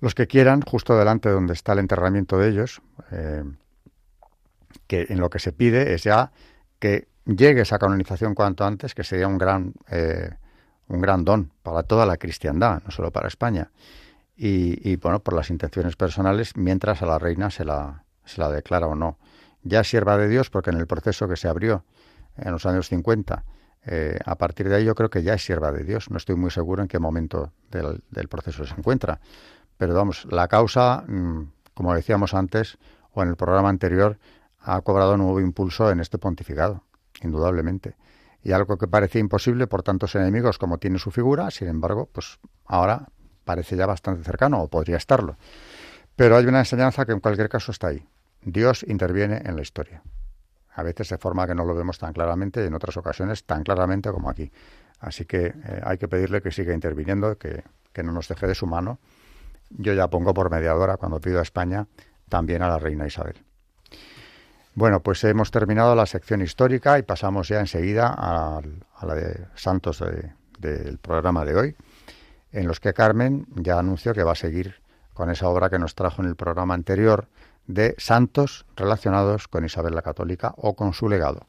los 0.00 0.14
que 0.14 0.26
quieran, 0.26 0.62
justo 0.62 0.96
delante 0.96 1.28
de 1.28 1.34
donde 1.34 1.52
está 1.52 1.72
el 1.72 1.80
enterramiento 1.80 2.38
de 2.38 2.48
ellos, 2.48 2.80
eh, 3.10 3.44
que 4.86 5.06
en 5.08 5.20
lo 5.20 5.28
que 5.28 5.38
se 5.38 5.52
pide 5.52 5.92
es 5.94 6.04
ya 6.04 6.30
que 6.78 7.08
llegue 7.24 7.62
esa 7.62 7.78
canonización 7.78 8.34
cuanto 8.34 8.64
antes, 8.64 8.94
que 8.94 9.04
sería 9.04 9.26
un 9.26 9.38
gran 9.38 9.74
eh, 9.90 10.30
un 10.88 11.00
gran 11.00 11.24
don 11.24 11.52
para 11.62 11.82
toda 11.82 12.06
la 12.06 12.16
cristiandad, 12.16 12.82
no 12.84 12.90
solo 12.90 13.10
para 13.10 13.28
España. 13.28 13.70
Y, 14.40 14.94
bueno, 14.96 15.18
por 15.18 15.34
las 15.34 15.50
intenciones 15.50 15.96
personales, 15.96 16.56
mientras 16.56 17.02
a 17.02 17.06
la 17.06 17.18
reina 17.18 17.50
se 17.50 17.64
la, 17.64 18.04
se 18.24 18.40
la 18.40 18.48
declara 18.48 18.86
o 18.86 18.94
no. 18.94 19.18
Ya 19.64 19.82
sierva 19.82 20.16
de 20.16 20.28
Dios, 20.28 20.48
porque 20.48 20.70
en 20.70 20.76
el 20.76 20.86
proceso 20.86 21.28
que 21.28 21.36
se 21.36 21.48
abrió 21.48 21.84
en 22.36 22.52
los 22.52 22.64
años 22.64 22.88
50, 22.88 23.44
eh, 23.86 24.16
a 24.24 24.36
partir 24.36 24.68
de 24.68 24.76
ahí 24.76 24.84
yo 24.84 24.94
creo 24.94 25.10
que 25.10 25.24
ya 25.24 25.34
es 25.34 25.44
sierva 25.44 25.72
de 25.72 25.82
Dios. 25.82 26.08
No 26.10 26.18
estoy 26.18 26.36
muy 26.36 26.52
seguro 26.52 26.82
en 26.82 26.88
qué 26.88 27.00
momento 27.00 27.52
del, 27.72 28.00
del 28.10 28.28
proceso 28.28 28.64
se 28.64 28.74
encuentra. 28.74 29.20
Pero 29.76 29.94
vamos, 29.94 30.24
la 30.30 30.46
causa, 30.46 31.02
mm, 31.08 31.50
como 31.74 31.92
decíamos 31.92 32.32
antes, 32.32 32.78
o 33.12 33.24
en 33.24 33.30
el 33.30 33.36
programa 33.36 33.70
anterior, 33.70 34.18
ha 34.60 34.80
cobrado 34.82 35.16
nuevo 35.16 35.40
impulso 35.40 35.90
en 35.90 35.98
este 35.98 36.18
pontificado, 36.18 36.84
indudablemente 37.22 37.96
y 38.42 38.52
algo 38.52 38.78
que 38.78 38.88
parecía 38.88 39.20
imposible 39.20 39.66
por 39.66 39.82
tantos 39.82 40.14
enemigos 40.14 40.58
como 40.58 40.78
tiene 40.78 40.98
su 40.98 41.10
figura, 41.10 41.50
sin 41.50 41.68
embargo, 41.68 42.08
pues 42.12 42.38
ahora 42.64 43.08
parece 43.44 43.76
ya 43.76 43.86
bastante 43.86 44.22
cercano 44.22 44.60
o 44.62 44.68
podría 44.68 44.96
estarlo. 44.96 45.36
Pero 46.16 46.36
hay 46.36 46.46
una 46.46 46.60
enseñanza 46.60 47.04
que 47.06 47.12
en 47.12 47.20
cualquier 47.20 47.48
caso 47.48 47.72
está 47.72 47.88
ahí. 47.88 48.06
Dios 48.42 48.84
interviene 48.86 49.42
en 49.44 49.56
la 49.56 49.62
historia. 49.62 50.02
A 50.74 50.82
veces 50.82 51.08
de 51.08 51.18
forma 51.18 51.46
que 51.46 51.54
no 51.54 51.64
lo 51.64 51.74
vemos 51.74 51.98
tan 51.98 52.12
claramente 52.12 52.62
y 52.62 52.66
en 52.66 52.74
otras 52.74 52.96
ocasiones 52.96 53.44
tan 53.44 53.62
claramente 53.64 54.10
como 54.10 54.30
aquí. 54.30 54.50
Así 55.00 55.24
que 55.24 55.46
eh, 55.46 55.80
hay 55.84 55.98
que 55.98 56.08
pedirle 56.08 56.42
que 56.42 56.50
siga 56.50 56.74
interviniendo, 56.74 57.36
que, 57.38 57.64
que 57.92 58.02
no 58.02 58.12
nos 58.12 58.28
deje 58.28 58.46
de 58.46 58.54
su 58.54 58.66
mano. 58.66 58.98
Yo 59.70 59.92
ya 59.92 60.08
pongo 60.08 60.34
por 60.34 60.50
mediadora 60.50 60.96
cuando 60.96 61.20
pido 61.20 61.40
a 61.40 61.42
España 61.42 61.86
también 62.28 62.62
a 62.62 62.68
la 62.68 62.78
reina 62.78 63.06
Isabel. 63.06 63.47
Bueno, 64.78 65.00
pues 65.00 65.24
hemos 65.24 65.50
terminado 65.50 65.96
la 65.96 66.06
sección 66.06 66.40
histórica 66.40 67.00
y 67.00 67.02
pasamos 67.02 67.48
ya 67.48 67.58
enseguida 67.58 68.14
a, 68.16 68.60
la 69.02 69.14
de 69.16 69.48
santos 69.56 70.04
del 70.60 70.98
programa 70.98 71.44
de 71.44 71.56
hoy, 71.56 71.76
en 72.52 72.68
los 72.68 72.78
que 72.78 72.94
Carmen 72.94 73.48
ya 73.56 73.80
anunció 73.80 74.14
que 74.14 74.22
va 74.22 74.32
a 74.32 74.36
seguir 74.36 74.76
con 75.14 75.30
esa 75.30 75.48
obra 75.48 75.68
que 75.68 75.80
nos 75.80 75.96
trajo 75.96 76.22
en 76.22 76.28
el 76.28 76.36
programa 76.36 76.74
anterior 76.74 77.26
de 77.66 77.96
santos 77.98 78.66
relacionados 78.76 79.48
con 79.48 79.64
Isabel 79.64 79.96
la 79.96 80.02
Católica 80.02 80.54
o 80.56 80.76
con 80.76 80.92
su 80.92 81.08
legado. 81.08 81.48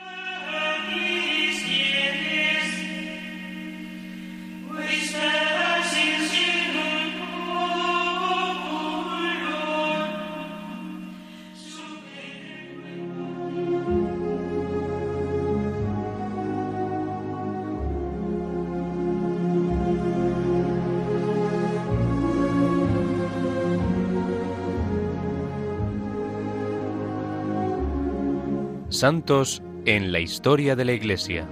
Santos 29.01 29.63
en 29.85 30.11
la 30.11 30.19
historia 30.19 30.75
de 30.75 30.85
la 30.85 30.91
Iglesia. 30.91 31.47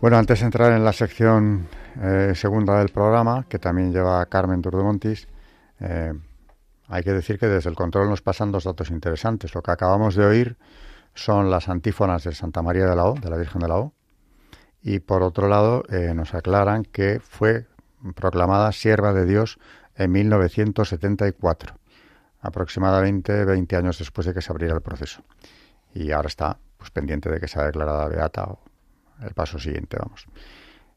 Bueno, 0.00 0.16
antes 0.16 0.40
de 0.40 0.46
entrar 0.46 0.72
en 0.72 0.82
la 0.82 0.94
sección 0.94 1.68
eh, 2.00 2.32
segunda 2.34 2.78
del 2.78 2.88
programa, 2.88 3.44
que 3.50 3.58
también 3.58 3.92
lleva 3.92 4.24
Carmen 4.24 4.62
Turdemontis, 4.62 5.28
eh, 5.80 6.14
hay 6.88 7.02
que 7.02 7.12
decir 7.12 7.38
que 7.38 7.46
desde 7.46 7.68
el 7.68 7.76
control 7.76 8.08
nos 8.08 8.22
pasan 8.22 8.50
dos 8.50 8.64
datos 8.64 8.88
interesantes. 8.88 9.54
Lo 9.54 9.62
que 9.62 9.70
acabamos 9.70 10.14
de 10.14 10.24
oír 10.24 10.56
son 11.14 11.50
las 11.50 11.68
antífonas 11.68 12.24
de 12.24 12.32
Santa 12.32 12.62
María 12.62 12.86
de 12.86 12.96
la 12.96 13.04
O, 13.04 13.12
de 13.12 13.28
la 13.28 13.36
Virgen 13.36 13.60
de 13.60 13.68
la 13.68 13.76
O, 13.76 13.92
y 14.82 15.00
por 15.00 15.22
otro 15.22 15.48
lado 15.48 15.84
eh, 15.88 16.12
nos 16.14 16.34
aclaran 16.34 16.84
que 16.84 17.20
fue 17.20 17.66
proclamada 18.14 18.72
sierva 18.72 19.12
de 19.12 19.24
Dios 19.24 19.58
en 19.94 20.10
1974, 20.10 21.76
aproximadamente 22.40 23.44
20 23.44 23.76
años 23.76 23.98
después 23.98 24.26
de 24.26 24.34
que 24.34 24.42
se 24.42 24.50
abriera 24.50 24.74
el 24.74 24.82
proceso. 24.82 25.22
Y 25.94 26.10
ahora 26.10 26.28
está 26.28 26.58
pues 26.78 26.90
pendiente 26.90 27.30
de 27.30 27.38
que 27.38 27.46
sea 27.46 27.64
declarada 27.64 28.08
beata 28.08 28.44
o 28.44 28.58
el 29.22 29.34
paso 29.34 29.58
siguiente, 29.58 29.96
vamos. 30.00 30.26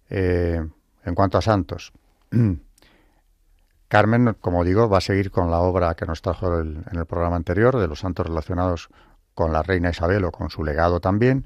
Eh, 0.10 0.66
en 1.04 1.16
cuanto 1.16 1.38
a 1.38 1.42
santos, 1.42 1.94
Carmen, 3.88 4.36
como 4.42 4.64
digo, 4.64 4.90
va 4.90 4.98
a 4.98 5.02
seguir 5.02 5.30
con 5.30 5.52
la 5.52 5.60
obra 5.60 5.94
que 5.94 6.08
nos 6.08 6.24
trajo 6.24 6.60
en 6.60 6.84
el 6.92 7.06
programa 7.06 7.36
anterior 7.36 7.78
de 7.80 7.88
los 7.88 8.00
santos 8.00 8.26
relacionados 8.26 8.90
con 9.36 9.54
la 9.54 9.62
reina 9.62 9.92
Isabel 9.92 10.24
o 10.26 10.32
con 10.32 10.50
su 10.50 10.64
legado 10.64 11.00
también 11.00 11.46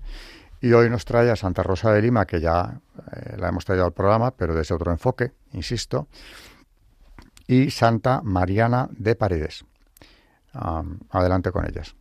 y 0.61 0.73
hoy 0.73 0.89
nos 0.89 1.05
trae 1.05 1.29
a 1.31 1.35
Santa 1.35 1.63
Rosa 1.63 1.91
de 1.91 2.01
Lima, 2.01 2.25
que 2.25 2.41
ya 2.41 2.81
eh, 3.11 3.35
la 3.37 3.49
hemos 3.49 3.65
traído 3.65 3.85
al 3.85 3.93
programa, 3.93 4.31
pero 4.31 4.53
desde 4.53 4.75
otro 4.75 4.91
enfoque, 4.91 5.31
insisto, 5.53 6.07
y 7.47 7.71
Santa 7.71 8.21
Mariana 8.23 8.89
de 8.91 9.15
Paredes. 9.15 9.65
adelante 10.53 11.51
con 11.51 11.65
ellas. 11.65 11.95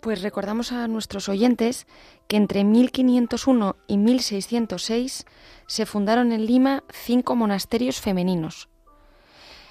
Pues 0.00 0.22
recordamos 0.22 0.70
a 0.72 0.86
nuestros 0.86 1.30
oyentes 1.30 1.86
que 2.28 2.36
entre 2.36 2.62
1501 2.62 3.76
y 3.86 3.96
1606 3.96 5.24
se 5.66 5.86
fundaron 5.86 6.32
en 6.32 6.44
Lima 6.44 6.84
cinco 6.90 7.36
monasterios 7.36 8.00
femeninos. 8.00 8.68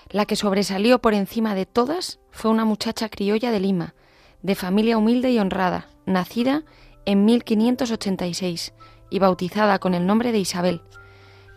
La 0.09 0.25
que 0.25 0.35
sobresalió 0.35 0.99
por 0.99 1.13
encima 1.13 1.55
de 1.55 1.65
todas 1.65 2.19
fue 2.31 2.51
una 2.51 2.65
muchacha 2.65 3.09
criolla 3.09 3.51
de 3.51 3.59
Lima, 3.59 3.93
de 4.41 4.55
familia 4.55 4.97
humilde 4.97 5.31
y 5.31 5.39
honrada, 5.39 5.87
nacida 6.05 6.57
en 6.57 6.63
1586 7.05 8.73
y 9.09 9.19
bautizada 9.19 9.79
con 9.79 9.93
el 9.93 10.05
nombre 10.05 10.31
de 10.31 10.39
Isabel, 10.39 10.81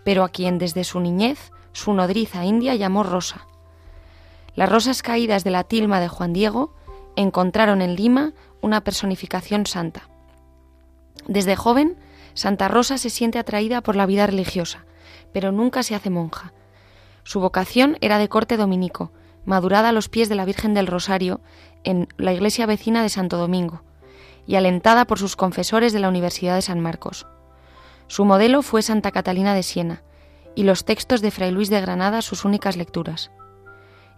pero 0.04 0.24
a 0.24 0.28
quien 0.28 0.58
desde 0.58 0.84
su 0.84 1.00
niñez 1.00 1.52
su 1.72 1.92
nodriza 1.92 2.44
india 2.44 2.74
llamó 2.74 3.02
Rosa. 3.02 3.46
Las 4.54 4.68
rosas 4.68 5.02
caídas 5.02 5.44
de 5.44 5.50
la 5.50 5.64
tilma 5.64 6.00
de 6.00 6.08
Juan 6.08 6.32
Diego 6.32 6.74
encontraron 7.16 7.82
en 7.82 7.96
Lima 7.96 8.32
una 8.60 8.82
personificación 8.82 9.66
santa. 9.66 10.08
Desde 11.26 11.56
joven, 11.56 11.96
Santa 12.34 12.68
Rosa 12.68 12.98
se 12.98 13.10
siente 13.10 13.38
atraída 13.38 13.82
por 13.82 13.96
la 13.96 14.06
vida 14.06 14.26
religiosa, 14.26 14.84
pero 15.32 15.52
nunca 15.52 15.82
se 15.82 15.94
hace 15.94 16.10
monja. 16.10 16.52
Su 17.24 17.40
vocación 17.40 17.98
era 18.00 18.18
de 18.18 18.28
corte 18.28 18.56
dominico, 18.56 19.10
madurada 19.44 19.88
a 19.88 19.92
los 19.92 20.08
pies 20.08 20.28
de 20.28 20.34
la 20.34 20.44
Virgen 20.44 20.74
del 20.74 20.86
Rosario 20.86 21.40
en 21.84 22.08
la 22.16 22.32
iglesia 22.32 22.66
vecina 22.66 23.02
de 23.02 23.08
Santo 23.08 23.36
Domingo, 23.36 23.82
y 24.46 24.56
alentada 24.56 25.06
por 25.06 25.18
sus 25.18 25.36
confesores 25.36 25.92
de 25.92 26.00
la 26.00 26.08
Universidad 26.08 26.54
de 26.54 26.62
San 26.62 26.80
Marcos. 26.80 27.26
Su 28.06 28.24
modelo 28.24 28.62
fue 28.62 28.82
Santa 28.82 29.10
Catalina 29.10 29.54
de 29.54 29.62
Siena 29.62 30.02
y 30.54 30.62
los 30.62 30.84
textos 30.84 31.20
de 31.20 31.30
Fray 31.30 31.50
Luis 31.50 31.70
de 31.70 31.80
Granada 31.80 32.22
sus 32.22 32.44
únicas 32.44 32.76
lecturas. 32.76 33.30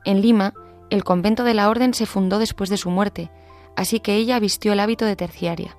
En 0.05 0.21
Lima, 0.21 0.55
el 0.91 1.05
convento 1.05 1.45
de 1.45 1.55
la 1.55 1.69
Orden 1.69 1.95
se 1.95 2.07
fundó 2.07 2.39
después 2.39 2.71
de 2.71 2.77
su 2.77 2.91
muerte, 2.91 3.31
así 3.77 4.01
que 4.01 4.15
ella 4.15 4.39
vistió 4.39 4.73
el 4.73 4.81
hábito 4.81 5.05
de 5.05 5.17
terciaria. 5.17 5.77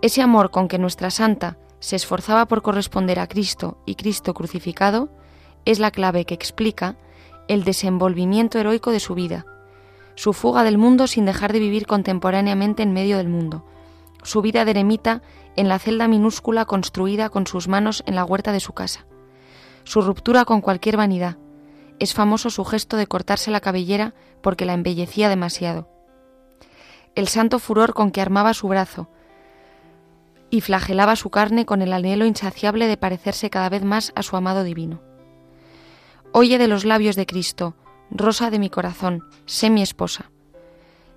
Ese 0.00 0.22
amor 0.22 0.50
con 0.50 0.68
que 0.68 0.78
nuestra 0.78 1.10
santa 1.10 1.58
se 1.78 1.96
esforzaba 1.96 2.46
por 2.46 2.62
corresponder 2.62 3.20
a 3.20 3.28
Cristo 3.28 3.78
y 3.86 3.94
Cristo 3.94 4.34
crucificado 4.34 5.08
es 5.64 5.78
la 5.78 5.90
clave 5.90 6.24
que 6.24 6.34
explica 6.34 6.96
el 7.48 7.64
desenvolvimiento 7.64 8.58
heroico 8.58 8.90
de 8.90 9.00
su 9.00 9.14
vida, 9.14 9.46
su 10.14 10.32
fuga 10.32 10.64
del 10.64 10.78
mundo 10.78 11.06
sin 11.06 11.24
dejar 11.24 11.52
de 11.52 11.58
vivir 11.58 11.86
contemporáneamente 11.86 12.82
en 12.82 12.92
medio 12.92 13.16
del 13.16 13.28
mundo, 13.28 13.64
su 14.22 14.42
vida 14.42 14.64
de 14.64 14.72
eremita 14.72 15.22
en 15.56 15.68
la 15.68 15.78
celda 15.78 16.08
minúscula 16.08 16.64
construida 16.64 17.28
con 17.28 17.46
sus 17.46 17.68
manos 17.68 18.02
en 18.06 18.14
la 18.14 18.24
huerta 18.24 18.52
de 18.52 18.60
su 18.60 18.72
casa, 18.72 19.06
su 19.84 20.00
ruptura 20.00 20.44
con 20.44 20.60
cualquier 20.60 20.96
vanidad. 20.96 21.38
Es 21.98 22.14
famoso 22.14 22.50
su 22.50 22.64
gesto 22.64 22.96
de 22.96 23.06
cortarse 23.06 23.50
la 23.50 23.60
cabellera 23.60 24.14
porque 24.42 24.64
la 24.64 24.74
embellecía 24.74 25.28
demasiado. 25.28 25.88
El 27.14 27.28
santo 27.28 27.58
furor 27.58 27.94
con 27.94 28.10
que 28.10 28.20
armaba 28.20 28.54
su 28.54 28.68
brazo, 28.68 29.08
y 30.52 30.60
flagelaba 30.60 31.16
su 31.16 31.30
carne 31.30 31.64
con 31.64 31.80
el 31.80 31.94
anhelo 31.94 32.26
insaciable 32.26 32.86
de 32.86 32.98
parecerse 32.98 33.48
cada 33.48 33.70
vez 33.70 33.84
más 33.84 34.12
a 34.14 34.22
su 34.22 34.36
amado 34.36 34.64
divino. 34.64 35.00
Oye 36.30 36.58
de 36.58 36.68
los 36.68 36.84
labios 36.84 37.16
de 37.16 37.24
Cristo, 37.24 37.74
rosa 38.14 38.50
de 38.50 38.58
mi 38.58 38.68
corazón, 38.68 39.24
sé 39.46 39.70
mi 39.70 39.82
esposa. 39.82 40.30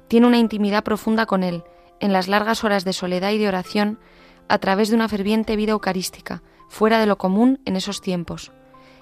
Tiene 0.08 0.28
una 0.28 0.38
intimidad 0.38 0.84
profunda 0.84 1.26
con 1.26 1.44
Él, 1.44 1.64
en 2.00 2.14
las 2.14 2.28
largas 2.28 2.64
horas 2.64 2.86
de 2.86 2.94
soledad 2.94 3.32
y 3.32 3.38
de 3.38 3.48
oración, 3.48 4.00
a 4.48 4.58
través 4.60 4.90
de 4.90 4.96
una 4.96 5.10
ferviente 5.10 5.56
vida 5.56 5.74
eucarística, 5.74 6.42
fuera 6.70 7.00
de 7.00 7.06
lo 7.06 7.18
común 7.18 7.60
en 7.66 7.76
esos 7.76 8.02
tiempos, 8.02 8.52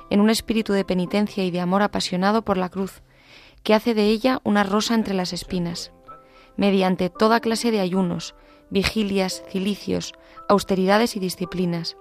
en 0.09 0.19
un 0.19 0.29
espíritu 0.29 0.73
de 0.73 0.85
penitencia 0.85 1.43
y 1.43 1.51
de 1.51 1.59
amor 1.59 1.81
apasionado 1.81 2.43
por 2.43 2.57
la 2.57 2.69
cruz, 2.69 3.01
que 3.63 3.73
hace 3.73 3.93
de 3.93 4.07
ella 4.07 4.39
una 4.43 4.63
rosa 4.63 4.95
entre 4.95 5.13
las 5.13 5.33
espinas, 5.33 5.91
mediante 6.57 7.09
toda 7.09 7.39
clase 7.39 7.71
de 7.71 7.79
ayunos, 7.79 8.35
vigilias, 8.69 9.43
cilicios, 9.49 10.13
austeridades 10.49 11.15
y 11.15 11.19
disciplinas. 11.19 11.95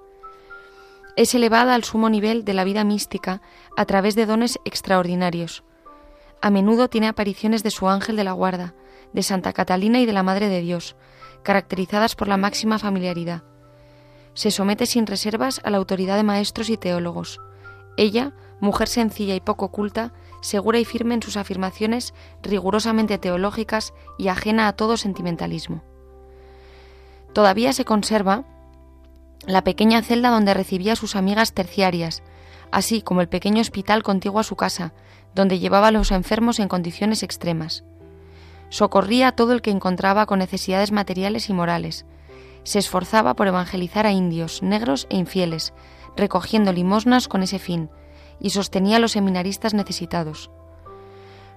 Es 1.16 1.34
elevada 1.34 1.74
al 1.74 1.84
sumo 1.84 2.08
nivel 2.08 2.44
de 2.44 2.54
la 2.54 2.64
vida 2.64 2.84
mística 2.84 3.42
a 3.76 3.84
través 3.84 4.14
de 4.14 4.26
dones 4.26 4.58
extraordinarios. 4.64 5.62
A 6.42 6.50
menudo 6.50 6.88
tiene 6.88 7.06
apariciones 7.06 7.62
de 7.62 7.70
su 7.70 7.88
ángel 7.88 8.16
de 8.16 8.24
la 8.24 8.32
guarda, 8.32 8.74
de 9.12 9.22
Santa 9.22 9.52
Catalina 9.52 10.00
y 10.00 10.06
de 10.06 10.12
la 10.12 10.24
Madre 10.24 10.48
de 10.48 10.60
Dios, 10.60 10.96
caracterizadas 11.44 12.16
por 12.16 12.26
la 12.26 12.36
máxima 12.36 12.80
familiaridad. 12.80 13.44
Se 14.34 14.50
somete 14.50 14.86
sin 14.86 15.06
reservas 15.06 15.60
a 15.62 15.70
la 15.70 15.76
autoridad 15.76 16.16
de 16.16 16.24
maestros 16.24 16.68
y 16.68 16.76
teólogos. 16.76 17.38
Ella, 17.96 18.32
mujer 18.58 18.88
sencilla 18.88 19.36
y 19.36 19.40
poco 19.40 19.70
culta, 19.70 20.12
segura 20.40 20.80
y 20.80 20.84
firme 20.84 21.14
en 21.14 21.22
sus 21.22 21.36
afirmaciones 21.36 22.12
rigurosamente 22.42 23.18
teológicas 23.18 23.94
y 24.18 24.26
ajena 24.26 24.66
a 24.66 24.72
todo 24.72 24.96
sentimentalismo. 24.96 25.84
Todavía 27.32 27.72
se 27.72 27.84
conserva 27.84 28.44
la 29.46 29.62
pequeña 29.62 30.02
celda 30.02 30.30
donde 30.30 30.54
recibía 30.54 30.94
a 30.94 30.96
sus 30.96 31.14
amigas 31.14 31.52
terciarias, 31.52 32.24
así 32.72 33.02
como 33.02 33.20
el 33.20 33.28
pequeño 33.28 33.60
hospital 33.60 34.02
contiguo 34.02 34.40
a 34.40 34.44
su 34.44 34.56
casa, 34.56 34.92
donde 35.34 35.58
llevaba 35.58 35.88
a 35.88 35.92
los 35.92 36.10
enfermos 36.10 36.58
en 36.58 36.68
condiciones 36.68 37.22
extremas. 37.22 37.84
Socorría 38.70 39.28
a 39.28 39.32
todo 39.32 39.52
el 39.52 39.62
que 39.62 39.70
encontraba 39.70 40.26
con 40.26 40.38
necesidades 40.38 40.92
materiales 40.92 41.50
y 41.50 41.52
morales. 41.52 42.06
Se 42.64 42.78
esforzaba 42.78 43.34
por 43.34 43.46
evangelizar 43.46 44.06
a 44.06 44.12
indios, 44.12 44.62
negros 44.62 45.06
e 45.10 45.16
infieles, 45.16 45.74
recogiendo 46.16 46.72
limosnas 46.72 47.28
con 47.28 47.42
ese 47.42 47.58
fin, 47.58 47.90
y 48.40 48.50
sostenía 48.50 48.96
a 48.96 49.00
los 49.00 49.12
seminaristas 49.12 49.74
necesitados. 49.74 50.50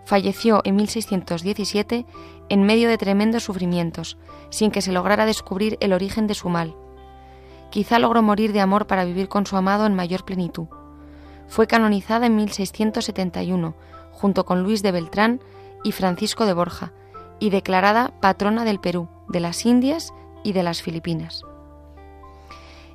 Falleció 0.03 0.61
en 0.65 0.75
1617 0.75 2.05
en 2.49 2.63
medio 2.63 2.89
de 2.89 2.97
tremendos 2.97 3.43
sufrimientos, 3.43 4.17
sin 4.49 4.69
que 4.69 4.81
se 4.81 4.91
lograra 4.91 5.25
descubrir 5.25 5.77
el 5.79 5.93
origen 5.93 6.27
de 6.27 6.35
su 6.35 6.49
mal. 6.49 6.75
Quizá 7.71 7.97
logró 7.97 8.21
morir 8.21 8.53
de 8.53 8.61
amor 8.61 8.85
para 8.85 9.05
vivir 9.05 9.29
con 9.29 9.45
su 9.45 9.57
amado 9.57 9.85
en 9.85 9.95
mayor 9.95 10.23
plenitud. 10.25 10.67
Fue 11.47 11.67
canonizada 11.67 12.25
en 12.25 12.35
1671, 12.35 13.75
junto 14.11 14.45
con 14.45 14.63
Luis 14.63 14.81
de 14.81 14.91
Beltrán 14.91 15.41
y 15.83 15.91
Francisco 15.91 16.45
de 16.45 16.53
Borja, 16.53 16.93
y 17.39 17.49
declarada 17.49 18.13
patrona 18.21 18.65
del 18.65 18.79
Perú, 18.79 19.09
de 19.27 19.39
las 19.39 19.65
Indias 19.65 20.13
y 20.43 20.53
de 20.53 20.63
las 20.63 20.81
Filipinas. 20.81 21.43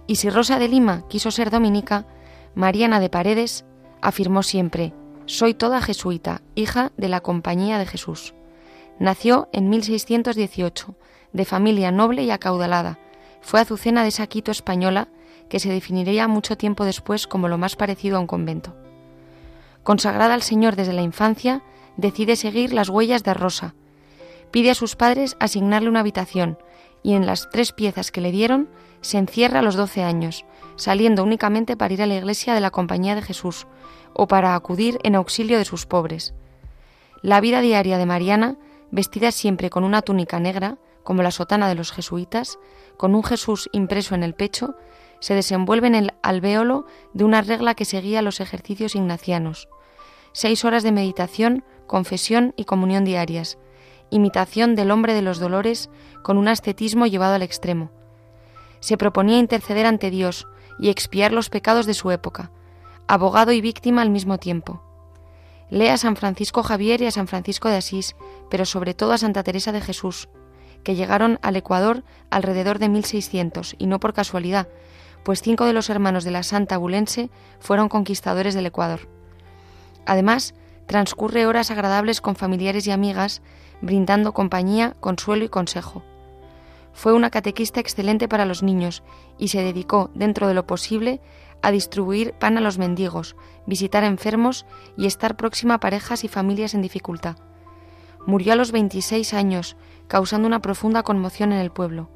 Y 0.07 0.17
si 0.17 0.31
Rosa 0.31 0.59
de 0.59 0.69
Lima 0.69 1.05
quiso 1.09 1.31
ser 1.31 1.51
dominica, 1.51 2.07
Mariana 2.55 3.01
de 3.01 3.11
Paredes 3.11 3.65
afirmó 4.01 4.43
siempre, 4.43 4.93
soy 5.27 5.55
toda 5.55 5.81
jesuita, 5.81 6.43
hija 6.57 6.91
de 6.97 7.09
la 7.09 7.21
Compañía 7.21 7.79
de 7.79 7.87
Jesús. 7.87 8.35
Nació 8.99 9.49
en 9.53 9.71
1618, 9.71 10.97
de 11.33 11.45
familia 11.45 11.93
noble 11.93 12.25
y 12.25 12.31
acaudalada. 12.31 12.99
Fue 13.41 13.61
azucena 13.61 14.03
de 14.03 14.09
esa 14.09 14.27
Quito 14.27 14.51
española 14.51 15.09
que 15.51 15.61
se 15.61 15.69
definiría 15.69 16.29
mucho 16.29 16.57
tiempo 16.57 16.87
después 16.87 17.27
como 17.27 17.49
lo 17.49 17.59
más 17.59 17.77
parecido 17.77 18.17
a 18.17 18.21
un 18.21 18.27
convento. 18.27 18.75
Consagrada 19.83 20.33
al 20.33 20.43
Señor 20.43 20.77
desde 20.77 20.95
la 20.95 21.03
infancia, 21.03 21.63
decide 21.99 22.37
seguir 22.37 22.73
las 22.73 22.89
huellas 22.89 23.25
de 23.25 23.35
Rosa. 23.35 23.75
Pide 24.51 24.71
a 24.71 24.75
sus 24.75 24.97
padres 24.97 25.37
asignarle 25.41 25.91
una 25.91 26.01
habitación 26.01 26.57
y 27.03 27.15
en 27.15 27.27
las 27.27 27.51
tres 27.51 27.73
piezas 27.73 28.11
que 28.11 28.21
le 28.21 28.33
dieron 28.33 28.69
se 29.01 29.19
encierra 29.19 29.61
a 29.61 29.63
los 29.63 29.75
doce 29.75 30.03
años, 30.03 30.45
saliendo 30.77 31.23
únicamente 31.23 31.77
para 31.77 31.93
ir 31.93 32.03
a 32.03 32.07
la 32.07 32.17
iglesia 32.17 32.55
de 32.55 32.61
la 32.61 32.71
Compañía 32.71 33.15
de 33.15 33.23
Jesús 33.23 33.67
o 34.15 34.29
para 34.29 34.55
acudir 34.55 34.99
en 35.03 35.15
auxilio 35.15 35.59
de 35.59 35.65
sus 35.65 35.87
pobres. 35.87 36.35
La 37.23 37.41
vida 37.41 37.61
diaria 37.61 37.99
de 37.99 38.07
Mariana, 38.07 38.57
vestida 38.91 39.33
siempre 39.33 39.71
con 39.71 39.85
una 39.85 40.03
túnica 40.03 40.41
negra, 40.41 40.79
como 41.03 41.23
la 41.23 41.31
sotana 41.31 41.69
de 41.69 41.75
los 41.75 41.93
jesuitas, 41.93 42.59
con 42.97 43.15
un 43.15 43.25
Jesús 43.25 43.69
impreso 43.73 44.15
en 44.15 44.23
el 44.23 44.35
pecho, 44.35 44.75
se 45.20 45.35
desenvuelve 45.35 45.87
en 45.87 45.94
el 45.94 46.14
alvéolo 46.22 46.87
de 47.12 47.24
una 47.24 47.42
regla 47.42 47.74
que 47.74 47.85
seguía 47.85 48.22
los 48.22 48.40
ejercicios 48.40 48.94
ignacianos. 48.94 49.68
Seis 50.33 50.64
horas 50.64 50.83
de 50.83 50.92
meditación, 50.92 51.64
confesión 51.87 52.54
y 52.56 52.64
comunión 52.64 53.04
diarias, 53.04 53.59
imitación 54.11 54.74
del 54.74 54.90
hombre 54.90 55.14
de 55.14 55.22
los 55.22 55.38
dolores 55.38 55.90
con 56.22 56.37
un 56.37 56.48
ascetismo 56.48 57.06
llevado 57.06 57.35
al 57.35 57.42
extremo. 57.42 57.90
Se 58.80 58.96
proponía 58.96 59.38
interceder 59.38 59.87
ante 59.87 60.11
Dios 60.11 60.46
y 60.78 60.88
expiar 60.88 61.33
los 61.33 61.50
pecados 61.50 61.87
de 61.87 61.94
su 61.94 62.11
época, 62.11 62.50
abogado 63.06 63.52
y 63.52 63.61
víctima 63.61 64.02
al 64.02 64.11
mismo 64.11 64.38
tiempo. 64.38 64.83
Lee 65.68 65.88
a 65.88 65.98
San 65.98 66.16
Francisco 66.16 66.62
Javier 66.62 67.00
y 67.02 67.06
a 67.06 67.11
San 67.11 67.28
Francisco 67.28 67.68
de 67.68 67.76
Asís, 67.76 68.16
pero 68.50 68.64
sobre 68.64 68.94
todo 68.94 69.12
a 69.12 69.18
Santa 69.18 69.44
Teresa 69.44 69.70
de 69.70 69.80
Jesús, 69.80 70.28
que 70.83 70.94
llegaron 70.94 71.38
al 71.42 71.56
Ecuador 71.56 72.02
alrededor 72.30 72.78
de 72.78 72.88
1600, 72.88 73.76
y 73.78 73.87
no 73.87 74.00
por 74.00 74.12
casualidad, 74.12 74.68
pues 75.22 75.42
cinco 75.42 75.64
de 75.64 75.72
los 75.72 75.90
hermanos 75.90 76.24
de 76.24 76.30
la 76.30 76.42
Santa 76.42 76.76
Abulense 76.76 77.30
fueron 77.59 77.88
conquistadores 77.88 78.54
del 78.54 78.66
Ecuador. 78.66 79.09
Además, 80.06 80.54
transcurre 80.87 81.46
horas 81.46 81.70
agradables 81.70 82.20
con 82.20 82.37
familiares 82.37 82.87
y 82.87 82.90
amigas, 82.90 83.42
brindando 83.80 84.33
compañía, 84.33 84.96
consuelo 85.00 85.44
y 85.44 85.48
consejo. 85.48 86.02
Fue 86.92 87.12
una 87.12 87.30
catequista 87.30 87.80
excelente 87.80 88.28
para 88.28 88.44
los 88.44 88.62
niños 88.62 89.02
y 89.38 89.48
se 89.48 89.62
dedicó, 89.62 90.11
dentro 90.14 90.48
de 90.48 90.54
lo 90.54 90.66
posible, 90.66 91.20
a 91.62 91.70
distribuir 91.70 92.33
pan 92.35 92.59
a 92.59 92.61
los 92.61 92.78
mendigos, 92.78 93.37
visitar 93.66 94.04
enfermos 94.04 94.66
y 94.96 95.06
estar 95.06 95.37
próxima 95.37 95.74
a 95.74 95.80
parejas 95.80 96.24
y 96.24 96.28
familias 96.28 96.74
en 96.74 96.83
dificultad. 96.83 97.37
Murió 98.26 98.52
a 98.52 98.56
los 98.56 98.72
26 98.72 99.35
años, 99.35 99.76
causando 100.09 100.46
una 100.46 100.61
profunda 100.61 101.02
conmoción 101.02 101.52
en 101.52 101.59
el 101.59 101.70
pueblo. 101.70 102.11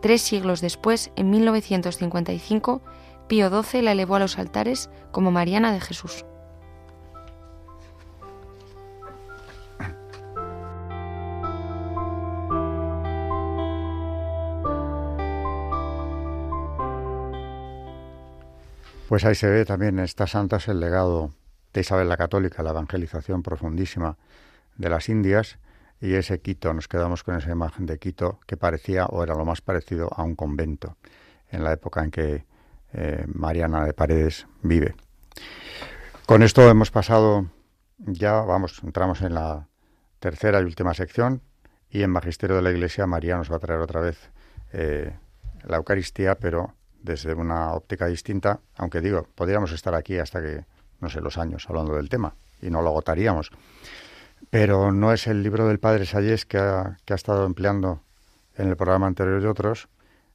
Tres 0.00 0.22
siglos 0.22 0.60
después, 0.60 1.10
en 1.16 1.30
1955, 1.30 2.82
Pío 3.28 3.62
XII 3.62 3.82
la 3.82 3.92
elevó 3.92 4.16
a 4.16 4.20
los 4.20 4.38
altares 4.38 4.90
como 5.10 5.30
Mariana 5.30 5.72
de 5.72 5.80
Jesús. 5.80 6.24
Pues 19.08 19.24
ahí 19.24 19.36
se 19.36 19.48
ve 19.48 19.64
también 19.64 19.98
en 19.98 20.04
estas 20.04 20.32
santas 20.32 20.66
el 20.68 20.80
legado 20.80 21.30
de 21.72 21.80
Isabel 21.80 22.08
la 22.08 22.16
Católica, 22.16 22.62
la 22.62 22.70
evangelización 22.70 23.42
profundísima 23.42 24.16
de 24.76 24.90
las 24.90 25.08
Indias 25.08 25.58
y 26.00 26.14
ese 26.14 26.40
Quito, 26.40 26.72
nos 26.74 26.88
quedamos 26.88 27.22
con 27.22 27.36
esa 27.36 27.50
imagen 27.50 27.86
de 27.86 27.98
Quito 27.98 28.40
que 28.46 28.56
parecía 28.56 29.06
o 29.06 29.22
era 29.22 29.34
lo 29.34 29.44
más 29.44 29.60
parecido 29.60 30.10
a 30.14 30.22
un 30.22 30.34
convento 30.34 30.96
en 31.50 31.64
la 31.64 31.72
época 31.72 32.02
en 32.02 32.10
que 32.10 32.44
eh, 32.92 33.24
Mariana 33.32 33.84
de 33.84 33.94
Paredes 33.94 34.46
vive. 34.62 34.94
Con 36.26 36.42
esto 36.42 36.68
hemos 36.68 36.90
pasado 36.90 37.46
ya, 37.98 38.40
vamos, 38.42 38.80
entramos 38.82 39.22
en 39.22 39.34
la 39.34 39.68
tercera 40.18 40.60
y 40.60 40.64
última 40.64 40.92
sección 40.94 41.42
y 41.88 42.02
en 42.02 42.10
Magisterio 42.10 42.56
de 42.56 42.62
la 42.62 42.70
Iglesia 42.70 43.06
María 43.06 43.36
nos 43.36 43.50
va 43.50 43.56
a 43.56 43.60
traer 43.60 43.80
otra 43.80 44.00
vez 44.00 44.30
eh, 44.72 45.16
la 45.64 45.76
Eucaristía, 45.78 46.36
pero 46.36 46.74
desde 47.00 47.34
una 47.34 47.72
óptica 47.72 48.06
distinta, 48.06 48.60
aunque 48.76 49.00
digo, 49.00 49.26
podríamos 49.34 49.72
estar 49.72 49.94
aquí 49.94 50.18
hasta 50.18 50.42
que, 50.42 50.64
no 51.00 51.08
sé, 51.08 51.20
los 51.20 51.38
años 51.38 51.66
hablando 51.68 51.94
del 51.94 52.08
tema 52.08 52.34
y 52.60 52.70
no 52.70 52.82
lo 52.82 52.88
agotaríamos. 52.88 53.50
Pero 54.50 54.92
no 54.92 55.12
es 55.12 55.26
el 55.26 55.42
libro 55.42 55.66
del 55.66 55.78
padre 55.78 56.06
Sayes 56.06 56.46
que 56.46 56.58
ha, 56.58 56.98
que 57.04 57.12
ha 57.12 57.16
estado 57.16 57.44
empleando 57.44 58.02
en 58.56 58.68
el 58.68 58.76
programa 58.76 59.06
anterior 59.06 59.42
y 59.42 59.46
otros, 59.46 59.88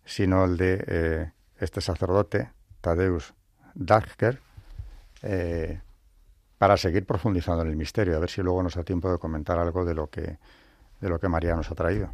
sino 0.06 0.46
el 0.46 0.58
de 0.58 0.84
eh, 0.88 1.32
este 1.60 1.82
sacerdote, 1.82 2.52
Tadeusz 2.82 3.34
Dachker, 3.74 4.40
eh, 5.24 5.80
para 6.58 6.78
seguir 6.78 7.06
profundizando 7.06 7.64
en 7.64 7.70
el 7.70 7.76
misterio, 7.76 8.16
a 8.18 8.20
ver 8.20 8.30
si 8.30 8.42
luego 8.42 8.62
nos 8.62 8.76
da 8.76 8.84
tiempo 8.84 9.12
de 9.12 9.18
comentar 9.18 9.58
algo 9.58 9.84
de 9.86 9.96
lo 9.96 10.08
que, 10.08 10.38
de 11.00 11.10
lo 11.10 11.20
que 11.20 11.28
María 11.28 11.56
nos 11.56 11.72
ha 11.72 11.76
traído. 11.76 12.14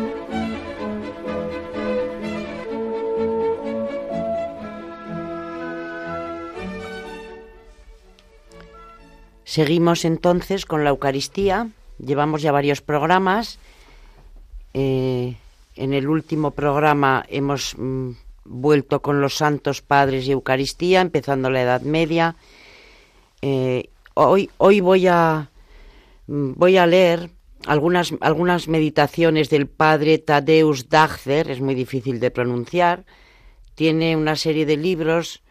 Seguimos 9.51 10.05
entonces 10.05 10.65
con 10.65 10.85
la 10.85 10.91
Eucaristía. 10.91 11.67
Llevamos 11.99 12.41
ya 12.41 12.53
varios 12.53 12.79
programas. 12.81 13.59
Eh, 14.73 15.35
en 15.75 15.93
el 15.93 16.07
último 16.07 16.51
programa 16.51 17.25
hemos 17.27 17.75
mm, 17.77 18.11
vuelto 18.45 19.01
con 19.01 19.19
los 19.19 19.35
santos 19.35 19.81
padres 19.81 20.25
y 20.25 20.31
Eucaristía, 20.31 21.01
empezando 21.01 21.49
la 21.49 21.63
Edad 21.63 21.81
Media. 21.81 22.37
Eh, 23.41 23.89
hoy, 24.13 24.49
hoy 24.57 24.79
voy 24.79 25.07
a 25.07 25.49
mm, 26.27 26.53
voy 26.55 26.77
a 26.77 26.87
leer 26.87 27.29
algunas, 27.65 28.13
algunas 28.21 28.69
meditaciones 28.69 29.49
del 29.49 29.67
padre 29.67 30.17
Tadeusz 30.17 30.87
Dachzer, 30.87 31.51
es 31.51 31.59
muy 31.59 31.75
difícil 31.75 32.21
de 32.21 32.31
pronunciar. 32.31 33.03
Tiene 33.75 34.15
una 34.15 34.37
serie 34.37 34.65
de 34.65 34.77
libros, 34.77 35.41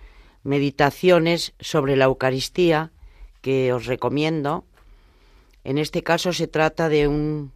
meditaciones 0.43 1.53
sobre 1.61 1.97
la 1.97 2.07
Eucaristía 2.07 2.93
que 3.41 3.73
os 3.73 3.87
recomiendo. 3.87 4.65
En 5.65 5.79
este 5.79 6.03
caso 6.03 6.33
se 6.33 6.47
trata 6.47 6.89
de 6.89 7.09
un 7.09 7.53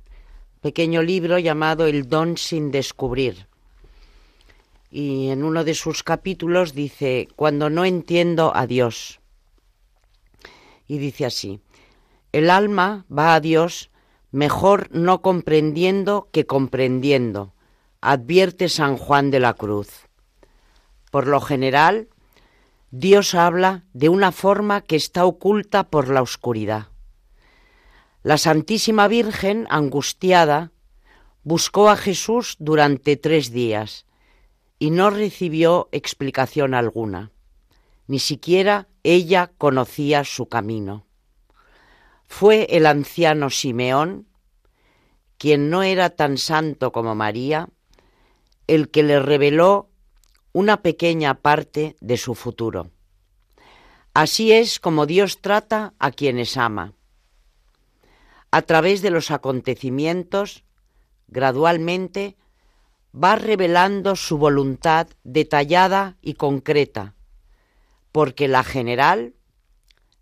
pequeño 0.61 1.03
libro 1.03 1.39
llamado 1.39 1.87
El 1.87 2.09
don 2.09 2.37
sin 2.37 2.71
descubrir. 2.71 3.47
Y 4.91 5.29
en 5.29 5.43
uno 5.43 5.65
de 5.65 5.75
sus 5.75 6.03
capítulos 6.03 6.75
dice, 6.75 7.29
cuando 7.37 7.69
no 7.69 7.85
entiendo 7.85 8.53
a 8.55 8.67
Dios. 8.67 9.21
Y 10.87 10.99
dice 10.99 11.27
así, 11.27 11.61
el 12.33 12.51
alma 12.51 13.05
va 13.11 13.35
a 13.35 13.41
Dios 13.41 13.91
mejor 14.31 14.89
no 14.91 15.23
comprendiendo 15.23 16.29
que 16.33 16.47
comprendiendo, 16.47 17.55
advierte 18.01 18.69
San 18.69 18.97
Juan 18.97 19.31
de 19.31 19.39
la 19.41 19.55
Cruz. 19.55 20.09
Por 21.11 21.29
lo 21.29 21.41
general, 21.41 22.09
Dios 22.97 23.35
habla 23.35 23.83
de 23.93 24.09
una 24.09 24.31
forma 24.31 24.81
que 24.81 24.95
está 24.95 25.25
oculta 25.25 25.91
por 25.91 26.09
la 26.09 26.23
oscuridad. 26.23 26.91
La 28.23 28.39
Santísima 28.39 29.09
Virgen, 29.09 29.67
angustiada, 29.69 30.71
buscó 31.43 31.91
a 31.91 31.97
Jesús 31.97 32.55
durante 32.61 33.17
tres 33.17 33.51
días 33.51 34.07
y 34.79 34.93
no 34.93 35.11
recibió 35.11 35.89
explicación 35.91 36.73
alguna. 36.73 37.33
Ni 38.07 38.21
siquiera 38.21 38.87
ella 39.03 39.51
conocía 39.59 40.23
su 40.23 40.47
camino. 40.47 41.05
Fue 42.29 42.69
el 42.71 42.87
anciano 42.87 43.51
Simeón, 43.51 44.29
quien 45.37 45.69
no 45.69 45.83
era 45.83 46.11
tan 46.11 46.39
santo 46.39 46.93
como 46.93 47.17
María, 47.17 47.69
el 48.69 48.89
que 48.89 49.03
le 49.03 49.19
reveló 49.19 49.91
una 50.55 50.83
pequeña 50.83 51.35
parte 51.35 51.97
de 52.01 52.17
su 52.17 52.37
futuro. 52.37 52.93
Así 54.15 54.53
es 54.53 54.79
como 54.79 55.05
Dios 55.05 55.41
trata 55.41 55.95
a 55.99 56.13
quienes 56.13 56.57
ama. 56.57 56.95
A 58.53 58.63
través 58.63 59.03
de 59.03 59.11
los 59.11 59.33
acontecimientos, 59.33 60.63
gradualmente, 61.27 62.37
va 63.13 63.35
revelando 63.35 64.15
su 64.15 64.39
voluntad 64.39 65.09
detallada 65.25 66.19
y 66.23 66.35
concreta, 66.35 67.17
porque 68.13 68.47
la 68.47 68.63
general, 68.63 69.35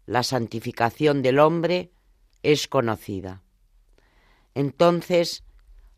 la 0.06 0.22
santificación 0.22 1.20
del 1.20 1.40
hombre, 1.40 1.92
es 2.42 2.68
conocida. 2.68 3.42
Entonces, 4.54 5.44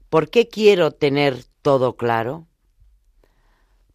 ¿por 0.09 0.28
qué 0.28 0.49
quiero 0.49 0.91
tener 0.91 1.45
todo 1.62 1.97
claro? 1.97 2.49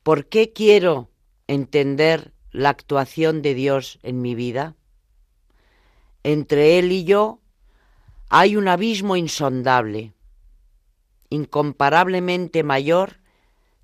¿Por 0.09 0.25
qué 0.25 0.53
quiero 0.53 1.11
entender 1.45 2.33
la 2.49 2.69
actuación 2.69 3.43
de 3.43 3.53
Dios 3.53 3.99
en 4.01 4.23
mi 4.23 4.33
vida? 4.33 4.75
Entre 6.23 6.79
Él 6.79 6.91
y 6.91 7.03
yo 7.03 7.41
hay 8.27 8.55
un 8.55 8.67
abismo 8.67 9.17
insondable, 9.17 10.13
incomparablemente 11.29 12.63
mayor 12.63 13.17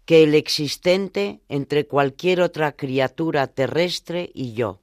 que 0.06 0.24
el 0.24 0.34
existente 0.34 1.42
entre 1.48 1.86
cualquier 1.86 2.42
otra 2.42 2.72
criatura 2.72 3.46
terrestre 3.46 4.32
y 4.34 4.54
yo. 4.54 4.80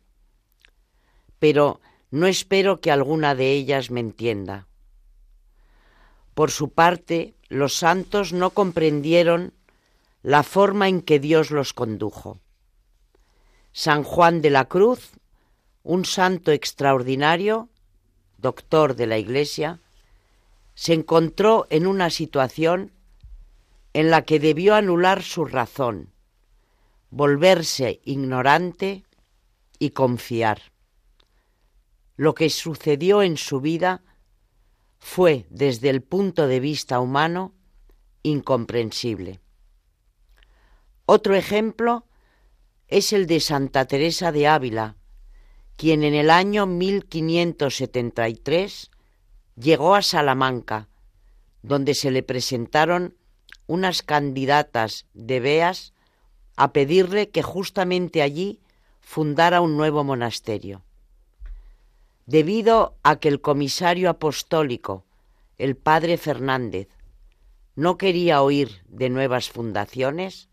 Pero 1.40 1.80
no 2.12 2.28
espero 2.28 2.80
que 2.80 2.92
alguna 2.92 3.34
de 3.34 3.50
ellas 3.50 3.90
me 3.90 3.98
entienda. 3.98 4.68
Por 6.34 6.52
su 6.52 6.68
parte, 6.68 7.34
los 7.48 7.74
santos 7.74 8.32
no 8.32 8.50
comprendieron 8.50 9.54
la 10.22 10.42
forma 10.42 10.88
en 10.88 11.02
que 11.02 11.18
Dios 11.18 11.50
los 11.50 11.72
condujo. 11.72 12.40
San 13.72 14.04
Juan 14.04 14.40
de 14.40 14.50
la 14.50 14.66
Cruz, 14.66 15.12
un 15.82 16.04
santo 16.04 16.52
extraordinario, 16.52 17.68
doctor 18.38 18.94
de 18.94 19.06
la 19.06 19.18
Iglesia, 19.18 19.80
se 20.74 20.94
encontró 20.94 21.66
en 21.70 21.86
una 21.86 22.10
situación 22.10 22.92
en 23.94 24.10
la 24.10 24.22
que 24.22 24.38
debió 24.38 24.74
anular 24.74 25.22
su 25.22 25.44
razón, 25.44 26.12
volverse 27.10 28.00
ignorante 28.04 29.04
y 29.78 29.90
confiar. 29.90 30.72
Lo 32.16 32.34
que 32.34 32.48
sucedió 32.48 33.22
en 33.22 33.36
su 33.36 33.60
vida 33.60 34.02
fue, 34.98 35.46
desde 35.50 35.90
el 35.90 36.02
punto 36.02 36.46
de 36.46 36.60
vista 36.60 37.00
humano, 37.00 37.52
incomprensible. 38.22 39.41
Otro 41.06 41.34
ejemplo 41.34 42.04
es 42.88 43.12
el 43.12 43.26
de 43.26 43.40
Santa 43.40 43.86
Teresa 43.86 44.30
de 44.30 44.46
Ávila, 44.46 44.94
quien 45.76 46.04
en 46.04 46.14
el 46.14 46.30
año 46.30 46.66
1573 46.66 48.90
llegó 49.56 49.94
a 49.94 50.02
Salamanca, 50.02 50.88
donde 51.62 51.94
se 51.94 52.10
le 52.10 52.22
presentaron 52.22 53.16
unas 53.66 54.02
candidatas 54.02 55.06
de 55.14 55.40
Beas 55.40 55.94
a 56.56 56.72
pedirle 56.72 57.30
que 57.30 57.42
justamente 57.42 58.22
allí 58.22 58.60
fundara 59.00 59.60
un 59.60 59.76
nuevo 59.76 60.04
monasterio. 60.04 60.82
Debido 62.26 62.94
a 63.02 63.16
que 63.16 63.28
el 63.28 63.40
comisario 63.40 64.08
apostólico, 64.08 65.04
el 65.58 65.76
padre 65.76 66.16
Fernández, 66.16 66.88
no 67.74 67.98
quería 67.98 68.42
oír 68.42 68.82
de 68.86 69.08
nuevas 69.08 69.50
fundaciones, 69.50 70.48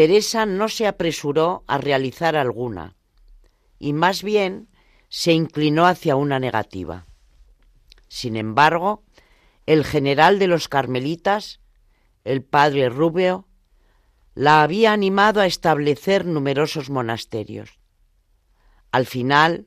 Teresa 0.00 0.46
no 0.46 0.70
se 0.70 0.86
apresuró 0.86 1.62
a 1.66 1.76
realizar 1.76 2.34
alguna 2.34 2.96
y 3.78 3.92
más 3.92 4.22
bien 4.22 4.70
se 5.10 5.34
inclinó 5.34 5.84
hacia 5.84 6.16
una 6.16 6.40
negativa. 6.40 7.04
Sin 8.08 8.36
embargo, 8.36 9.04
el 9.66 9.84
general 9.84 10.38
de 10.38 10.46
los 10.46 10.68
carmelitas, 10.68 11.60
el 12.24 12.42
padre 12.42 12.88
Rubio, 12.88 13.46
la 14.34 14.62
había 14.62 14.94
animado 14.94 15.42
a 15.42 15.46
establecer 15.46 16.24
numerosos 16.24 16.88
monasterios. 16.88 17.78
Al 18.92 19.04
final, 19.04 19.66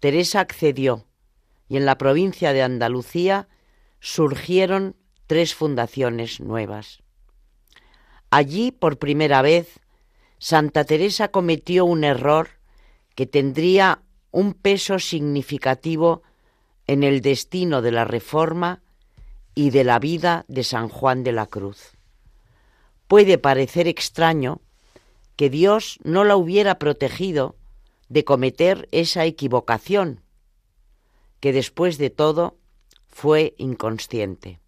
Teresa 0.00 0.40
accedió 0.40 1.06
y 1.68 1.76
en 1.76 1.86
la 1.86 1.98
provincia 1.98 2.52
de 2.52 2.64
Andalucía 2.64 3.46
surgieron 4.00 4.96
tres 5.28 5.54
fundaciones 5.54 6.40
nuevas. 6.40 7.04
Allí, 8.30 8.72
por 8.72 8.98
primera 8.98 9.42
vez, 9.42 9.80
Santa 10.38 10.84
Teresa 10.84 11.28
cometió 11.28 11.84
un 11.84 12.04
error 12.04 12.50
que 13.14 13.26
tendría 13.26 14.02
un 14.30 14.54
peso 14.54 14.98
significativo 14.98 16.22
en 16.86 17.02
el 17.02 17.20
destino 17.22 17.82
de 17.82 17.92
la 17.92 18.04
Reforma 18.04 18.82
y 19.54 19.70
de 19.70 19.84
la 19.84 19.98
vida 19.98 20.44
de 20.48 20.62
San 20.62 20.88
Juan 20.88 21.24
de 21.24 21.32
la 21.32 21.46
Cruz. 21.46 21.92
Puede 23.08 23.38
parecer 23.38 23.88
extraño 23.88 24.60
que 25.36 25.50
Dios 25.50 25.98
no 26.04 26.24
la 26.24 26.36
hubiera 26.36 26.78
protegido 26.78 27.56
de 28.08 28.24
cometer 28.24 28.88
esa 28.92 29.24
equivocación, 29.24 30.20
que 31.40 31.52
después 31.52 31.98
de 31.98 32.10
todo 32.10 32.56
fue 33.06 33.54
inconsciente. 33.58 34.60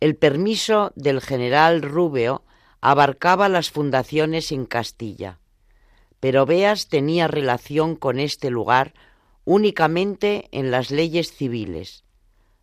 El 0.00 0.16
permiso 0.16 0.92
del 0.94 1.20
general 1.20 1.82
Rubio 1.82 2.44
abarcaba 2.80 3.48
las 3.48 3.70
fundaciones 3.70 4.52
en 4.52 4.64
Castilla, 4.64 5.40
pero 6.20 6.46
Beas 6.46 6.88
tenía 6.88 7.26
relación 7.26 7.96
con 7.96 8.20
este 8.20 8.50
lugar 8.50 8.94
únicamente 9.44 10.48
en 10.52 10.70
las 10.70 10.90
leyes 10.90 11.32
civiles. 11.32 12.04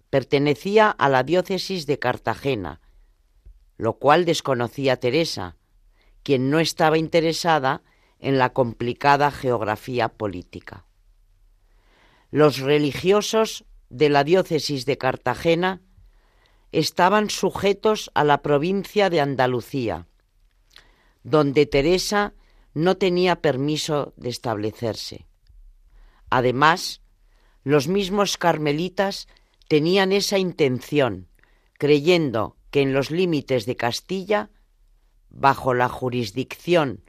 Pertenecía 0.09 0.89
a 0.89 1.09
la 1.09 1.23
diócesis 1.23 1.86
de 1.88 1.99
Cartagena, 1.99 2.79
lo 3.77 3.97
cual 3.97 4.23
desconocía 4.23 4.97
Teresa, 4.97 5.57
quien 6.23 6.49
no 6.49 6.59
estaba 6.59 6.97
interesada 6.97 7.81
en 8.19 8.38
la 8.38 8.53
complicada 8.53 9.29
geografía 9.29 10.07
política. 10.07 10.86
Los 12.31 12.59
religiosos 12.59 13.65
de 13.89 14.09
la 14.09 14.23
diócesis 14.23 14.86
de 14.86 14.97
Cartagena 14.97 15.81
estaban 16.80 17.30
sujetos 17.30 18.11
a 18.13 18.26
la 18.26 18.41
provincia 18.41 19.09
de 19.09 19.21
Andalucía, 19.21 20.07
donde 21.23 21.65
Teresa 21.65 22.34
no 22.73 22.97
tenía 22.97 23.38
permiso 23.38 24.13
de 24.17 24.28
establecerse. 24.28 25.26
Además, 26.30 27.01
los 27.63 27.88
mismos 27.88 28.38
carmelitas 28.38 29.30
tenían 29.69 30.11
esa 30.11 30.38
intención, 30.38 31.30
creyendo 31.78 32.57
que 32.71 32.82
en 32.82 32.91
los 32.91 33.09
límites 33.09 33.65
de 33.65 33.78
Castilla, 33.78 34.49
bajo 35.30 35.73
la 35.73 35.88
jurisdicción 35.88 37.05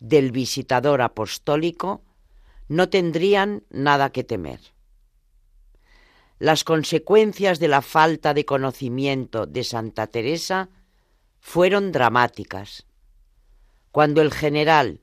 del 0.00 0.32
visitador 0.32 1.02
apostólico, 1.02 2.02
no 2.66 2.88
tendrían 2.88 3.62
nada 3.70 4.10
que 4.10 4.24
temer. 4.24 4.73
Las 6.44 6.62
consecuencias 6.62 7.58
de 7.58 7.68
la 7.68 7.80
falta 7.80 8.34
de 8.34 8.44
conocimiento 8.44 9.46
de 9.46 9.64
Santa 9.64 10.08
Teresa 10.08 10.68
fueron 11.40 11.90
dramáticas. 11.90 12.84
Cuando 13.90 14.20
el 14.20 14.30
general 14.30 15.00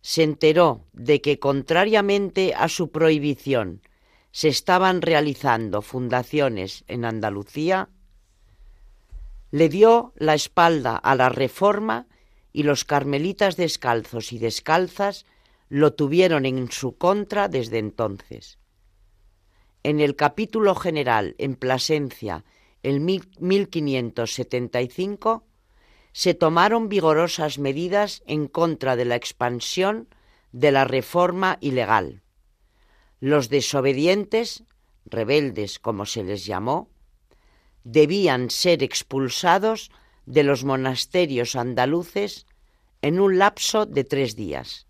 se 0.00 0.22
enteró 0.22 0.86
de 0.92 1.20
que, 1.20 1.40
contrariamente 1.40 2.54
a 2.54 2.68
su 2.68 2.92
prohibición, 2.92 3.82
se 4.30 4.46
estaban 4.46 5.02
realizando 5.02 5.82
fundaciones 5.82 6.84
en 6.86 7.04
Andalucía, 7.04 7.88
le 9.50 9.68
dio 9.68 10.12
la 10.14 10.34
espalda 10.34 10.94
a 10.94 11.16
la 11.16 11.30
reforma 11.30 12.06
y 12.52 12.62
los 12.62 12.84
carmelitas 12.84 13.56
descalzos 13.56 14.32
y 14.32 14.38
descalzas 14.38 15.26
lo 15.68 15.94
tuvieron 15.94 16.46
en 16.46 16.70
su 16.70 16.96
contra 16.96 17.48
desde 17.48 17.78
entonces. 17.78 18.59
En 19.82 20.00
el 20.00 20.14
capítulo 20.14 20.74
general 20.74 21.34
en 21.38 21.56
Plasencia, 21.56 22.44
en 22.82 23.04
1575, 23.04 25.44
se 26.12 26.34
tomaron 26.34 26.88
vigorosas 26.88 27.58
medidas 27.58 28.22
en 28.26 28.46
contra 28.46 28.96
de 28.96 29.06
la 29.06 29.16
expansión 29.16 30.08
de 30.52 30.72
la 30.72 30.84
reforma 30.84 31.56
ilegal. 31.60 32.22
Los 33.20 33.48
desobedientes, 33.48 34.64
rebeldes 35.06 35.78
como 35.78 36.04
se 36.04 36.24
les 36.24 36.44
llamó, 36.44 36.90
debían 37.84 38.50
ser 38.50 38.82
expulsados 38.82 39.90
de 40.26 40.42
los 40.42 40.64
monasterios 40.64 41.56
andaluces 41.56 42.46
en 43.02 43.18
un 43.18 43.38
lapso 43.38 43.86
de 43.86 44.04
tres 44.04 44.36
días. 44.36 44.86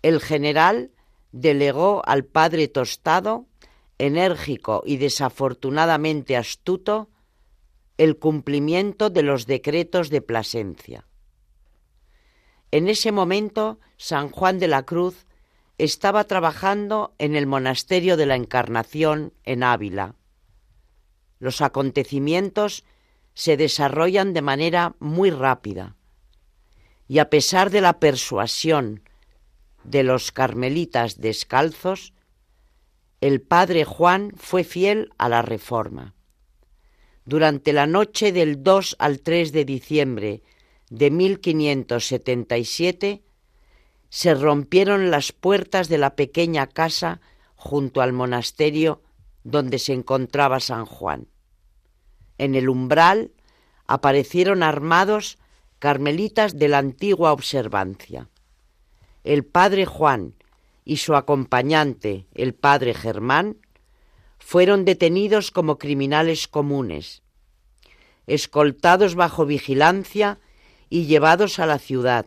El 0.00 0.20
general 0.20 0.90
delegó 1.32 2.02
al 2.06 2.24
padre 2.24 2.68
Tostado, 2.68 3.46
enérgico 3.98 4.82
y 4.86 4.98
desafortunadamente 4.98 6.36
astuto, 6.36 7.10
el 7.98 8.18
cumplimiento 8.18 9.10
de 9.10 9.22
los 9.22 9.46
decretos 9.46 10.10
de 10.10 10.22
Plasencia. 10.22 11.06
En 12.70 12.88
ese 12.88 13.12
momento, 13.12 13.80
San 13.96 14.30
Juan 14.30 14.58
de 14.58 14.68
la 14.68 14.84
Cruz 14.84 15.26
estaba 15.78 16.24
trabajando 16.24 17.14
en 17.18 17.36
el 17.36 17.46
monasterio 17.46 18.16
de 18.16 18.26
la 18.26 18.36
Encarnación 18.36 19.32
en 19.44 19.62
Ávila. 19.62 20.14
Los 21.38 21.60
acontecimientos 21.60 22.84
se 23.34 23.56
desarrollan 23.56 24.32
de 24.32 24.42
manera 24.42 24.94
muy 25.00 25.30
rápida 25.30 25.96
y 27.08 27.18
a 27.18 27.30
pesar 27.30 27.70
de 27.70 27.80
la 27.80 27.98
persuasión 27.98 29.02
de 29.84 30.02
los 30.02 30.32
carmelitas 30.32 31.20
descalzos, 31.20 32.12
el 33.20 33.40
padre 33.40 33.84
Juan 33.84 34.32
fue 34.36 34.64
fiel 34.64 35.10
a 35.18 35.28
la 35.28 35.42
reforma. 35.42 36.14
Durante 37.24 37.72
la 37.72 37.86
noche 37.86 38.32
del 38.32 38.64
2 38.64 38.96
al 38.98 39.20
3 39.20 39.52
de 39.52 39.64
diciembre 39.64 40.42
de 40.90 41.10
1577 41.10 43.22
se 44.08 44.34
rompieron 44.34 45.10
las 45.10 45.32
puertas 45.32 45.88
de 45.88 45.98
la 45.98 46.16
pequeña 46.16 46.66
casa 46.66 47.20
junto 47.54 48.00
al 48.02 48.12
monasterio 48.12 49.02
donde 49.44 49.78
se 49.78 49.92
encontraba 49.92 50.58
San 50.60 50.84
Juan. 50.84 51.28
En 52.38 52.56
el 52.56 52.68
umbral 52.68 53.32
aparecieron 53.86 54.62
armados 54.62 55.38
carmelitas 55.78 56.58
de 56.58 56.68
la 56.68 56.78
antigua 56.78 57.32
observancia. 57.32 58.28
El 59.24 59.44
padre 59.44 59.86
Juan 59.86 60.34
y 60.84 60.96
su 60.96 61.14
acompañante, 61.14 62.26
el 62.34 62.54
padre 62.54 62.92
Germán, 62.92 63.56
fueron 64.38 64.84
detenidos 64.84 65.52
como 65.52 65.78
criminales 65.78 66.48
comunes, 66.48 67.22
escoltados 68.26 69.14
bajo 69.14 69.46
vigilancia 69.46 70.38
y 70.90 71.06
llevados 71.06 71.60
a 71.60 71.66
la 71.66 71.78
ciudad, 71.78 72.26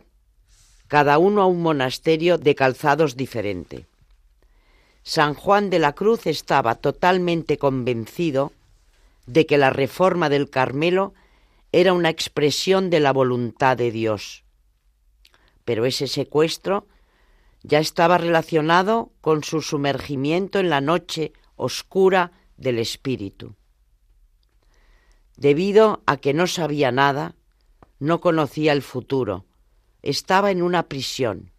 cada 0.88 1.18
uno 1.18 1.42
a 1.42 1.46
un 1.46 1.60
monasterio 1.60 2.38
de 2.38 2.54
calzados 2.54 3.16
diferente. 3.16 3.86
San 5.02 5.34
Juan 5.34 5.68
de 5.68 5.78
la 5.78 5.92
Cruz 5.92 6.26
estaba 6.26 6.74
totalmente 6.76 7.58
convencido 7.58 8.52
de 9.26 9.44
que 9.44 9.58
la 9.58 9.70
reforma 9.70 10.28
del 10.28 10.48
Carmelo 10.48 11.12
era 11.72 11.92
una 11.92 12.08
expresión 12.08 12.88
de 12.88 13.00
la 13.00 13.12
voluntad 13.12 13.76
de 13.76 13.90
Dios. 13.90 14.45
Pero 15.66 15.84
ese 15.84 16.06
secuestro 16.06 16.86
ya 17.62 17.80
estaba 17.80 18.16
relacionado 18.16 19.12
con 19.20 19.42
su 19.42 19.60
sumergimiento 19.60 20.60
en 20.60 20.70
la 20.70 20.80
noche 20.80 21.32
oscura 21.56 22.30
del 22.56 22.78
espíritu. 22.78 23.56
Debido 25.36 26.02
a 26.06 26.16
que 26.18 26.32
no 26.32 26.46
sabía 26.46 26.92
nada, 26.92 27.34
no 27.98 28.20
conocía 28.20 28.72
el 28.72 28.82
futuro, 28.82 29.44
estaba 30.02 30.52
en 30.52 30.62
una 30.62 30.84
prisión, 30.84 31.50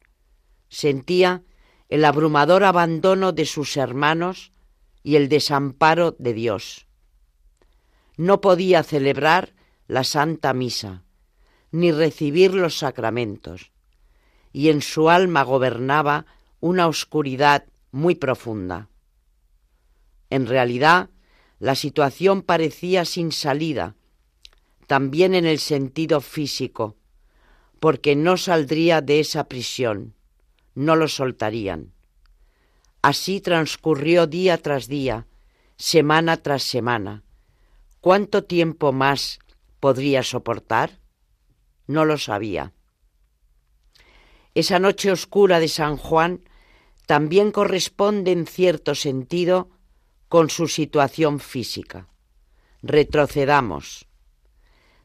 sentía 0.70 1.44
el 1.90 2.06
abrumador 2.06 2.64
abandono 2.64 3.34
de 3.34 3.46
sus 3.46 3.76
hermanos 3.76 4.54
y 5.04 5.18
el 5.18 5.28
desamparo 5.28 6.16
de 6.18 6.34
Dios. 6.34 6.88
No 8.16 8.40
podía 8.40 8.84
celebrar 8.84 9.54
la 9.88 10.06
Santa 10.06 10.54
Misa, 10.54 11.04
ni 11.72 11.92
recibir 11.92 12.54
los 12.54 12.78
sacramentos, 12.78 13.72
y 14.52 14.70
en 14.70 14.82
su 14.82 15.10
alma 15.10 15.44
gobernaba 15.44 16.26
una 16.60 16.88
oscuridad 16.88 17.66
muy 17.92 18.16
profunda. 18.16 18.90
En 20.30 20.48
realidad, 20.48 21.10
la 21.60 21.76
situación 21.76 22.42
parecía 22.42 23.06
sin 23.06 23.32
salida, 23.32 23.96
también 24.86 25.34
en 25.34 25.46
el 25.46 25.60
sentido 25.60 26.22
físico, 26.22 26.96
porque 27.80 28.16
no 28.16 28.38
saldría 28.38 29.02
de 29.02 29.20
esa 29.20 29.48
prisión, 29.48 30.16
no 30.76 30.96
lo 30.96 31.08
soltarían. 31.08 31.94
Así 33.02 33.42
transcurrió 33.42 34.28
día 34.28 34.58
tras 34.58 34.88
día, 34.88 35.28
semana 35.78 36.38
tras 36.38 36.64
semana. 36.64 37.24
¿Cuánto 38.02 38.44
tiempo 38.44 38.92
más 38.92 39.40
podría 39.80 40.24
soportar? 40.24 41.00
No 41.88 42.06
lo 42.06 42.18
sabía. 42.18 42.74
Esa 44.58 44.80
noche 44.80 45.12
oscura 45.12 45.60
de 45.60 45.68
San 45.68 45.98
Juan 45.98 46.42
también 47.06 47.52
corresponde 47.52 48.32
en 48.32 48.48
cierto 48.48 48.96
sentido 48.96 49.70
con 50.30 50.50
su 50.50 50.68
situación 50.68 51.40
física. 51.40 52.08
Retrocedamos. 52.82 54.08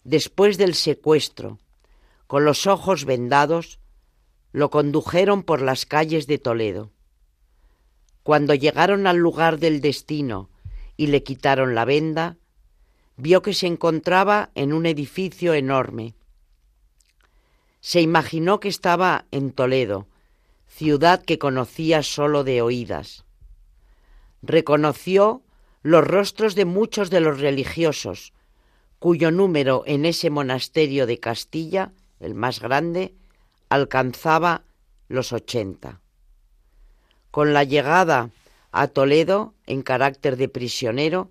Después 0.05 0.57
del 0.57 0.73
secuestro, 0.75 1.59
con 2.27 2.47
los 2.47 2.67
ojos 2.67 3.05
vendados, 3.05 3.79
lo 4.53 4.71
condujeron 4.71 5.43
por 5.43 5.61
las 5.61 5.85
calles 5.85 6.27
de 6.27 6.39
Toledo. 6.39 6.91
Cuando 8.23 8.55
llegaron 8.55 9.07
al 9.07 9.19
lugar 9.19 9.59
del 9.59 9.83
destino 9.83 10.49
y 10.97 11.09
le 11.09 11.23
quitaron 11.23 11.75
la 11.75 11.85
venda, 11.85 12.39
vio 13.19 13.43
que 13.43 13.53
se 13.53 13.67
encontraba 13.67 14.51
en 14.55 14.73
un 14.73 14.87
edificio 14.87 15.53
enorme. 15.53 16.15
Se 17.83 18.01
imaginó 18.01 18.61
que 18.61 18.69
estaba 18.69 19.27
en 19.31 19.53
Toledo, 19.53 20.07
ciudad 20.67 21.23
que 21.23 21.39
conocía 21.39 22.03
sólo 22.03 22.43
de 22.43 22.63
oídas 22.63 23.27
reconoció 24.43 25.43
los 25.83 26.07
rostros 26.07 26.55
de 26.55 26.65
muchos 26.65 27.11
de 27.11 27.21
los 27.21 27.41
religiosos, 27.41 28.33
cuyo 28.99 29.31
número 29.31 29.85
en 29.87 30.05
ese 30.05 30.31
monasterio 30.31 31.07
de 31.07 31.19
Castilla, 31.19 31.93
el 32.21 32.35
más 32.35 32.61
grande, 32.61 33.15
alcanzaba 33.69 34.65
los 35.09 35.33
ochenta. 35.33 36.01
Con 37.31 37.53
la 37.53 37.65
llegada 37.65 38.31
a 38.71 38.89
Toledo, 38.89 39.55
en 39.67 39.83
carácter 39.83 40.37
de 40.37 40.49
prisionero, 40.49 41.31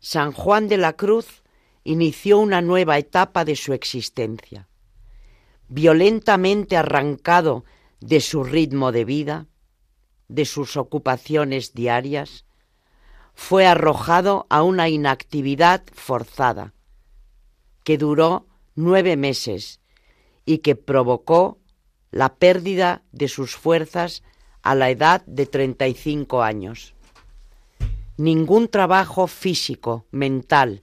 San 0.00 0.32
Juan 0.32 0.68
de 0.68 0.78
la 0.78 0.94
Cruz 0.94 1.42
inició 1.84 2.38
una 2.38 2.60
nueva 2.60 2.98
etapa 2.98 3.44
de 3.44 3.56
su 3.56 3.72
existencia. 3.72 4.68
Violentamente 5.74 6.76
arrancado 6.76 7.64
de 7.98 8.20
su 8.20 8.44
ritmo 8.44 8.92
de 8.92 9.06
vida, 9.06 9.46
de 10.28 10.44
sus 10.44 10.76
ocupaciones 10.76 11.72
diarias, 11.72 12.44
fue 13.32 13.64
arrojado 13.66 14.46
a 14.50 14.64
una 14.64 14.90
inactividad 14.90 15.82
forzada, 15.94 16.74
que 17.84 17.96
duró 17.96 18.46
nueve 18.74 19.16
meses 19.16 19.80
y 20.44 20.58
que 20.58 20.76
provocó 20.76 21.58
la 22.10 22.34
pérdida 22.34 23.02
de 23.10 23.28
sus 23.28 23.56
fuerzas 23.56 24.22
a 24.60 24.74
la 24.74 24.90
edad 24.90 25.24
de 25.24 25.46
35 25.46 26.42
años. 26.42 26.94
Ningún 28.18 28.68
trabajo 28.68 29.26
físico, 29.26 30.04
mental, 30.10 30.82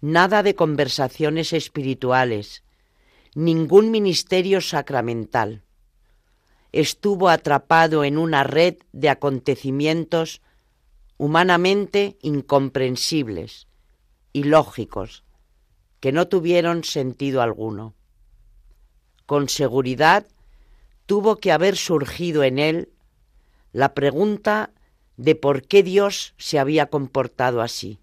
nada 0.00 0.44
de 0.44 0.54
conversaciones 0.54 1.52
espirituales, 1.52 2.63
ningún 3.34 3.90
ministerio 3.90 4.60
sacramental. 4.60 5.62
Estuvo 6.72 7.28
atrapado 7.28 8.04
en 8.04 8.16
una 8.18 8.44
red 8.44 8.76
de 8.92 9.08
acontecimientos 9.08 10.40
humanamente 11.16 12.16
incomprensibles, 12.22 13.66
ilógicos, 14.32 15.24
que 16.00 16.12
no 16.12 16.28
tuvieron 16.28 16.84
sentido 16.84 17.42
alguno. 17.42 17.94
Con 19.26 19.48
seguridad 19.48 20.26
tuvo 21.06 21.36
que 21.36 21.52
haber 21.52 21.76
surgido 21.76 22.42
en 22.44 22.58
él 22.58 22.92
la 23.72 23.94
pregunta 23.94 24.70
de 25.16 25.34
por 25.34 25.62
qué 25.62 25.82
Dios 25.82 26.34
se 26.36 26.58
había 26.58 26.86
comportado 26.86 27.62
así. 27.62 27.98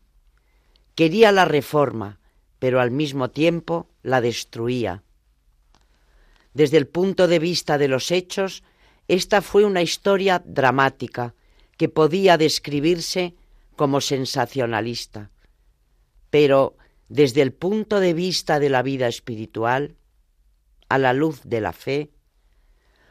Quería 0.96 1.32
la 1.32 1.46
reforma, 1.46 2.20
pero 2.60 2.82
al 2.82 2.92
mismo 2.92 3.30
tiempo 3.30 3.88
la 4.04 4.20
destruía. 4.20 5.04
Desde 6.54 6.78
el 6.78 6.88
punto 6.88 7.28
de 7.28 7.40
vista 7.40 7.78
de 7.78 7.88
los 7.88 8.12
hechos, 8.12 8.64
esta 9.08 9.42
fue 9.42 9.66
una 9.66 9.82
historia 9.82 10.42
dramática 10.46 11.34
que 11.78 11.90
podía 11.90 12.38
describirse 12.38 13.36
como 13.76 14.02
sensacionalista. 14.02 15.32
Pero 16.30 16.78
desde 17.10 17.42
el 17.42 17.54
punto 17.54 18.00
de 18.00 18.14
vista 18.14 18.60
de 18.60 18.70
la 18.70 18.84
vida 18.84 19.08
espiritual, 19.08 19.96
a 20.90 20.98
la 20.98 21.14
luz 21.14 21.42
de 21.44 21.62
la 21.62 21.74
fe, 21.74 22.12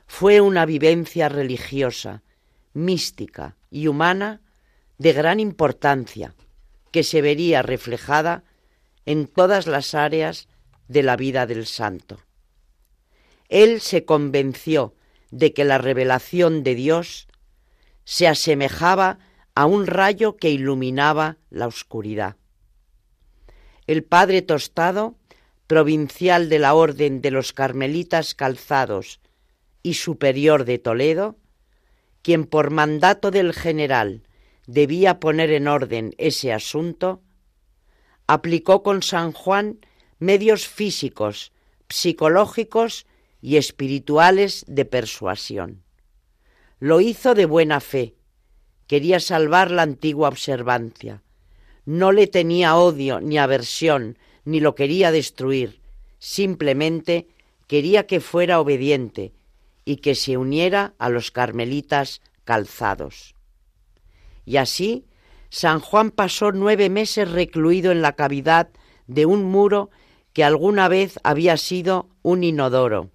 fue 0.06 0.40
una 0.40 0.66
vivencia 0.66 1.28
religiosa, 1.28 2.22
mística 2.72 3.56
y 3.70 3.86
humana 3.86 4.40
de 4.98 5.12
gran 5.12 5.40
importancia 5.40 6.34
que 6.90 7.04
se 7.04 7.22
vería 7.22 7.62
reflejada 7.62 8.44
en 9.06 9.26
todas 9.26 9.66
las 9.66 9.94
áreas 9.94 10.48
de 10.88 11.02
la 11.02 11.16
vida 11.16 11.46
del 11.46 11.66
santo. 11.66 12.18
Él 13.50 13.80
se 13.80 14.04
convenció 14.04 14.94
de 15.30 15.52
que 15.52 15.64
la 15.64 15.76
revelación 15.76 16.62
de 16.62 16.74
Dios 16.76 17.28
se 18.04 18.26
asemejaba 18.28 19.18
a 19.54 19.66
un 19.66 19.86
rayo 19.86 20.36
que 20.36 20.50
iluminaba 20.50 21.36
la 21.50 21.66
oscuridad. 21.66 22.36
El 23.86 24.04
padre 24.04 24.42
Tostado, 24.42 25.16
provincial 25.66 26.48
de 26.48 26.60
la 26.60 26.74
Orden 26.74 27.20
de 27.20 27.32
los 27.32 27.52
Carmelitas 27.52 28.34
Calzados 28.34 29.20
y 29.82 29.94
superior 29.94 30.64
de 30.64 30.78
Toledo, 30.78 31.36
quien 32.22 32.44
por 32.44 32.70
mandato 32.70 33.32
del 33.32 33.52
general 33.52 34.22
debía 34.66 35.18
poner 35.18 35.50
en 35.50 35.66
orden 35.66 36.14
ese 36.18 36.52
asunto, 36.52 37.20
aplicó 38.28 38.84
con 38.84 39.02
San 39.02 39.32
Juan 39.32 39.80
medios 40.20 40.68
físicos, 40.68 41.52
psicológicos 41.88 43.06
y 43.40 43.56
espirituales 43.56 44.64
de 44.66 44.84
persuasión. 44.84 45.82
Lo 46.78 47.00
hizo 47.00 47.34
de 47.34 47.46
buena 47.46 47.80
fe, 47.80 48.14
quería 48.86 49.20
salvar 49.20 49.70
la 49.70 49.82
antigua 49.82 50.28
observancia, 50.28 51.22
no 51.84 52.12
le 52.12 52.26
tenía 52.26 52.76
odio 52.76 53.20
ni 53.20 53.38
aversión, 53.38 54.18
ni 54.44 54.60
lo 54.60 54.74
quería 54.74 55.12
destruir, 55.12 55.80
simplemente 56.18 57.28
quería 57.66 58.06
que 58.06 58.20
fuera 58.20 58.60
obediente 58.60 59.32
y 59.84 59.96
que 59.96 60.14
se 60.14 60.36
uniera 60.36 60.94
a 60.98 61.08
los 61.08 61.30
carmelitas 61.30 62.20
calzados. 62.44 63.34
Y 64.44 64.56
así, 64.56 65.06
San 65.50 65.80
Juan 65.80 66.10
pasó 66.10 66.52
nueve 66.52 66.88
meses 66.88 67.30
recluido 67.30 67.92
en 67.92 68.02
la 68.02 68.12
cavidad 68.12 68.70
de 69.06 69.26
un 69.26 69.44
muro 69.44 69.90
que 70.32 70.44
alguna 70.44 70.88
vez 70.88 71.18
había 71.24 71.56
sido 71.56 72.08
un 72.22 72.44
inodoro. 72.44 73.10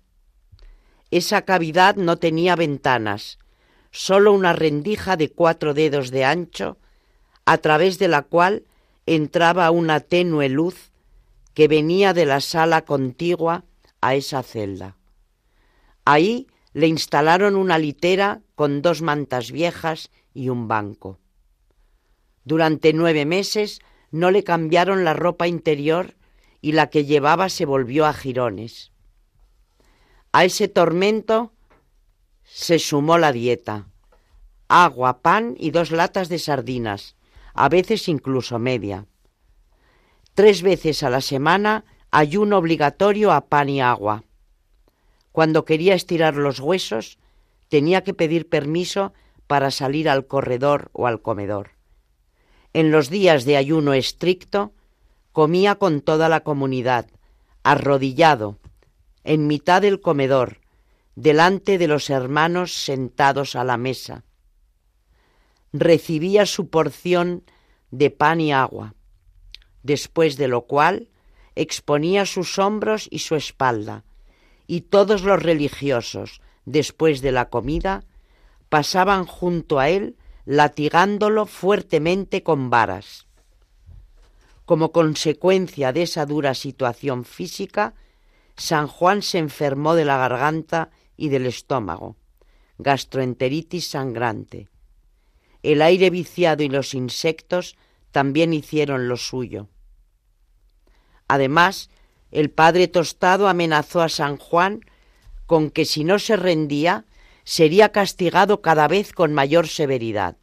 Esa 1.16 1.43
cavidad 1.43 1.95
no 1.95 2.18
tenía 2.18 2.57
ventanas, 2.57 3.39
sólo 3.89 4.34
una 4.34 4.51
rendija 4.51 5.16
de 5.16 5.32
cuatro 5.32 5.74
dedos 5.74 6.11
de 6.11 6.26
ancho, 6.26 6.78
a 7.45 7.57
través 7.59 7.99
de 7.99 8.09
la 8.09 8.24
cual 8.24 8.66
entraba 9.05 9.72
una 9.72 10.01
tenue 10.01 10.49
luz 10.49 10.91
que 11.53 11.70
venía 11.70 12.11
de 12.11 12.26
la 12.26 12.41
sala 12.41 12.84
contigua 12.84 13.63
a 14.01 14.16
esa 14.16 14.43
celda. 14.43 14.97
Ahí 16.03 16.47
le 16.74 16.88
instalaron 16.88 17.55
una 17.55 17.78
litera 17.78 18.41
con 18.55 18.82
dos 18.82 19.01
mantas 19.01 19.53
viejas 19.53 20.11
y 20.34 20.49
un 20.49 20.68
banco. 20.68 21.22
Durante 22.43 22.91
nueve 22.91 23.24
meses 23.24 23.80
no 24.11 24.32
le 24.32 24.43
cambiaron 24.43 25.05
la 25.05 25.13
ropa 25.13 25.47
interior 25.47 26.18
y 26.59 26.74
la 26.74 26.89
que 26.89 27.05
llevaba 27.05 27.47
se 27.47 27.63
volvió 27.63 28.05
a 28.05 28.11
jirones. 28.11 28.91
A 30.36 30.44
ese 30.44 30.68
tormento 30.68 31.54
se 32.44 32.78
sumó 32.78 33.18
la 33.18 33.32
dieta. 33.32 33.88
Agua, 34.68 35.22
pan 35.22 35.56
y 35.58 35.72
dos 35.72 35.92
latas 35.92 36.28
de 36.28 36.40
sardinas, 36.40 37.16
a 37.54 37.70
veces 37.70 38.10
incluso 38.10 38.60
media. 38.60 39.06
Tres 40.34 40.62
veces 40.62 41.04
a 41.04 41.10
la 41.10 41.22
semana 41.22 41.86
ayuno 42.12 42.58
obligatorio 42.58 43.32
a 43.32 43.48
pan 43.48 43.70
y 43.70 43.80
agua. 43.80 44.26
Cuando 45.32 45.64
quería 45.64 45.96
estirar 45.96 46.36
los 46.36 46.60
huesos, 46.60 47.18
tenía 47.70 48.04
que 48.04 48.14
pedir 48.14 48.50
permiso 48.50 49.14
para 49.48 49.72
salir 49.72 50.10
al 50.10 50.28
corredor 50.28 50.90
o 50.92 51.08
al 51.08 51.22
comedor. 51.22 51.70
En 52.74 52.92
los 52.92 53.10
días 53.10 53.46
de 53.46 53.56
ayuno 53.56 53.94
estricto, 53.94 54.74
comía 55.32 55.76
con 55.76 56.02
toda 56.02 56.28
la 56.28 56.42
comunidad, 56.42 57.08
arrodillado, 57.64 58.60
en 59.26 59.47
mitad 59.47 59.82
del 59.82 59.99
comedor, 59.99 60.61
delante 61.15 61.78
de 61.78 61.88
los 61.88 62.09
hermanos 62.09 62.73
sentados 62.73 63.55
a 63.55 63.63
la 63.63 63.76
mesa. 63.76 64.23
Recibía 65.73 66.45
su 66.45 66.69
porción 66.69 67.43
de 67.91 68.11
pan 68.11 68.39
y 68.39 68.53
agua, 68.53 68.93
después 69.84 70.38
de 70.38 70.47
lo 70.47 70.61
cual 70.61 71.09
exponía 71.55 72.26
sus 72.26 72.59
hombros 72.59 73.07
y 73.09 73.19
su 73.19 73.36
espalda, 73.36 74.03
y 74.67 74.82
todos 74.82 75.23
los 75.23 75.41
religiosos, 75.41 76.41
después 76.65 77.21
de 77.21 77.32
la 77.32 77.49
comida, 77.49 78.03
pasaban 78.69 79.26
junto 79.26 79.80
a 79.80 79.89
él 79.89 80.17
latigándolo 80.45 81.47
fuertemente 81.47 82.43
con 82.43 82.69
varas. 82.69 83.26
Como 84.65 84.91
consecuencia 84.91 85.93
de 85.93 86.03
esa 86.03 86.26
dura 86.26 86.53
situación 86.53 87.26
física, 87.26 87.95
San 88.58 88.88
Juan 88.88 89.22
se 89.22 89.38
enfermó 89.38 89.95
de 89.95 90.06
la 90.06 90.18
garganta 90.18 90.89
y 91.18 91.30
del 91.30 91.45
estómago, 91.45 92.16
gastroenteritis 92.78 93.88
sangrante. 93.89 94.70
El 95.64 95.82
aire 95.82 96.10
viciado 96.10 96.64
y 96.64 96.70
los 96.70 96.93
insectos 96.93 97.76
también 98.12 98.53
hicieron 98.53 99.08
lo 99.08 99.18
suyo. 99.18 99.68
Además, 101.28 101.89
el 102.32 102.49
padre 102.49 102.88
Tostado 102.88 103.47
amenazó 103.47 104.01
a 104.01 104.10
San 104.10 104.38
Juan 104.38 104.82
con 105.45 105.70
que 105.70 105.86
si 105.86 106.03
no 106.03 106.20
se 106.20 106.36
rendía, 106.36 107.06
sería 107.43 107.91
castigado 107.91 108.62
cada 108.62 108.88
vez 108.88 109.14
con 109.14 109.34
mayor 109.34 109.68
severidad. 109.68 110.38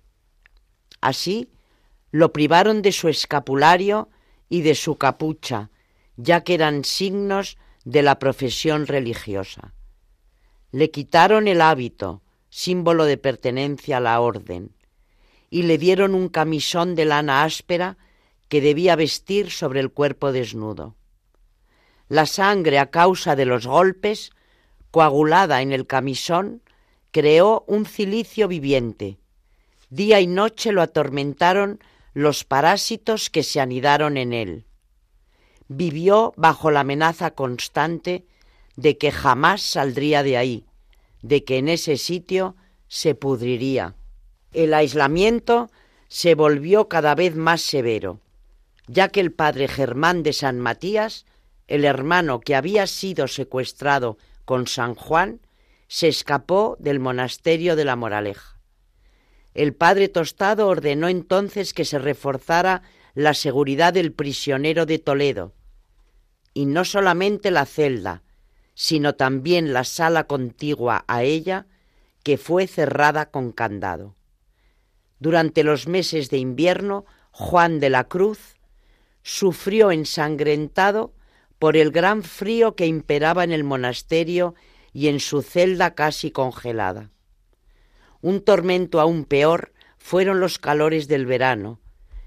Así, 1.01 1.51
lo 2.11 2.33
privaron 2.33 2.83
de 2.83 2.93
su 2.93 3.09
escapulario 3.09 4.09
y 4.49 4.63
de 4.63 4.75
su 4.75 4.97
capucha, 4.99 5.71
ya 6.17 6.45
que 6.45 6.55
eran 6.55 6.85
signos 6.85 7.59
de 7.85 8.03
la 8.03 8.19
profesión 8.19 8.87
religiosa. 8.87 9.75
Le 10.71 10.91
quitaron 10.91 11.49
el 11.49 11.61
hábito, 11.61 12.23
símbolo 12.49 13.05
de 13.05 13.19
pertenencia 13.19 13.97
a 13.97 14.01
la 14.01 14.21
orden, 14.21 14.75
y 15.51 15.63
le 15.63 15.79
dieron 15.79 16.15
un 16.15 16.29
camisón 16.29 16.95
de 16.95 17.05
lana 17.05 17.45
áspera 17.45 17.99
que 18.49 18.61
debía 18.61 18.97
vestir 18.97 19.51
sobre 19.51 19.81
el 19.81 19.91
cuerpo 19.91 20.33
desnudo. 20.33 20.97
La 22.09 22.27
sangre 22.27 22.79
a 22.79 22.91
causa 22.91 23.37
de 23.37 23.47
los 23.47 23.67
golpes, 23.67 24.31
coagulada 24.91 25.63
en 25.63 25.73
el 25.73 25.87
camisón, 25.87 26.63
creó 27.11 27.65
un 27.67 27.87
cilicio 27.87 28.49
viviente. 28.49 29.19
Día 29.89 30.21
y 30.21 30.27
noche 30.27 30.73
lo 30.73 30.83
atormentaron 30.83 31.81
los 32.15 32.45
parásitos 32.45 33.31
que 33.31 33.43
se 33.43 33.61
anidaron 33.61 34.17
en 34.17 34.33
él. 34.33 34.67
Vivió 35.75 36.35
bajo 36.37 36.71
la 36.71 36.81
amenaza 36.81 37.31
constante 37.31 38.27
de 38.77 38.99
que 38.99 39.11
jamás 39.11 39.63
saldría 39.63 40.23
de 40.23 40.37
ahí, 40.37 40.67
de 41.23 41.45
que 41.45 41.57
en 41.57 41.71
ese 41.71 41.97
sitio 41.97 42.57
se 42.89 43.15
pudriría. 43.15 43.95
El 44.53 44.75
aislamiento 44.75 45.71
se 46.09 46.35
volvió 46.35 46.89
cada 46.89 47.15
vez 47.15 47.37
más 47.37 47.63
severo, 47.63 48.21
ya 48.87 49.09
que 49.09 49.21
el 49.21 49.33
padre 49.33 49.67
Germán 49.67 50.23
de 50.23 50.35
San 50.35 50.61
Matías, 50.61 51.25
el 51.69 51.87
hermano 51.87 52.41
que 52.41 52.55
había 52.55 52.87
sido 52.87 53.27
secuestrado 53.29 54.19
con 54.45 54.67
San 54.67 54.95
Juan, 54.95 55.41
se 55.89 56.09
escapó 56.09 56.77
del 56.81 57.01
monasterio 57.01 57.77
de 57.77 57.87
la 57.87 57.97
Moraleja. 57.97 58.59
El 59.55 59.75
padre 59.75 60.09
Tostado 60.09 60.69
ordenó 60.69 61.09
entonces 61.09 61.73
que 61.73 61.87
se 61.87 61.99
reforzara 61.99 62.83
la 63.15 63.33
seguridad 63.33 63.95
del 63.95 64.13
prisionero 64.13 64.85
de 64.85 64.99
Toledo, 64.99 65.55
y 66.55 66.67
no 66.67 66.85
solamente 66.85 67.51
la 67.51 67.67
celda, 67.67 68.23
sino 68.75 69.15
también 69.15 69.73
la 69.73 69.85
sala 69.85 70.25
contigua 70.25 71.05
a 71.07 71.23
ella, 71.23 71.67
que 72.23 72.39
fue 72.39 72.67
cerrada 72.67 73.31
con 73.31 73.53
candado. 73.53 74.15
Durante 75.19 75.63
los 75.65 75.87
meses 75.87 76.31
de 76.31 76.39
invierno, 76.39 77.05
Juan 77.31 77.81
de 77.81 77.91
la 77.91 78.05
Cruz 78.05 78.57
sufrió 79.23 79.91
ensangrentado 79.91 81.15
por 81.59 81.77
el 81.77 81.91
gran 81.93 82.23
frío 82.23 82.75
que 82.75 82.87
imperaba 82.87 83.45
en 83.45 83.53
el 83.53 83.65
monasterio 83.65 84.55
y 84.93 85.09
en 85.09 85.21
su 85.21 85.43
celda 85.43 85.95
casi 85.95 86.31
congelada. 86.31 87.11
Un 88.21 88.41
tormento 88.41 89.01
aún 89.01 89.25
peor 89.25 89.73
fueron 89.99 90.41
los 90.41 90.59
calores 90.59 91.09
del 91.09 91.27
verano, 91.27 91.81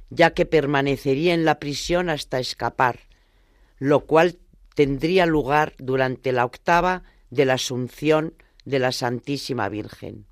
ya 0.09 0.33
que 0.33 0.45
permanecería 0.45 1.33
en 1.33 1.45
la 1.45 1.59
prisión 1.59 2.09
hasta 2.09 2.39
escapar, 2.39 2.99
lo 3.77 4.05
cual 4.05 4.39
tendría 4.73 5.25
lugar 5.25 5.73
durante 5.77 6.31
la 6.31 6.45
octava 6.45 7.03
de 7.29 7.45
la 7.45 7.53
Asunción 7.55 8.33
de 8.65 8.79
la 8.79 8.91
Santísima 8.91 9.69
Virgen. 9.69 10.25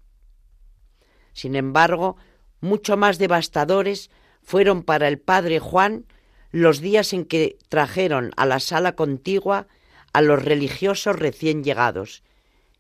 Sin 1.33 1.55
embargo, 1.55 2.17
mucho 2.61 2.97
más 2.97 3.17
devastadores 3.17 4.09
fueron 4.41 4.83
para 4.83 5.07
el 5.07 5.19
padre 5.19 5.59
Juan 5.59 6.05
los 6.51 6.79
días 6.79 7.13
en 7.13 7.25
que 7.25 7.57
trajeron 7.69 8.31
a 8.37 8.45
la 8.45 8.59
sala 8.59 8.95
contigua 8.95 9.67
a 10.13 10.21
los 10.21 10.43
religiosos 10.43 11.17
recién 11.17 11.63
llegados, 11.63 12.23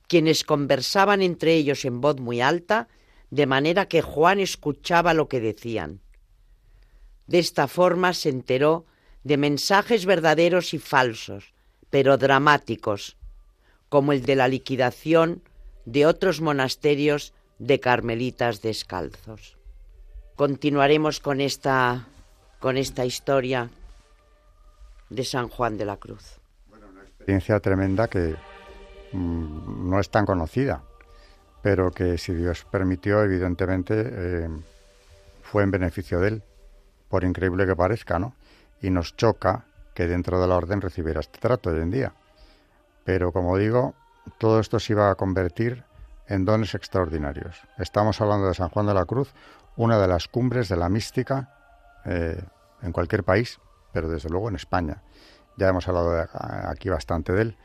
quienes 0.07 0.43
conversaban 0.43 1.21
entre 1.21 1.55
ellos 1.55 1.83
en 1.85 1.99
voz 1.99 2.19
muy 2.19 2.41
alta, 2.41 2.87
de 3.31 3.47
manera 3.47 3.87
que 3.87 4.03
Juan 4.03 4.39
escuchaba 4.39 5.15
lo 5.15 5.27
que 5.27 5.39
decían. 5.39 6.01
De 7.25 7.39
esta 7.39 7.67
forma 7.67 8.13
se 8.13 8.29
enteró 8.29 8.85
de 9.23 9.37
mensajes 9.37 10.05
verdaderos 10.05 10.73
y 10.73 10.79
falsos, 10.79 11.53
pero 11.89 12.17
dramáticos, 12.17 13.17
como 13.89 14.11
el 14.11 14.23
de 14.23 14.35
la 14.35 14.47
liquidación 14.47 15.41
de 15.85 16.05
otros 16.05 16.41
monasterios 16.41 17.33
de 17.59 17.79
carmelitas 17.79 18.61
descalzos. 18.61 19.57
Continuaremos 20.35 21.19
con 21.19 21.41
esta, 21.41 22.07
con 22.59 22.77
esta 22.77 23.05
historia 23.05 23.69
de 25.09 25.23
San 25.23 25.47
Juan 25.47 25.77
de 25.77 25.85
la 25.85 25.97
Cruz. 25.97 26.39
Bueno, 26.69 26.87
una 26.91 27.03
experiencia 27.03 27.59
tremenda 27.59 28.07
que 28.07 28.35
mm, 29.11 29.89
no 29.89 29.99
es 29.99 30.09
tan 30.09 30.25
conocida, 30.25 30.83
pero 31.61 31.91
que 31.91 32.17
si 32.17 32.33
Dios 32.33 32.65
permitió, 32.69 33.23
evidentemente, 33.23 33.93
eh, 33.97 34.49
fue 35.43 35.63
en 35.63 35.71
beneficio 35.71 36.19
de 36.19 36.29
él, 36.29 36.43
por 37.09 37.23
increíble 37.23 37.67
que 37.67 37.75
parezca, 37.75 38.17
¿no? 38.17 38.35
Y 38.83 38.91
nos 38.91 39.15
choca 39.15 39.65
que 39.95 40.07
dentro 40.07 40.39
de 40.39 40.47
la 40.47 40.57
orden 40.57 40.81
recibiera 40.81 41.21
este 41.21 41.39
trato 41.39 41.71
hoy 41.71 41.79
en 41.79 41.89
día. 41.89 42.13
Pero 43.05 43.31
como 43.31 43.57
digo, 43.57 43.95
todo 44.37 44.59
esto 44.59 44.79
se 44.79 44.93
iba 44.93 45.09
a 45.09 45.15
convertir 45.15 45.85
en 46.27 46.45
dones 46.45 46.75
extraordinarios. 46.75 47.61
Estamos 47.77 48.19
hablando 48.21 48.47
de 48.47 48.53
San 48.53 48.69
Juan 48.69 48.85
de 48.85 48.93
la 48.93 49.05
Cruz, 49.05 49.33
una 49.77 49.97
de 49.99 50.07
las 50.07 50.27
cumbres 50.27 50.67
de 50.67 50.75
la 50.75 50.89
mística 50.89 51.49
eh, 52.05 52.43
en 52.81 52.91
cualquier 52.91 53.23
país, 53.23 53.59
pero 53.93 54.09
desde 54.09 54.29
luego 54.29 54.49
en 54.49 54.55
España. 54.55 55.01
Ya 55.57 55.69
hemos 55.69 55.87
hablado 55.87 56.27
aquí 56.67 56.89
bastante 56.89 57.31
de 57.31 57.41
él. 57.41 57.57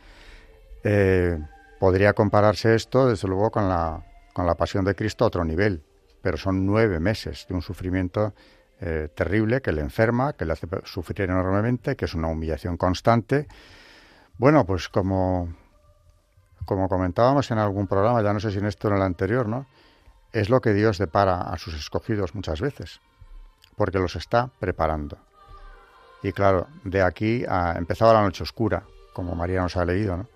Eh, 0.85 1.39
podría 1.81 2.13
compararse 2.13 2.77
esto, 2.77 3.09
desde 3.09 3.27
luego, 3.27 3.51
con 3.51 3.69
la, 3.69 4.05
con 4.35 4.47
la 4.47 4.55
pasión 4.55 4.85
de 4.85 4.95
Cristo 4.95 5.25
a 5.25 5.29
otro 5.29 5.45
nivel, 5.45 5.83
pero 6.23 6.37
son 6.37 6.65
nueve 6.65 7.01
meses 7.01 7.47
de 7.49 7.55
un 7.55 7.63
sufrimiento 7.63 8.35
eh, 8.81 9.09
terrible 9.15 9.61
que 9.61 9.73
le 9.73 9.81
enferma, 9.81 10.35
que 10.35 10.45
le 10.45 10.53
hace 10.53 10.69
sufrir 10.85 11.23
enormemente, 11.23 11.97
que 11.97 12.05
es 12.05 12.15
una 12.15 12.29
humillación 12.29 12.77
constante. 12.77 13.49
Bueno, 14.37 14.65
pues 14.65 14.89
como, 14.89 15.53
como 16.65 16.89
comentábamos 16.89 17.51
en 17.51 17.59
algún 17.59 17.89
programa, 17.89 18.23
ya 18.23 18.33
no 18.33 18.39
sé 18.39 18.53
si 18.53 18.59
en 18.59 18.67
esto 18.67 18.87
o 18.87 18.91
en 18.93 18.99
el 18.99 19.03
anterior, 19.03 19.49
¿no? 19.49 19.67
Es 20.33 20.49
lo 20.49 20.61
que 20.61 20.75
Dios 20.75 20.99
depara 20.99 21.41
a 21.41 21.59
sus 21.59 21.75
escogidos 21.75 22.35
muchas 22.35 22.61
veces, 22.61 23.01
porque 23.77 23.99
los 23.99 24.15
está 24.15 24.51
preparando. 24.61 25.19
Y 26.23 26.33
claro, 26.33 26.69
de 26.85 27.03
aquí 27.03 27.45
ha 27.49 27.75
empezado 27.77 28.13
la 28.13 28.23
noche 28.23 28.43
oscura, 28.43 28.85
como 29.13 29.35
María 29.35 29.61
nos 29.61 29.77
ha 29.77 29.85
leído, 29.85 30.17
¿no? 30.17 30.29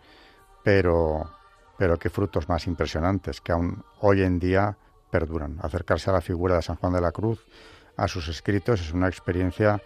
Pero, 0.64 1.30
pero 1.78 1.96
qué 1.98 2.10
frutos 2.10 2.48
más 2.48 2.66
impresionantes 2.66 3.40
que 3.40 3.52
aún 3.52 3.84
hoy 4.00 4.22
en 4.22 4.38
día 4.38 4.76
perduran. 5.10 5.58
Acercarse 5.62 6.10
a 6.10 6.14
la 6.14 6.20
figura 6.20 6.56
de 6.56 6.62
San 6.62 6.76
Juan 6.76 6.92
de 6.92 7.00
la 7.00 7.12
Cruz, 7.12 7.44
a 7.96 8.08
sus 8.08 8.28
escritos 8.28 8.80
es 8.80 8.92
una 8.92 9.08
experiencia 9.08 9.80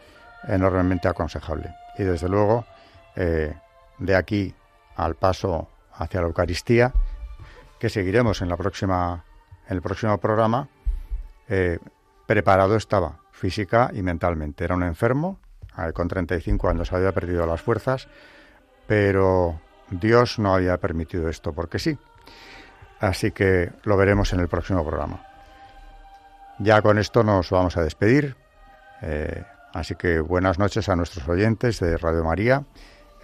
enormemente 0.49 1.09
aconsejable. 1.09 1.75
Y 1.99 2.05
desde 2.05 2.29
luego, 2.29 2.67
eh, 3.15 3.55
de 3.99 4.15
aquí 4.15 4.55
al 4.97 5.15
paso 5.15 5.69
hacia 5.93 6.21
la 6.21 6.27
Eucaristía, 6.27 6.93
que 7.79 7.89
seguiremos 7.89 8.43
en, 8.43 8.49
la 8.49 8.57
próxima, 8.57 9.25
en 9.69 9.77
el 9.77 9.83
próximo 9.83 10.19
programa, 10.19 10.69
eh, 11.49 11.79
preparado 12.27 12.77
estaba 12.77 13.21
física 13.33 13.91
y 13.93 14.03
mentalmente. 14.03 14.65
Era 14.65 14.75
un 14.75 14.83
enfermo, 14.83 15.39
eh, 15.79 15.93
con 15.93 16.09
35 16.09 16.69
años 16.69 16.93
había 16.93 17.13
perdido 17.13 17.47
las 17.47 17.61
fuerzas, 17.61 18.09
pero 18.87 19.61
Dios 19.91 20.39
no 20.39 20.55
había 20.55 20.79
permitido 20.79 21.29
esto 21.29 21.53
porque 21.53 21.79
sí. 21.79 21.99
Así 23.01 23.31
que 23.31 23.73
lo 23.85 23.97
veremos 23.97 24.33
en 24.33 24.41
el 24.41 24.49
próximo 24.49 24.85
programa. 24.85 25.26
Ya 26.59 26.81
con 26.83 26.99
esto 26.99 27.23
nos 27.23 27.51
vamos 27.51 27.77
a 27.77 27.83
despedir. 27.83 28.37
Eh, 29.03 29.45
así 29.75 29.95
que 29.95 30.21
buenas 30.21 30.59
noches 30.59 30.89
a 30.89 30.97
nuestros 30.97 31.29
oyentes 31.29 31.81
de 31.81 31.97
Radio 31.99 32.25
María 32.25 32.65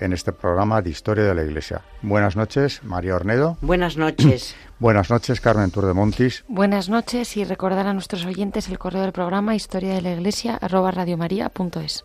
en 0.00 0.12
este 0.12 0.32
programa 0.32 0.82
de 0.82 0.90
Historia 0.90 1.24
de 1.24 1.34
la 1.34 1.42
Iglesia. 1.42 1.82
Buenas 2.02 2.36
noches, 2.36 2.82
María 2.82 3.14
Ornedo. 3.14 3.56
Buenas 3.60 3.96
noches. 3.96 4.56
buenas 4.78 5.10
noches, 5.10 5.40
Carmen 5.40 5.70
Tour 5.70 5.86
de 5.86 5.94
Montis. 5.94 6.44
Buenas 6.48 6.88
noches 6.88 7.36
y 7.36 7.44
recordar 7.44 7.86
a 7.86 7.94
nuestros 7.94 8.24
oyentes 8.26 8.68
el 8.68 8.78
correo 8.78 9.02
del 9.02 9.12
programa 9.12 9.54
historia 9.54 9.94
de 9.94 10.02
la 10.02 10.12
iglesia 10.12 10.56
arroba 10.56 10.90
radiomaria.es. 10.90 12.04